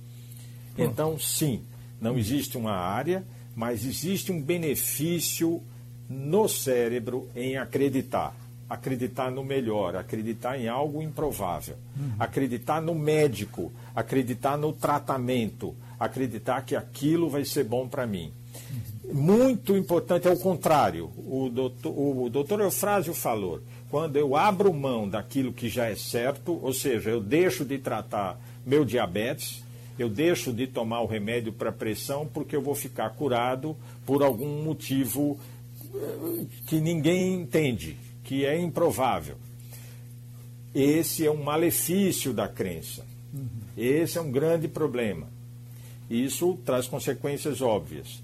Então, 0.77 1.19
sim, 1.19 1.63
não 2.01 2.19
existe 2.19 2.57
uma 2.57 2.73
área, 2.73 3.25
mas 3.55 3.85
existe 3.85 4.33
um 4.33 4.41
benefício 4.41 5.63
no 6.09 6.49
cérebro 6.49 7.29
em 7.35 7.57
acreditar 7.57 8.35
acreditar 8.73 9.31
no 9.31 9.45
melhor, 9.45 9.95
acreditar 9.95 10.59
em 10.59 10.67
algo 10.67 11.03
improvável, 11.03 11.77
uhum. 11.95 12.15
acreditar 12.19 12.81
no 12.81 12.95
médico, 12.95 13.71
acreditar 13.95 14.57
no 14.57 14.73
tratamento, 14.73 15.77
acreditar 16.01 16.63
que 16.63 16.75
aquilo 16.75 17.29
vai 17.29 17.45
ser 17.45 17.65
bom 17.65 17.87
para 17.87 18.07
mim. 18.07 18.33
Uhum. 19.05 19.15
Muito 19.15 19.77
importante 19.77 20.27
é 20.27 20.31
o 20.31 20.39
contrário. 20.39 21.11
O 21.19 21.51
doutor, 21.53 21.91
o 21.91 22.31
doutor 22.31 22.61
Eufrásio 22.61 23.13
falou: 23.13 23.61
quando 23.91 24.17
eu 24.17 24.35
abro 24.35 24.73
mão 24.73 25.07
daquilo 25.07 25.53
que 25.53 25.69
já 25.69 25.91
é 25.91 25.95
certo, 25.95 26.59
ou 26.63 26.73
seja, 26.73 27.11
eu 27.11 27.21
deixo 27.21 27.67
de 27.67 27.77
tratar 27.77 28.41
meu 28.65 28.87
diabetes, 28.87 29.62
eu 29.99 30.09
deixo 30.09 30.53
de 30.53 30.67
tomar 30.67 31.03
o 31.03 31.07
remédio 31.07 31.53
para 31.53 31.71
pressão 31.71 32.27
porque 32.27 32.57
eu 32.57 32.63
vou 32.63 32.75
ficar 32.75 33.11
curado 33.11 33.77
por 34.07 34.23
algum 34.23 34.63
motivo 34.63 35.39
eh, 35.95 36.45
que 36.67 36.81
ninguém 36.81 37.35
entende 37.35 37.97
que 38.25 38.45
é 38.47 38.59
improvável. 38.59 39.37
Esse 40.75 41.27
é 41.27 41.31
um 41.31 41.43
malefício 41.43 42.33
da 42.33 42.49
crença. 42.49 43.05
Esse 43.77 44.19
é 44.19 44.21
um 44.21 44.31
grande 44.31 44.69
problema. 44.69 45.27
Isso 46.09 46.59
traz 46.65 46.87
consequências 46.87 47.61
óbvias. 47.61 48.23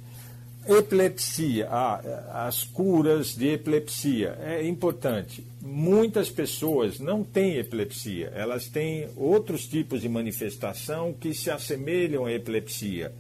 Epilepsia, 0.67 1.69
ah, 1.71 2.47
as 2.47 2.63
curas 2.63 3.35
de 3.35 3.49
epilepsia, 3.49 4.39
é 4.43 4.67
importante. 4.67 5.45
Muitas 5.61 6.31
pessoas 6.31 7.01
não 7.01 7.25
têm 7.25 7.57
epilepsia, 7.57 8.33
elas 8.35 8.69
têm 8.69 9.09
outros 9.17 9.67
tipos 9.67 10.01
de 10.01 10.09
manifestação 10.09 11.13
que 11.13 11.35
se 11.35 11.51
assemelham 11.51 12.25
à 12.27 12.33
epilepsia. 12.33 13.13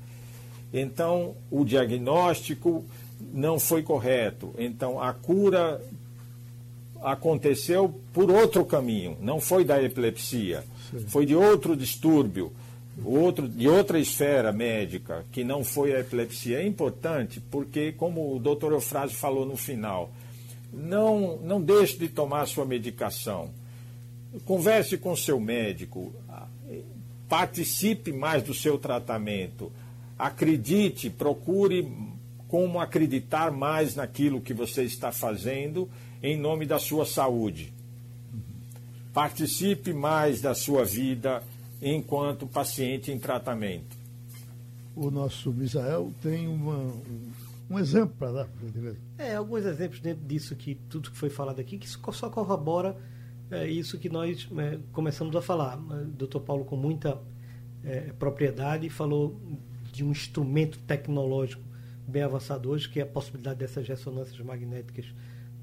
Então, 0.72 1.34
o 1.50 1.64
diagnóstico 1.64 2.84
não 3.32 3.58
foi 3.58 3.82
correto. 3.82 4.54
Então, 4.56 5.00
a 5.00 5.12
cura 5.12 5.82
aconteceu 7.02 7.92
por 8.12 8.30
outro 8.30 8.64
caminho, 8.64 9.16
não 9.20 9.40
foi 9.40 9.64
da 9.64 9.82
epilepsia, 9.82 10.64
Sim. 10.90 11.06
foi 11.08 11.26
de 11.26 11.34
outro 11.34 11.76
distúrbio 11.76 12.52
outro, 13.04 13.48
de 13.48 13.68
outra 13.68 13.98
esfera 13.98 14.52
médica, 14.52 15.24
que 15.30 15.44
não 15.44 15.62
foi 15.64 15.94
a 15.94 16.00
epilepsia, 16.00 16.60
é 16.60 16.66
importante 16.66 17.40
porque, 17.50 17.92
como 17.92 18.34
o 18.34 18.38
doutor 18.38 18.72
Eufrásio 18.72 19.16
falou 19.16 19.46
no 19.46 19.56
final, 19.56 20.10
não, 20.72 21.36
não 21.38 21.60
deixe 21.60 21.96
de 21.96 22.08
tomar 22.08 22.46
sua 22.46 22.64
medicação. 22.64 23.50
Converse 24.44 24.98
com 24.98 25.16
seu 25.16 25.40
médico, 25.40 26.12
participe 27.28 28.12
mais 28.12 28.42
do 28.42 28.54
seu 28.54 28.78
tratamento, 28.78 29.72
acredite, 30.18 31.10
procure 31.10 31.90
como 32.46 32.80
acreditar 32.80 33.50
mais 33.50 33.94
naquilo 33.94 34.40
que 34.40 34.54
você 34.54 34.82
está 34.82 35.12
fazendo 35.12 35.88
em 36.22 36.36
nome 36.36 36.66
da 36.66 36.78
sua 36.78 37.04
saúde. 37.04 37.72
Participe 39.12 39.92
mais 39.92 40.40
da 40.40 40.54
sua 40.54 40.84
vida 40.84 41.42
enquanto 41.80 42.46
paciente 42.46 43.10
em 43.10 43.18
tratamento. 43.18 43.96
O 44.96 45.10
nosso 45.10 45.52
Misael 45.52 46.12
tem 46.22 46.48
uma, 46.48 46.76
um, 46.76 47.32
um 47.70 47.78
exemplo 47.78 48.14
para 48.18 48.32
dar 48.32 48.48
É, 49.18 49.34
alguns 49.34 49.64
exemplos 49.64 50.00
dentro 50.00 50.24
disso 50.24 50.54
que 50.54 50.76
tudo 50.88 51.10
que 51.10 51.16
foi 51.16 51.28
falado 51.28 51.60
aqui, 51.60 51.76
que 51.76 51.88
só 51.88 52.30
corrobora 52.30 52.96
é, 53.50 53.66
isso 53.66 53.98
que 53.98 54.08
nós 54.08 54.48
é, 54.56 54.78
começamos 54.92 55.34
a 55.34 55.42
falar. 55.42 55.76
O 55.76 56.04
doutor 56.06 56.40
Paulo, 56.40 56.64
com 56.64 56.76
muita 56.76 57.20
é, 57.82 58.12
propriedade, 58.12 58.88
falou 58.88 59.40
de 59.92 60.04
um 60.04 60.10
instrumento 60.10 60.78
tecnológico 60.80 61.62
bem 62.06 62.22
avançado 62.22 62.70
hoje, 62.70 62.88
que 62.88 63.00
é 63.00 63.02
a 63.02 63.06
possibilidade 63.06 63.58
dessas 63.58 63.86
ressonâncias 63.86 64.38
magnéticas 64.40 65.06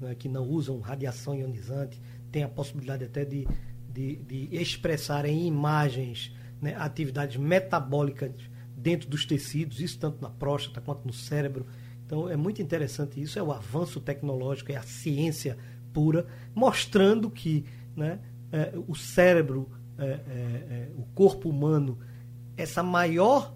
né, 0.00 0.14
que 0.14 0.28
não 0.28 0.46
usam 0.46 0.78
radiação 0.78 1.34
ionizante, 1.34 2.00
tem 2.30 2.42
a 2.42 2.48
possibilidade 2.48 3.04
até 3.04 3.24
de 3.24 3.48
de, 3.96 4.16
de 4.16 4.48
expressar 4.54 5.24
em 5.24 5.46
imagens 5.46 6.34
né, 6.60 6.74
atividades 6.76 7.38
metabólicas 7.38 8.30
dentro 8.76 9.08
dos 9.08 9.24
tecidos, 9.24 9.80
isso 9.80 9.98
tanto 9.98 10.20
na 10.20 10.28
próstata 10.28 10.82
quanto 10.82 11.06
no 11.06 11.14
cérebro. 11.14 11.66
Então 12.06 12.28
é 12.28 12.36
muito 12.36 12.62
interessante 12.62 13.20
isso, 13.20 13.38
é 13.38 13.42
o 13.42 13.52
avanço 13.52 14.00
tecnológico, 14.00 14.70
é 14.70 14.76
a 14.76 14.82
ciência 14.82 15.58
pura, 15.92 16.26
mostrando 16.54 17.28
que 17.28 17.64
né, 17.96 18.20
é, 18.52 18.72
o 18.86 18.94
cérebro, 18.94 19.68
é, 19.98 20.04
é, 20.04 20.08
é 20.08 20.88
o 20.96 21.02
corpo 21.14 21.48
humano, 21.48 21.98
essa 22.56 22.82
maior 22.82 23.54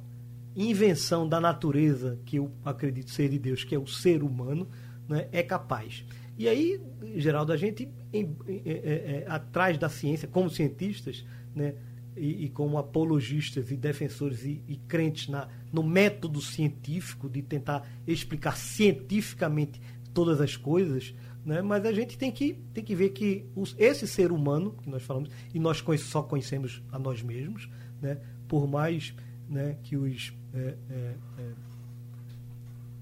invenção 0.56 1.28
da 1.28 1.40
natureza, 1.40 2.18
que 2.26 2.36
eu 2.36 2.50
acredito 2.64 3.10
ser 3.10 3.28
de 3.28 3.38
Deus, 3.38 3.62
que 3.62 3.74
é 3.74 3.78
o 3.78 3.86
ser 3.86 4.22
humano, 4.22 4.68
né, 5.08 5.28
é 5.30 5.42
capaz. 5.42 6.04
E 6.36 6.48
aí, 6.48 6.80
Geraldo, 7.16 7.52
a 7.52 7.56
gente, 7.56 7.88
em, 8.12 8.36
em, 8.48 8.62
é, 8.64 8.72
é, 8.72 9.24
atrás 9.28 9.78
da 9.78 9.88
ciência, 9.88 10.26
como 10.26 10.50
cientistas, 10.50 11.24
né, 11.54 11.74
e, 12.16 12.44
e 12.44 12.48
como 12.48 12.78
apologistas 12.78 13.70
e 13.70 13.76
defensores 13.76 14.44
e, 14.44 14.62
e 14.68 14.76
crentes 14.88 15.28
na, 15.28 15.48
no 15.72 15.82
método 15.82 16.40
científico 16.40 17.28
de 17.28 17.42
tentar 17.42 17.88
explicar 18.06 18.56
cientificamente 18.56 19.80
todas 20.12 20.40
as 20.40 20.56
coisas, 20.56 21.14
né? 21.44 21.62
mas 21.62 21.84
a 21.84 21.92
gente 21.92 22.18
tem 22.18 22.30
que, 22.30 22.54
tem 22.74 22.82
que 22.82 22.94
ver 22.94 23.10
que 23.10 23.46
os, 23.54 23.74
esse 23.78 24.06
ser 24.06 24.32
humano 24.32 24.76
que 24.82 24.90
nós 24.90 25.02
falamos, 25.02 25.30
e 25.54 25.58
nós 25.58 25.82
só 26.00 26.22
conhecemos 26.22 26.82
a 26.90 26.98
nós 26.98 27.22
mesmos, 27.22 27.68
né? 28.00 28.18
por 28.48 28.66
mais 28.66 29.14
né, 29.48 29.76
que 29.82 29.96
os 29.96 30.32
é, 30.52 30.76
é, 30.90 31.14
é, 31.38 31.52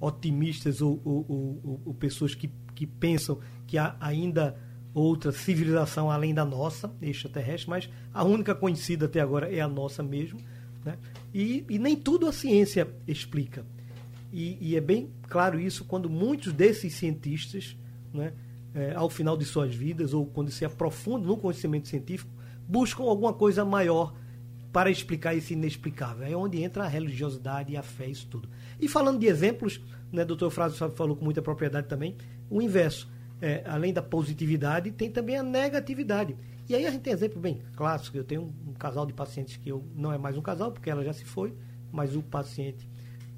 otimistas 0.00 0.80
ou, 0.80 1.00
ou, 1.04 1.26
ou, 1.28 1.80
ou 1.86 1.94
pessoas 1.94 2.34
que 2.34 2.50
que 2.78 2.86
pensam 2.86 3.40
que 3.66 3.76
há 3.76 3.96
ainda 3.98 4.56
outra 4.98 5.32
civilização 5.32 6.10
além 6.10 6.34
da 6.34 6.44
nossa, 6.44 6.92
extraterrestre, 7.00 7.70
mas 7.70 7.90
a 8.12 8.24
única 8.24 8.54
conhecida 8.54 9.06
até 9.06 9.20
agora 9.20 9.52
é 9.52 9.60
a 9.60 9.68
nossa 9.68 10.02
mesmo. 10.02 10.38
Né? 10.84 10.96
E, 11.32 11.64
e 11.68 11.78
nem 11.78 11.96
tudo 11.96 12.26
a 12.26 12.32
ciência 12.32 12.88
explica. 13.06 13.64
E, 14.32 14.58
e, 14.60 14.76
é 14.76 14.80
bem 14.80 15.10
claro 15.22 15.58
isso 15.58 15.84
quando 15.84 16.08
muitos 16.10 16.52
desses 16.52 16.92
cientistas, 16.94 17.76
né, 18.12 18.32
é, 18.74 18.94
ao 18.94 19.08
final 19.08 19.36
de 19.36 19.44
suas 19.44 19.74
vidas, 19.74 20.12
ou 20.12 20.26
quando 20.26 20.50
se 20.50 20.64
aprofundam 20.64 21.28
no 21.28 21.36
conhecimento 21.36 21.88
científico, 21.88 22.30
buscam 22.66 23.04
alguma 23.04 23.32
coisa 23.32 23.64
maior 23.64 24.14
para 24.72 24.90
explicar 24.90 25.34
esse 25.34 25.54
inexplicável. 25.54 26.26
É 26.26 26.36
onde 26.36 26.62
entra 26.62 26.84
a 26.84 26.88
religiosidade 26.88 27.72
e 27.72 27.76
a 27.76 27.82
fé, 27.82 28.06
isso 28.06 28.26
tudo. 28.28 28.48
E 28.78 28.86
falando 28.86 29.18
de 29.18 29.26
exemplos, 29.26 29.80
né, 30.12 30.24
doutor 30.24 30.50
Frásio 30.50 30.90
falou 30.90 31.16
com 31.16 31.24
muita 31.24 31.40
propriedade 31.40 31.88
também, 31.88 32.16
o 32.50 32.60
inverso. 32.60 33.10
É, 33.40 33.62
além 33.66 33.92
da 33.92 34.02
positividade, 34.02 34.90
tem 34.90 35.10
também 35.10 35.36
a 35.36 35.42
negatividade. 35.42 36.36
E 36.68 36.74
aí 36.74 36.84
a 36.86 36.90
gente 36.90 37.02
tem 37.02 37.12
exemplo 37.12 37.40
bem 37.40 37.62
clássico. 37.76 38.16
Eu 38.16 38.24
tenho 38.24 38.42
um, 38.42 38.70
um 38.70 38.74
casal 38.74 39.06
de 39.06 39.12
pacientes 39.12 39.56
que 39.56 39.68
eu 39.68 39.84
não 39.94 40.12
é 40.12 40.18
mais 40.18 40.36
um 40.36 40.42
casal, 40.42 40.72
porque 40.72 40.90
ela 40.90 41.04
já 41.04 41.12
se 41.12 41.24
foi, 41.24 41.54
mas 41.92 42.16
o 42.16 42.22
paciente 42.22 42.88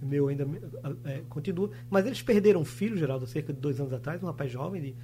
meu 0.02 0.28
ainda 0.28 0.46
é, 1.04 1.22
continua. 1.28 1.70
Mas 1.88 2.06
eles 2.06 2.22
perderam 2.22 2.60
um 2.60 2.64
filho, 2.64 2.96
Geraldo, 2.96 3.26
cerca 3.26 3.52
de 3.52 3.60
dois 3.60 3.78
anos 3.80 3.92
atrás, 3.92 4.22
um 4.22 4.26
rapaz 4.26 4.50
jovem, 4.50 4.80
de 4.80 4.94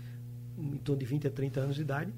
em 0.59 0.79
torno 0.79 0.99
de 0.99 1.07
20 1.07 1.27
a 1.27 1.31
30 1.31 1.61
anos 1.61 1.77
de 1.77 1.83
idade, 1.83 2.13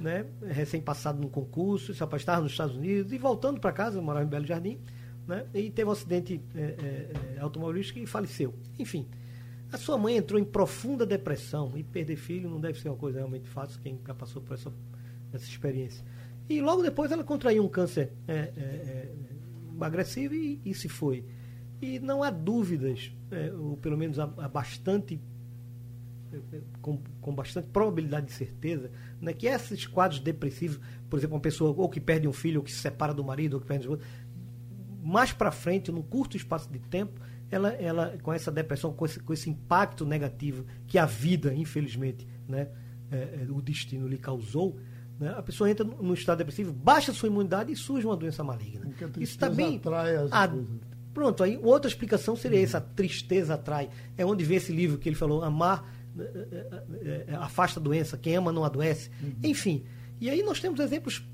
né, 0.00 0.24
recém-passado 0.42 1.20
num 1.20 1.28
concurso, 1.28 1.92
esse 1.92 2.00
rapaz 2.00 2.22
estava 2.22 2.42
nos 2.42 2.52
Estados 2.52 2.74
Unidos 2.74 3.12
e 3.12 3.18
voltando 3.18 3.60
para 3.60 3.72
casa, 3.72 4.00
morava 4.00 4.24
em 4.24 4.28
Belo 4.28 4.46
Jardim, 4.46 4.78
né, 5.26 5.44
e 5.54 5.70
teve 5.70 5.88
um 5.88 5.92
acidente 5.92 6.40
é, 6.54 6.60
é, 6.60 7.36
é 7.36 7.40
automobilístico 7.40 7.98
e 7.98 8.06
faleceu. 8.06 8.54
Enfim, 8.78 9.06
a 9.74 9.78
sua 9.78 9.98
mãe 9.98 10.16
entrou 10.16 10.40
em 10.40 10.44
profunda 10.44 11.04
depressão 11.04 11.72
e 11.76 11.82
perder 11.82 12.16
filho 12.16 12.48
não 12.48 12.60
deve 12.60 12.80
ser 12.80 12.88
uma 12.88 12.96
coisa 12.96 13.18
realmente 13.18 13.48
fácil, 13.48 13.80
quem 13.80 14.00
já 14.06 14.14
passou 14.14 14.40
por 14.40 14.54
essa, 14.54 14.72
essa 15.32 15.44
experiência. 15.44 16.04
E 16.48 16.60
logo 16.60 16.82
depois 16.82 17.10
ela 17.10 17.24
contraiu 17.24 17.64
um 17.64 17.68
câncer 17.68 18.12
é, 18.28 18.34
é, 18.34 18.38
é, 18.56 19.14
agressivo 19.80 20.34
e, 20.34 20.60
e, 20.64 20.74
se 20.74 20.88
foi. 20.88 21.24
E 21.82 21.98
não 21.98 22.22
há 22.22 22.30
dúvidas, 22.30 23.12
é, 23.30 23.52
ou 23.52 23.76
pelo 23.76 23.96
menos 23.96 24.18
há, 24.18 24.24
há 24.38 24.48
bastante, 24.48 25.20
é, 26.32 26.36
é, 26.36 26.60
com, 26.80 27.02
com, 27.20 27.34
bastante 27.34 27.68
probabilidade 27.68 28.26
de 28.26 28.32
certeza, 28.32 28.92
né, 29.20 29.32
que 29.32 29.46
esses 29.46 29.86
quadros 29.86 30.20
depressivos, 30.20 30.78
por 31.10 31.18
exemplo, 31.18 31.34
uma 31.34 31.42
pessoa 31.42 31.74
ou 31.76 31.88
que 31.88 32.00
perde 32.00 32.28
um 32.28 32.32
filho, 32.32 32.60
ou 32.60 32.64
que 32.64 32.70
se 32.70 32.78
separa 32.78 33.12
do 33.12 33.24
marido, 33.24 33.54
ou 33.54 33.60
que 33.60 33.66
perde 33.66 33.88
mais 35.02 35.32
para 35.32 35.50
frente, 35.50 35.90
num 35.90 36.02
curto 36.02 36.36
espaço 36.36 36.70
de 36.70 36.78
tempo, 36.78 37.20
ela, 37.50 37.70
ela 37.70 38.18
com 38.22 38.32
essa 38.32 38.50
depressão, 38.50 38.92
com 38.92 39.04
esse, 39.04 39.20
com 39.20 39.32
esse 39.32 39.50
impacto 39.50 40.04
negativo 40.04 40.64
que 40.86 40.98
a 40.98 41.06
vida, 41.06 41.54
infelizmente, 41.54 42.26
né, 42.48 42.68
é, 43.10 43.16
é, 43.16 43.46
o 43.50 43.60
destino 43.60 44.08
lhe 44.08 44.18
causou, 44.18 44.78
né, 45.18 45.34
a 45.36 45.42
pessoa 45.42 45.70
entra 45.70 45.84
no, 45.84 46.02
no 46.02 46.14
estado 46.14 46.38
depressivo, 46.38 46.72
baixa 46.72 47.12
sua 47.12 47.28
imunidade 47.28 47.72
e 47.72 47.76
surge 47.76 48.06
uma 48.06 48.16
doença 48.16 48.42
maligna. 48.42 48.90
Isso 49.18 49.38
também. 49.38 49.76
Atrai 49.76 50.16
as 50.16 50.32
a, 50.32 50.50
pronto, 51.12 51.42
aí 51.42 51.58
outra 51.62 51.88
explicação 51.88 52.34
seria 52.34 52.60
essa, 52.60 52.80
tristeza 52.80 53.54
atrai. 53.54 53.88
É 54.16 54.26
onde 54.26 54.44
vê 54.44 54.56
esse 54.56 54.72
livro 54.72 54.98
que 54.98 55.08
ele 55.08 55.16
falou, 55.16 55.42
amar 55.42 55.88
é, 56.16 57.24
é, 57.28 57.34
afasta 57.36 57.80
a 57.80 57.82
doença, 57.82 58.16
quem 58.16 58.36
ama 58.36 58.52
não 58.52 58.64
adoece. 58.64 59.10
Uhum. 59.22 59.34
Enfim. 59.42 59.84
E 60.20 60.30
aí 60.30 60.42
nós 60.42 60.60
temos 60.60 60.78
exemplos 60.78 61.26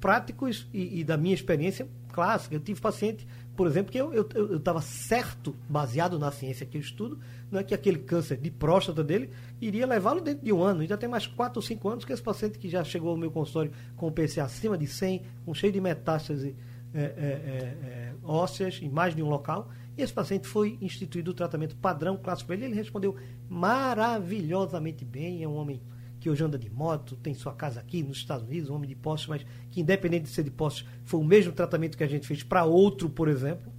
práticos 0.00 0.68
e, 0.72 1.00
e, 1.00 1.04
da 1.04 1.16
minha 1.16 1.34
experiência 1.34 1.88
clássica. 2.12 2.54
Eu 2.54 2.60
tive 2.60 2.80
paciente 2.80 3.26
por 3.58 3.66
exemplo, 3.66 3.90
que 3.90 3.98
eu 3.98 4.12
estava 4.56 4.80
certo, 4.80 5.52
baseado 5.68 6.16
na 6.16 6.30
ciência 6.30 6.64
que 6.64 6.76
eu 6.76 6.80
estudo, 6.80 7.18
né, 7.50 7.64
que 7.64 7.74
aquele 7.74 7.98
câncer 7.98 8.36
de 8.36 8.52
próstata 8.52 9.02
dele 9.02 9.30
iria 9.60 9.84
levá-lo 9.84 10.20
dentro 10.20 10.44
de 10.44 10.52
um 10.52 10.62
ano. 10.62 10.86
Já 10.86 10.96
tem 10.96 11.08
mais 11.08 11.26
4 11.26 11.58
ou 11.58 11.62
5 11.62 11.88
anos 11.88 12.04
que 12.04 12.12
esse 12.12 12.22
paciente 12.22 12.56
que 12.56 12.68
já 12.68 12.84
chegou 12.84 13.10
ao 13.10 13.16
meu 13.16 13.32
consultório 13.32 13.72
com 13.96 14.06
o 14.06 14.12
PCA 14.12 14.44
acima 14.44 14.78
de 14.78 14.86
100, 14.86 15.24
com 15.44 15.52
cheio 15.52 15.72
de 15.72 15.80
metástase 15.80 16.54
é, 16.94 17.00
é, 17.00 17.02
é, 17.02 17.88
é, 17.88 18.14
ósseas 18.22 18.78
em 18.80 18.88
mais 18.88 19.12
de 19.12 19.24
um 19.24 19.28
local, 19.28 19.68
e 19.96 20.02
esse 20.02 20.12
paciente 20.12 20.46
foi 20.46 20.78
instituído 20.80 21.32
o 21.32 21.34
tratamento 21.34 21.74
padrão 21.74 22.16
clássico 22.16 22.52
ele. 22.52 22.64
Ele 22.64 22.76
respondeu 22.76 23.16
maravilhosamente 23.48 25.04
bem, 25.04 25.42
é 25.42 25.48
um 25.48 25.56
homem 25.56 25.82
que 26.28 26.30
hoje 26.30 26.44
anda 26.44 26.58
de 26.58 26.68
moto, 26.68 27.16
tem 27.16 27.32
sua 27.32 27.54
casa 27.54 27.80
aqui 27.80 28.02
nos 28.02 28.18
Estados 28.18 28.46
Unidos, 28.46 28.68
um 28.68 28.74
homem 28.74 28.88
de 28.88 28.94
postos, 28.94 29.28
mas 29.28 29.46
que 29.70 29.80
independente 29.80 30.24
de 30.24 30.28
ser 30.28 30.42
de 30.42 30.50
postos, 30.50 30.86
foi 31.06 31.18
o 31.18 31.24
mesmo 31.24 31.52
tratamento 31.52 31.96
que 31.96 32.04
a 32.04 32.06
gente 32.06 32.26
fez 32.26 32.42
para 32.42 32.64
outro, 32.64 33.08
por 33.08 33.28
exemplo, 33.28 33.72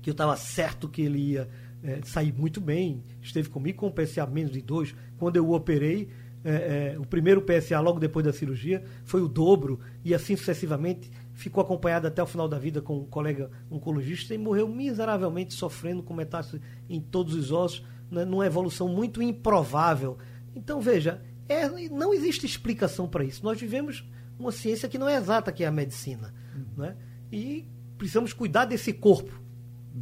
que 0.00 0.08
eu 0.08 0.12
estava 0.12 0.34
certo 0.36 0.88
que 0.88 1.02
ele 1.02 1.18
ia 1.18 1.48
é, 1.82 2.00
sair 2.02 2.32
muito 2.32 2.62
bem, 2.62 3.04
esteve 3.20 3.50
comigo 3.50 3.80
com 3.80 3.88
o 3.88 3.92
PCA 3.92 4.26
menos 4.26 4.52
de 4.52 4.62
dois, 4.62 4.94
quando 5.18 5.36
eu 5.36 5.46
o 5.46 5.54
operei, 5.54 6.08
é, 6.42 6.94
é, 6.94 6.98
o 6.98 7.04
primeiro 7.04 7.42
PSA 7.42 7.78
logo 7.78 8.00
depois 8.00 8.24
da 8.24 8.32
cirurgia, 8.32 8.82
foi 9.04 9.20
o 9.20 9.28
dobro, 9.28 9.80
e 10.02 10.14
assim 10.14 10.34
sucessivamente. 10.36 11.10
Ficou 11.34 11.62
acompanhado 11.62 12.06
até 12.06 12.22
o 12.22 12.26
final 12.26 12.48
da 12.48 12.58
vida 12.58 12.80
com 12.80 12.98
um 12.98 13.04
colega 13.04 13.50
oncologista 13.70 14.34
e 14.34 14.38
morreu 14.38 14.66
miseravelmente 14.66 15.52
sofrendo 15.52 16.02
com 16.02 16.14
metástase 16.14 16.62
em 16.88 17.00
todos 17.00 17.34
os 17.34 17.52
ossos, 17.52 17.84
né, 18.10 18.24
numa 18.24 18.46
evolução 18.46 18.88
muito 18.88 19.22
improvável. 19.22 20.16
Então, 20.54 20.80
veja, 20.80 21.22
é, 21.50 21.68
não 21.88 22.14
existe 22.14 22.46
explicação 22.46 23.08
para 23.08 23.24
isso. 23.24 23.44
Nós 23.44 23.60
vivemos 23.60 24.08
uma 24.38 24.52
ciência 24.52 24.88
que 24.88 24.96
não 24.96 25.08
é 25.08 25.16
exata, 25.16 25.50
que 25.50 25.64
é 25.64 25.66
a 25.66 25.72
medicina. 25.72 26.32
Uhum. 26.54 26.84
Né? 26.84 26.96
E 27.32 27.68
precisamos 27.98 28.32
cuidar 28.32 28.66
desse 28.66 28.92
corpo 28.92 29.32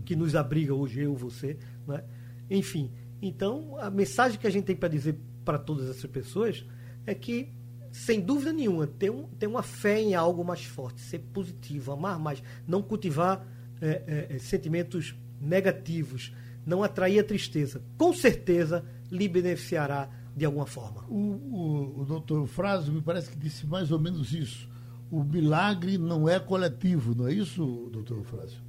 que 0.05 0.15
nos 0.15 0.37
abriga 0.37 0.75
hoje, 0.75 1.01
eu, 1.01 1.15
você. 1.15 1.57
Né? 1.87 2.05
Enfim, 2.51 2.93
então 3.23 3.79
a 3.81 3.91
mensagem 3.91 4.39
que 4.39 4.47
a 4.47 4.51
gente 4.51 4.67
tem 4.67 4.77
para 4.77 4.91
dizer 4.91 5.19
para 5.43 5.59
todas 5.59 5.89
essas 5.89 6.11
pessoas 6.11 6.67
é 7.07 7.15
que, 7.15 7.51
sem 7.91 8.21
dúvida 8.21 8.53
nenhuma, 8.53 8.87
ter, 8.87 9.11
um, 9.11 9.27
ter 9.27 9.47
uma 9.47 9.63
fé 9.63 9.99
em 9.99 10.15
algo 10.15 10.45
mais 10.45 10.63
forte, 10.65 11.01
ser 11.01 11.21
positivo, 11.21 11.93
amar 11.93 12.19
mais, 12.19 12.43
não 12.67 12.83
cultivar 12.83 13.47
é, 13.81 14.03
é, 14.31 14.37
é 14.37 14.39
sentimentos 14.39 15.15
negativos, 15.41 16.35
não 16.67 16.83
atrair 16.83 17.21
a 17.21 17.25
tristeza. 17.25 17.83
Com 17.97 18.13
certeza 18.13 18.85
lhe 19.11 19.27
beneficiará 19.27 20.11
de 20.39 20.45
alguma 20.45 20.67
forma. 20.67 21.05
O, 21.09 21.15
o, 21.15 22.01
o 22.01 22.05
doutor 22.05 22.47
Frásio 22.47 22.93
me 22.93 23.03
parece 23.03 23.31
que 23.31 23.37
disse 23.37 23.67
mais 23.67 23.91
ou 23.91 23.99
menos 23.99 24.33
isso. 24.33 24.69
O 25.11 25.25
milagre 25.25 25.99
não 25.99 26.29
é 26.29 26.39
coletivo, 26.39 27.15
não 27.17 27.27
é 27.27 27.33
isso, 27.33 27.91
doutor 27.93 28.23
Frásio? 28.23 28.63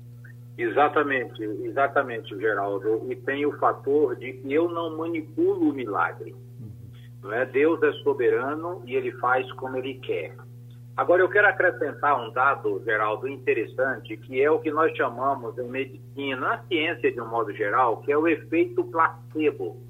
Exatamente, 0.58 1.42
exatamente, 1.44 2.36
Geraldo. 2.38 3.06
E 3.10 3.16
tem 3.16 3.46
o 3.46 3.58
fator 3.60 4.16
de 4.16 4.34
que 4.34 4.52
eu 4.52 4.68
não 4.68 4.98
manipulo 4.98 5.70
o 5.70 5.74
milagre. 5.74 6.36
Uhum. 6.60 6.72
Não 7.24 7.34
é? 7.34 7.46
Deus 7.46 7.82
é 7.84 7.92
soberano 8.04 8.82
e 8.86 8.96
ele 8.96 9.12
faz 9.14 9.50
como 9.54 9.78
ele 9.78 9.94
quer. 9.96 10.36
Agora, 10.98 11.22
eu 11.22 11.30
quero 11.30 11.48
acrescentar 11.48 12.20
um 12.20 12.32
dado, 12.34 12.82
Geraldo, 12.84 13.28
interessante, 13.28 14.18
que 14.18 14.42
é 14.42 14.52
o 14.52 14.60
que 14.60 14.70
nós 14.70 14.96
chamamos 14.98 15.58
em 15.58 15.70
medicina, 15.70 16.36
na 16.36 16.64
ciência 16.64 17.10
de 17.10 17.22
um 17.22 17.28
modo 17.30 17.54
geral, 17.54 18.02
que 18.02 18.12
é 18.12 18.18
o 18.18 18.28
efeito 18.28 18.84
placebo. 18.84 19.89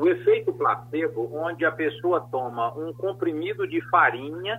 O 0.00 0.08
efeito 0.08 0.50
placebo, 0.54 1.28
onde 1.30 1.62
a 1.66 1.70
pessoa 1.70 2.22
toma 2.32 2.72
um 2.74 2.90
comprimido 2.90 3.68
de 3.68 3.82
farinha 3.90 4.58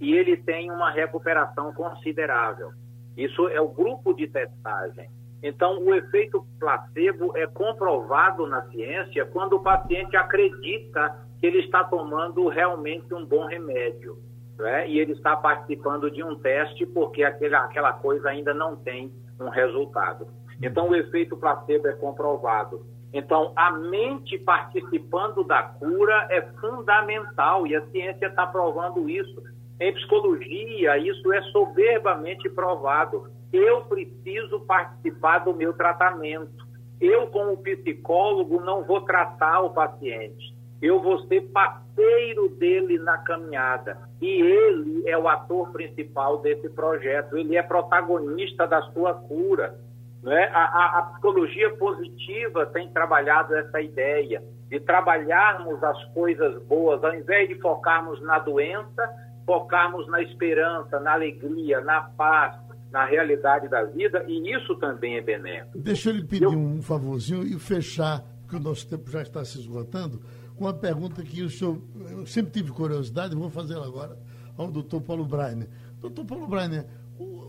e 0.00 0.12
ele 0.16 0.36
tem 0.36 0.68
uma 0.68 0.90
recuperação 0.90 1.72
considerável. 1.72 2.72
Isso 3.16 3.46
é 3.50 3.60
o 3.60 3.68
grupo 3.68 4.12
de 4.12 4.26
testagem. 4.26 5.08
Então, 5.40 5.78
o 5.78 5.94
efeito 5.94 6.44
placebo 6.58 7.36
é 7.36 7.46
comprovado 7.46 8.48
na 8.48 8.62
ciência 8.70 9.24
quando 9.26 9.52
o 9.52 9.62
paciente 9.62 10.16
acredita 10.16 11.24
que 11.38 11.46
ele 11.46 11.60
está 11.60 11.84
tomando 11.84 12.48
realmente 12.48 13.14
um 13.14 13.24
bom 13.24 13.46
remédio. 13.46 14.18
Né? 14.58 14.88
E 14.88 14.98
ele 14.98 15.12
está 15.12 15.36
participando 15.36 16.10
de 16.10 16.24
um 16.24 16.34
teste 16.34 16.84
porque 16.84 17.22
aquela, 17.22 17.58
aquela 17.58 17.92
coisa 17.92 18.28
ainda 18.28 18.52
não 18.52 18.74
tem 18.74 19.12
um 19.38 19.50
resultado. 19.50 20.26
Então, 20.60 20.88
o 20.88 20.96
efeito 20.96 21.36
placebo 21.36 21.86
é 21.86 21.92
comprovado. 21.92 22.84
Então, 23.14 23.52
a 23.54 23.70
mente 23.70 24.36
participando 24.36 25.44
da 25.44 25.62
cura 25.62 26.26
é 26.30 26.42
fundamental 26.60 27.64
e 27.64 27.76
a 27.76 27.86
ciência 27.86 28.26
está 28.26 28.44
provando 28.44 29.08
isso. 29.08 29.40
Em 29.78 29.94
psicologia, 29.94 30.98
isso 30.98 31.32
é 31.32 31.40
soberbamente 31.42 32.50
provado. 32.50 33.30
Eu 33.52 33.82
preciso 33.82 34.58
participar 34.66 35.38
do 35.38 35.54
meu 35.54 35.72
tratamento. 35.72 36.66
Eu, 37.00 37.28
como 37.28 37.56
psicólogo, 37.58 38.60
não 38.60 38.82
vou 38.82 39.02
tratar 39.02 39.60
o 39.60 39.70
paciente. 39.70 40.52
Eu 40.82 41.00
vou 41.00 41.20
ser 41.28 41.42
parceiro 41.52 42.48
dele 42.48 42.98
na 42.98 43.18
caminhada. 43.18 43.96
E 44.20 44.26
ele 44.26 45.08
é 45.08 45.16
o 45.16 45.28
ator 45.28 45.70
principal 45.70 46.38
desse 46.38 46.68
projeto. 46.68 47.38
Ele 47.38 47.56
é 47.56 47.62
protagonista 47.62 48.66
da 48.66 48.82
sua 48.90 49.14
cura. 49.14 49.78
Né? 50.24 50.44
A, 50.54 50.64
a, 50.64 50.98
a, 50.98 51.02
psicologia 51.02 51.76
positiva 51.76 52.64
tem 52.66 52.90
trabalhado 52.90 53.54
essa 53.54 53.78
ideia 53.78 54.42
de 54.70 54.80
trabalharmos 54.80 55.84
as 55.84 56.02
coisas 56.14 56.62
boas, 56.62 57.04
ao 57.04 57.14
invés 57.14 57.46
de 57.46 57.60
focarmos 57.60 58.22
na 58.22 58.38
doença, 58.38 59.06
focarmos 59.44 60.08
na 60.08 60.22
esperança, 60.22 60.98
na 60.98 61.12
alegria, 61.12 61.82
na 61.82 62.00
paz, 62.00 62.58
na 62.90 63.04
realidade 63.04 63.68
da 63.68 63.84
vida, 63.84 64.24
e 64.26 64.50
isso 64.50 64.74
também 64.76 65.18
é 65.18 65.20
benéfico. 65.20 65.78
Deixa 65.78 66.08
eu 66.08 66.14
lhe 66.14 66.24
pedir 66.24 66.44
eu... 66.44 66.52
um 66.52 66.80
favorzinho 66.80 67.42
e 67.42 67.58
fechar, 67.58 68.24
porque 68.40 68.56
o 68.56 68.60
nosso 68.60 68.88
tempo 68.88 69.10
já 69.10 69.20
está 69.20 69.44
se 69.44 69.58
esgotando, 69.58 70.22
com 70.56 70.64
uma 70.64 70.72
pergunta 70.72 71.22
que 71.22 71.42
o 71.42 71.50
senhor, 71.50 71.78
eu 72.10 72.24
sempre 72.24 72.50
tive 72.50 72.70
curiosidade, 72.70 73.36
vou 73.36 73.50
fazer 73.50 73.76
agora 73.76 74.16
ao 74.56 74.68
doutor 74.68 75.02
Paulo 75.02 75.26
Brainer. 75.26 75.68
Doutor 76.00 76.24
Paulo 76.24 76.46
Brainer, 76.46 76.86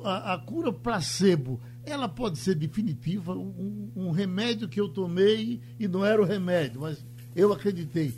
a, 0.06 0.34
a 0.34 0.38
cura 0.38 0.72
placebo 0.72 1.60
ela 1.86 2.10
pode 2.10 2.40
ser 2.40 2.56
definitiva, 2.56 3.34
um, 3.34 3.92
um, 3.96 4.12
remédio 4.12 4.68
que 4.68 4.82
eu 4.82 4.90
tomei 4.90 5.62
e 5.80 5.88
não 5.88 6.04
era 6.04 6.22
o 6.22 6.26
remédio, 6.26 6.82
mas 6.82 7.06
eu 7.36 7.54
acreditei. 7.54 8.14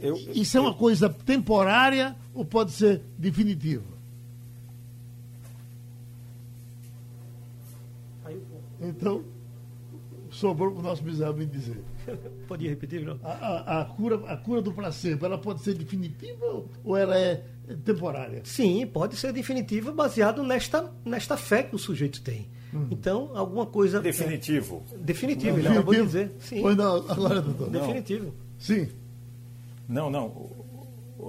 Eu, 0.00 0.16
Isso 0.32 0.56
é 0.56 0.60
uma 0.60 0.74
coisa 0.74 1.08
temporária 1.08 2.14
ou 2.32 2.44
pode 2.44 2.70
ser 2.72 3.02
definitiva? 3.18 3.98
Então, 8.80 9.24
sobrou 10.30 10.70
para 10.72 10.80
o 10.80 10.82
nosso 10.82 11.02
bizarro 11.02 11.36
me 11.36 11.46
dizer. 11.46 11.82
Podia 12.48 12.70
repetir, 12.70 13.04
não? 13.04 13.18
A, 13.22 13.30
a, 13.32 13.80
a, 13.82 13.84
cura, 13.84 14.16
a 14.26 14.36
cura 14.36 14.62
do 14.62 14.72
placebo, 14.72 15.26
ela 15.26 15.38
pode 15.38 15.60
ser 15.62 15.74
definitiva 15.74 16.64
ou 16.84 16.96
ela 16.96 17.18
é 17.18 17.44
temporária? 17.84 18.40
Sim, 18.44 18.86
pode 18.86 19.16
ser 19.16 19.32
definitiva 19.32 19.92
baseado 19.92 20.42
nesta, 20.42 20.92
nesta 21.04 21.36
fé 21.36 21.62
que 21.62 21.74
o 21.74 21.78
sujeito 21.78 22.22
tem. 22.22 22.48
Uhum. 22.72 22.88
Então, 22.90 23.30
alguma 23.34 23.66
coisa. 23.66 24.00
Definitivo. 24.00 24.82
É, 24.92 24.98
definitivo, 24.98 25.58
ele 25.58 25.68
acabou 25.68 25.94
de 25.94 26.02
dizer. 26.02 26.32
Sim. 26.38 26.62
Pois 26.62 26.76
não, 26.76 26.96
agora, 27.08 27.40
doutor. 27.40 27.70
Definitivo. 27.70 28.34
Sim. 28.58 28.88
Não, 29.88 30.10
não. 30.10 30.60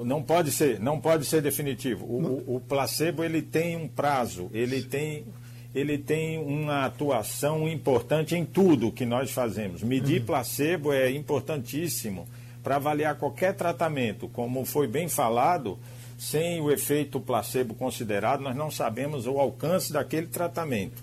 Não 0.06 0.24
pode 0.24 0.52
ser, 0.52 0.80
não 0.80 1.02
pode 1.02 1.26
ser 1.26 1.42
definitivo. 1.42 2.06
O, 2.06 2.56
o, 2.56 2.62
placebo 2.62 3.24
ele 3.24 3.42
tem 3.42 3.76
um 3.76 3.90
prazo, 3.90 4.50
ele 4.54 4.82
tem, 4.82 5.26
ele 5.74 5.98
tem 5.98 6.38
uma 6.38 6.86
atuação 6.86 7.68
importante 7.68 8.36
em 8.36 8.46
tudo 8.46 8.92
que 8.92 9.06
nós 9.06 9.32
fazemos. 9.32 9.82
Medir 9.82 10.20
uhum. 10.20 10.26
placebo 10.28 10.92
é 10.92 11.10
importantíssimo 11.12 12.28
para 12.62 12.76
avaliar 12.76 13.16
qualquer 13.16 13.56
tratamento, 13.56 14.28
como 14.28 14.66
foi 14.66 14.88
bem 14.88 15.08
falado 15.08 15.80
sem 16.22 16.62
o 16.62 16.70
efeito 16.70 17.20
placebo 17.20 17.74
considerado, 17.74 18.42
nós 18.42 18.56
não 18.56 18.70
sabemos 18.70 19.26
o 19.26 19.40
alcance 19.40 19.92
daquele 19.92 20.28
tratamento. 20.28 21.02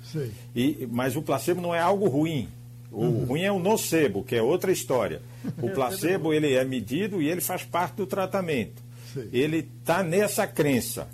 E, 0.55 0.87
mas 0.93 1.17
o 1.17 1.23
placebo 1.23 1.61
não 1.61 1.75
é 1.75 1.81
algo 1.81 2.07
ruim. 2.07 2.49
O 2.93 3.03
uhum. 3.03 3.25
ruim 3.25 3.43
é 3.43 3.51
o 3.51 3.59
nocebo, 3.59 4.23
que 4.23 4.37
é 4.37 4.43
outra 4.43 4.71
história. 4.71 5.21
O 5.61 5.71
placebo 5.71 6.33
ele 6.33 6.53
é 6.53 6.65
medido 6.65 7.23
e 7.23 7.29
ele 7.29 7.41
faz 7.41 7.65
parte 7.65 7.97
do 7.97 8.07
tratamento. 8.07 8.83
Sim. 9.13 9.29
Ele 9.33 9.69
está 9.81 10.03
nessa 10.03 10.47
crença. 10.47 11.09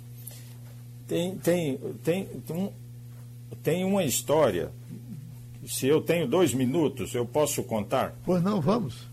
Tem, 1.07 1.35
tem, 1.37 1.79
tem, 2.03 2.27
um, 2.49 2.69
tem 3.65 3.83
uma 3.83 4.03
história. 4.03 4.71
Se 5.67 5.87
eu 5.87 5.99
tenho 5.99 6.27
dois 6.27 6.53
minutos, 6.53 7.15
eu 7.15 7.25
posso 7.25 7.63
contar? 7.63 8.13
Pois 8.23 8.41
não, 8.43 8.61
vamos. 8.61 9.07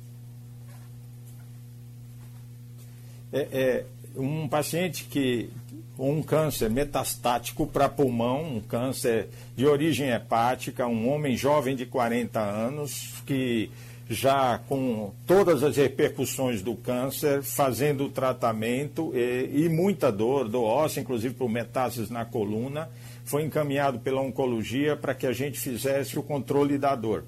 É, 3.33 3.49
é, 3.51 3.85
um 4.15 4.47
paciente 4.47 5.05
que 5.05 5.49
com 5.97 6.19
um 6.19 6.23
câncer 6.23 6.69
metastático 6.69 7.67
para 7.67 7.89
pulmão, 7.89 8.57
um 8.57 8.61
câncer 8.61 9.29
de 9.57 9.67
origem 9.67 10.11
hepática, 10.11 10.87
um 10.87 11.09
homem 11.09 11.35
jovem 11.35 11.75
de 11.75 11.87
40 11.87 12.39
anos 12.39 13.23
que 13.25 13.71
já 14.11 14.59
com 14.69 15.13
todas 15.27 15.63
as 15.63 15.77
repercussões 15.77 16.61
do 16.61 16.75
câncer, 16.75 17.43
fazendo 17.43 18.05
o 18.05 18.11
tratamento 18.11 19.13
e, 19.15 19.65
e 19.65 19.69
muita 19.71 20.13
dor, 20.13 20.47
dor 20.47 20.65
óssea, 20.65 21.01
inclusive 21.01 21.35
por 21.35 21.49
metástases 21.49 22.11
na 22.11 22.25
coluna, 22.25 22.91
foi 23.33 23.45
encaminhado 23.45 23.99
pela 23.99 24.21
oncologia 24.21 24.95
para 24.95 25.15
que 25.15 25.27
a 25.27 25.33
gente 25.33 25.59
fizesse 25.59 26.19
o 26.19 26.23
controle 26.23 26.77
da 26.77 26.95
dor. 26.95 27.25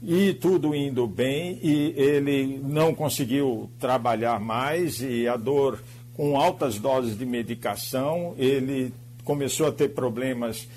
E 0.00 0.32
tudo 0.34 0.72
indo 0.72 1.04
bem, 1.04 1.58
e 1.60 1.92
ele 1.96 2.60
não 2.62 2.94
conseguiu 2.94 3.68
trabalhar 3.76 4.38
mais, 4.38 5.02
e 5.02 5.26
a 5.26 5.36
dor 5.36 5.82
com 6.14 6.38
altas 6.38 6.78
doses 6.78 7.18
de 7.18 7.26
medicação, 7.26 8.36
ele 8.38 8.94
começou 9.24 9.66
a 9.66 9.72
ter 9.72 9.88
problemas 9.88 10.68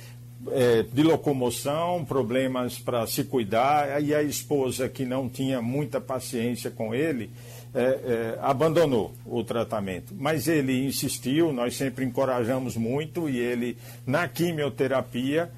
é, 0.47 0.81
de 0.81 1.03
locomoção, 1.03 2.03
problemas 2.03 2.79
para 2.79 3.05
se 3.05 3.25
cuidar, 3.25 4.03
e 4.03 4.15
a 4.15 4.23
esposa, 4.23 4.89
que 4.89 5.05
não 5.05 5.29
tinha 5.29 5.61
muita 5.61 6.01
paciência 6.01 6.71
com 6.71 6.95
ele, 6.95 7.29
é, 7.73 7.81
é, 7.81 8.39
abandonou 8.41 9.13
o 9.25 9.43
tratamento. 9.43 10.13
Mas 10.17 10.47
ele 10.47 10.85
insistiu, 10.85 11.53
nós 11.53 11.75
sempre 11.75 12.05
encorajamos 12.05 12.75
muito, 12.75 13.29
e 13.29 13.37
ele, 13.37 13.77
na 14.05 14.27
quimioterapia, 14.27 15.51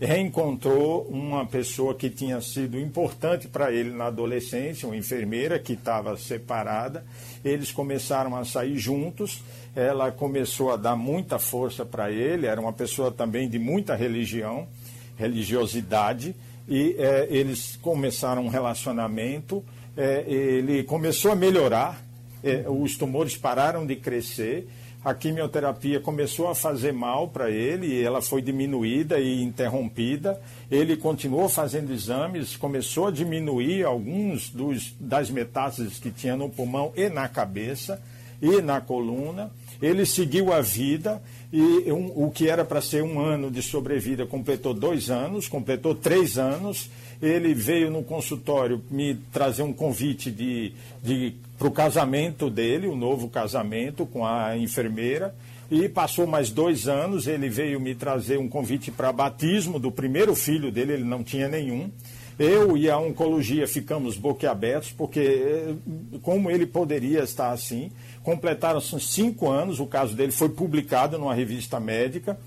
reencontrou 0.00 1.06
uma 1.08 1.46
pessoa 1.46 1.94
que 1.94 2.10
tinha 2.10 2.40
sido 2.40 2.78
importante 2.78 3.48
para 3.48 3.72
ele 3.72 3.90
na 3.90 4.06
adolescência, 4.06 4.86
uma 4.86 4.96
enfermeira 4.96 5.58
que 5.58 5.72
estava 5.72 6.16
separada. 6.16 7.04
Eles 7.44 7.72
começaram 7.72 8.36
a 8.36 8.44
sair 8.44 8.76
juntos. 8.76 9.42
Ela 9.74 10.10
começou 10.10 10.70
a 10.72 10.76
dar 10.76 10.96
muita 10.96 11.38
força 11.38 11.84
para 11.84 12.10
ele. 12.10 12.46
Era 12.46 12.60
uma 12.60 12.72
pessoa 12.72 13.10
também 13.10 13.48
de 13.48 13.58
muita 13.58 13.94
religião, 13.94 14.68
religiosidade. 15.16 16.34
E 16.68 16.94
é, 16.98 17.26
eles 17.30 17.76
começaram 17.76 18.44
um 18.44 18.48
relacionamento. 18.48 19.64
É, 19.96 20.24
ele 20.26 20.84
começou 20.84 21.32
a 21.32 21.36
melhorar. 21.36 22.04
É, 22.44 22.64
os 22.68 22.96
tumores 22.96 23.36
pararam 23.36 23.86
de 23.86 23.96
crescer 23.96 24.68
a 25.06 25.14
quimioterapia 25.14 26.00
começou 26.00 26.48
a 26.48 26.54
fazer 26.56 26.92
mal 26.92 27.28
para 27.28 27.48
ele, 27.48 28.02
ela 28.02 28.20
foi 28.20 28.42
diminuída 28.42 29.20
e 29.20 29.40
interrompida. 29.40 30.40
Ele 30.68 30.96
continuou 30.96 31.48
fazendo 31.48 31.92
exames, 31.92 32.56
começou 32.56 33.06
a 33.06 33.12
diminuir 33.12 33.84
alguns 33.84 34.50
dos, 34.50 34.96
das 34.98 35.30
metástases 35.30 36.00
que 36.00 36.10
tinha 36.10 36.34
no 36.34 36.50
pulmão 36.50 36.92
e 36.96 37.08
na 37.08 37.28
cabeça 37.28 38.02
e 38.42 38.60
na 38.60 38.80
coluna. 38.80 39.52
Ele 39.80 40.04
seguiu 40.04 40.52
a 40.52 40.60
vida 40.60 41.22
e 41.52 41.92
um, 41.92 42.26
o 42.26 42.32
que 42.32 42.48
era 42.48 42.64
para 42.64 42.80
ser 42.80 43.04
um 43.04 43.20
ano 43.20 43.48
de 43.48 43.62
sobrevida 43.62 44.26
completou 44.26 44.74
dois 44.74 45.08
anos, 45.08 45.46
completou 45.46 45.94
três 45.94 46.36
anos. 46.36 46.90
Ele 47.20 47.54
veio 47.54 47.90
no 47.90 48.02
consultório 48.02 48.82
me 48.90 49.14
trazer 49.32 49.62
um 49.62 49.72
convite 49.72 50.30
de, 50.30 50.72
de 51.02 51.34
para 51.58 51.68
o 51.68 51.70
casamento 51.70 52.50
dele, 52.50 52.86
o 52.86 52.92
um 52.92 52.96
novo 52.96 53.28
casamento 53.28 54.04
com 54.06 54.26
a 54.26 54.56
enfermeira. 54.56 55.34
E 55.70 55.88
passou 55.88 56.26
mais 56.26 56.50
dois 56.50 56.86
anos, 56.86 57.26
ele 57.26 57.48
veio 57.48 57.80
me 57.80 57.94
trazer 57.94 58.38
um 58.38 58.48
convite 58.48 58.90
para 58.90 59.12
batismo 59.12 59.80
do 59.80 59.90
primeiro 59.90 60.34
filho 60.36 60.70
dele, 60.70 60.92
ele 60.92 61.04
não 61.04 61.24
tinha 61.24 61.48
nenhum. 61.48 61.90
Eu 62.38 62.76
e 62.76 62.88
a 62.88 62.98
oncologia 62.98 63.66
ficamos 63.66 64.16
boquiabertos, 64.16 64.92
porque 64.92 65.20
eh, 65.20 65.74
como 66.22 66.50
ele 66.50 66.66
poderia 66.66 67.22
estar 67.22 67.50
assim? 67.50 67.90
Completaram-se 68.22 69.00
cinco 69.00 69.50
anos, 69.50 69.80
o 69.80 69.86
caso 69.86 70.14
dele 70.14 70.30
foi 70.30 70.50
publicado 70.50 71.18
numa 71.18 71.34
revista 71.34 71.80
médica. 71.80 72.38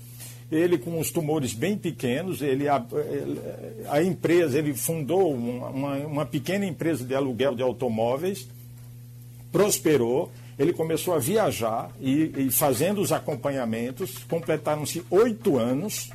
Ele 0.50 0.78
com 0.78 0.98
os 0.98 1.10
tumores 1.10 1.54
bem 1.54 1.78
pequenos, 1.78 2.42
ele 2.42 2.68
a, 2.68 2.84
a 3.88 4.02
empresa, 4.02 4.58
ele 4.58 4.74
fundou 4.74 5.32
uma, 5.32 5.96
uma 5.98 6.26
pequena 6.26 6.66
empresa 6.66 7.04
de 7.04 7.14
aluguel 7.14 7.54
de 7.54 7.62
automóveis 7.62 8.48
prosperou, 9.52 10.30
ele 10.58 10.72
começou 10.72 11.14
a 11.14 11.18
viajar 11.18 11.90
e, 12.00 12.32
e 12.36 12.50
fazendo 12.50 13.00
os 13.00 13.12
acompanhamentos, 13.12 14.18
completaram-se 14.28 15.02
oito 15.10 15.56
anos, 15.58 16.10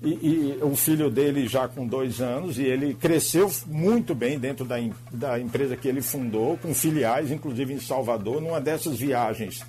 e, 0.00 0.08
e, 0.08 0.58
o 0.62 0.74
filho 0.74 1.08
dele 1.08 1.46
já 1.46 1.68
com 1.68 1.86
dois 1.86 2.20
anos, 2.20 2.58
e 2.58 2.64
ele 2.64 2.94
cresceu 2.94 3.50
muito 3.66 4.14
bem 4.14 4.38
dentro 4.38 4.64
da, 4.64 4.76
da 5.12 5.38
empresa 5.38 5.76
que 5.76 5.86
ele 5.86 6.02
fundou, 6.02 6.58
com 6.58 6.74
filiais, 6.74 7.30
inclusive 7.30 7.72
em 7.72 7.80
Salvador, 7.80 8.40
numa 8.40 8.60
dessas 8.60 8.98
viagens. 8.98 9.64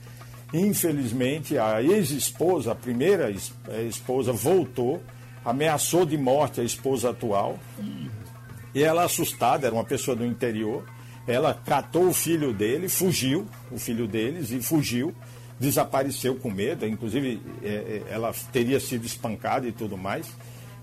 Infelizmente, 0.53 1.57
a 1.57 1.81
ex-esposa, 1.81 2.73
a 2.73 2.75
primeira 2.75 3.33
eh, 3.69 3.83
esposa, 3.83 4.31
voltou, 4.31 5.01
ameaçou 5.43 6.05
de 6.05 6.17
morte 6.17 6.61
a 6.61 6.63
esposa 6.63 7.09
atual, 7.09 7.57
e 8.73 8.83
ela 8.83 9.03
assustada, 9.03 9.65
era 9.65 9.75
uma 9.75 9.83
pessoa 9.83 10.15
do 10.15 10.25
interior, 10.25 10.85
ela 11.27 11.53
catou 11.53 12.07
o 12.07 12.13
filho 12.13 12.53
dele, 12.53 12.87
fugiu, 12.87 13.47
o 13.71 13.79
filho 13.79 14.07
deles, 14.07 14.51
e 14.51 14.61
fugiu, 14.61 15.13
desapareceu 15.59 16.35
com 16.35 16.51
medo, 16.51 16.85
inclusive 16.85 17.41
é, 17.63 17.67
é, 17.67 18.03
ela 18.09 18.33
teria 18.51 18.79
sido 18.79 19.05
espancada 19.05 19.67
e 19.67 19.71
tudo 19.71 19.97
mais. 19.97 20.27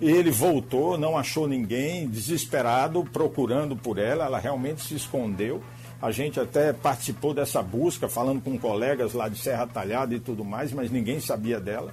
E 0.01 0.11
ele 0.11 0.31
voltou, 0.31 0.97
não 0.97 1.17
achou 1.17 1.47
ninguém, 1.47 2.09
desesperado, 2.09 3.05
procurando 3.13 3.77
por 3.77 3.99
ela, 3.99 4.25
ela 4.25 4.39
realmente 4.39 4.83
se 4.83 4.95
escondeu. 4.95 5.63
A 6.03 6.11
gente 6.11 6.41
até 6.41 6.73
participou 6.73 7.35
dessa 7.35 7.63
busca, 7.63 8.09
falando 8.09 8.41
com 8.41 8.59
colegas 8.59 9.13
lá 9.13 9.29
de 9.29 9.39
Serra 9.39 9.67
Talhada 9.67 10.15
e 10.15 10.21
tudo 10.21 10.45
mais, 10.45 10.73
mas 10.73 10.91
ninguém 10.91 11.21
sabia 11.21 11.61
dela. 11.61 11.93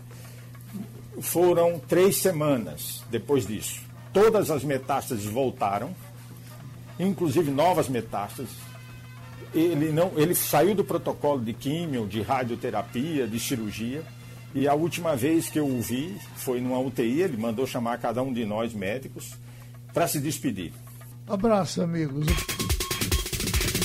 Foram 1.20 1.80
três 1.80 2.18
semanas 2.18 3.04
depois 3.10 3.46
disso. 3.46 3.82
Todas 4.14 4.50
as 4.50 4.64
metástases 4.64 5.26
voltaram, 5.26 5.94
inclusive 6.98 7.52
novas 7.52 7.90
metástases. 7.90 8.56
Ele, 9.54 9.92
não, 9.92 10.12
ele 10.16 10.34
saiu 10.36 10.74
do 10.74 10.86
protocolo 10.86 11.44
de 11.44 11.54
químio, 11.54 12.08
de 12.08 12.22
radioterapia, 12.22 13.28
de 13.28 13.40
cirurgia. 13.40 14.04
E 14.56 14.68
a 14.68 14.74
última 14.74 15.16
vez 15.16 15.50
que 15.50 15.60
eu 15.60 15.68
o 15.68 15.82
vi 15.82 16.18
foi 16.38 16.62
numa 16.62 16.80
UTI, 16.80 17.24
ele 17.24 17.38
mandou 17.38 17.68
chamar 17.68 17.98
cada 17.98 18.22
um 18.22 18.32
de 18.32 18.46
nós 18.46 18.74
médicos 18.74 19.34
para 19.94 20.08
se 20.08 20.20
despedir. 20.20 20.72
Abraço, 21.28 21.82
amigos. 21.82 22.26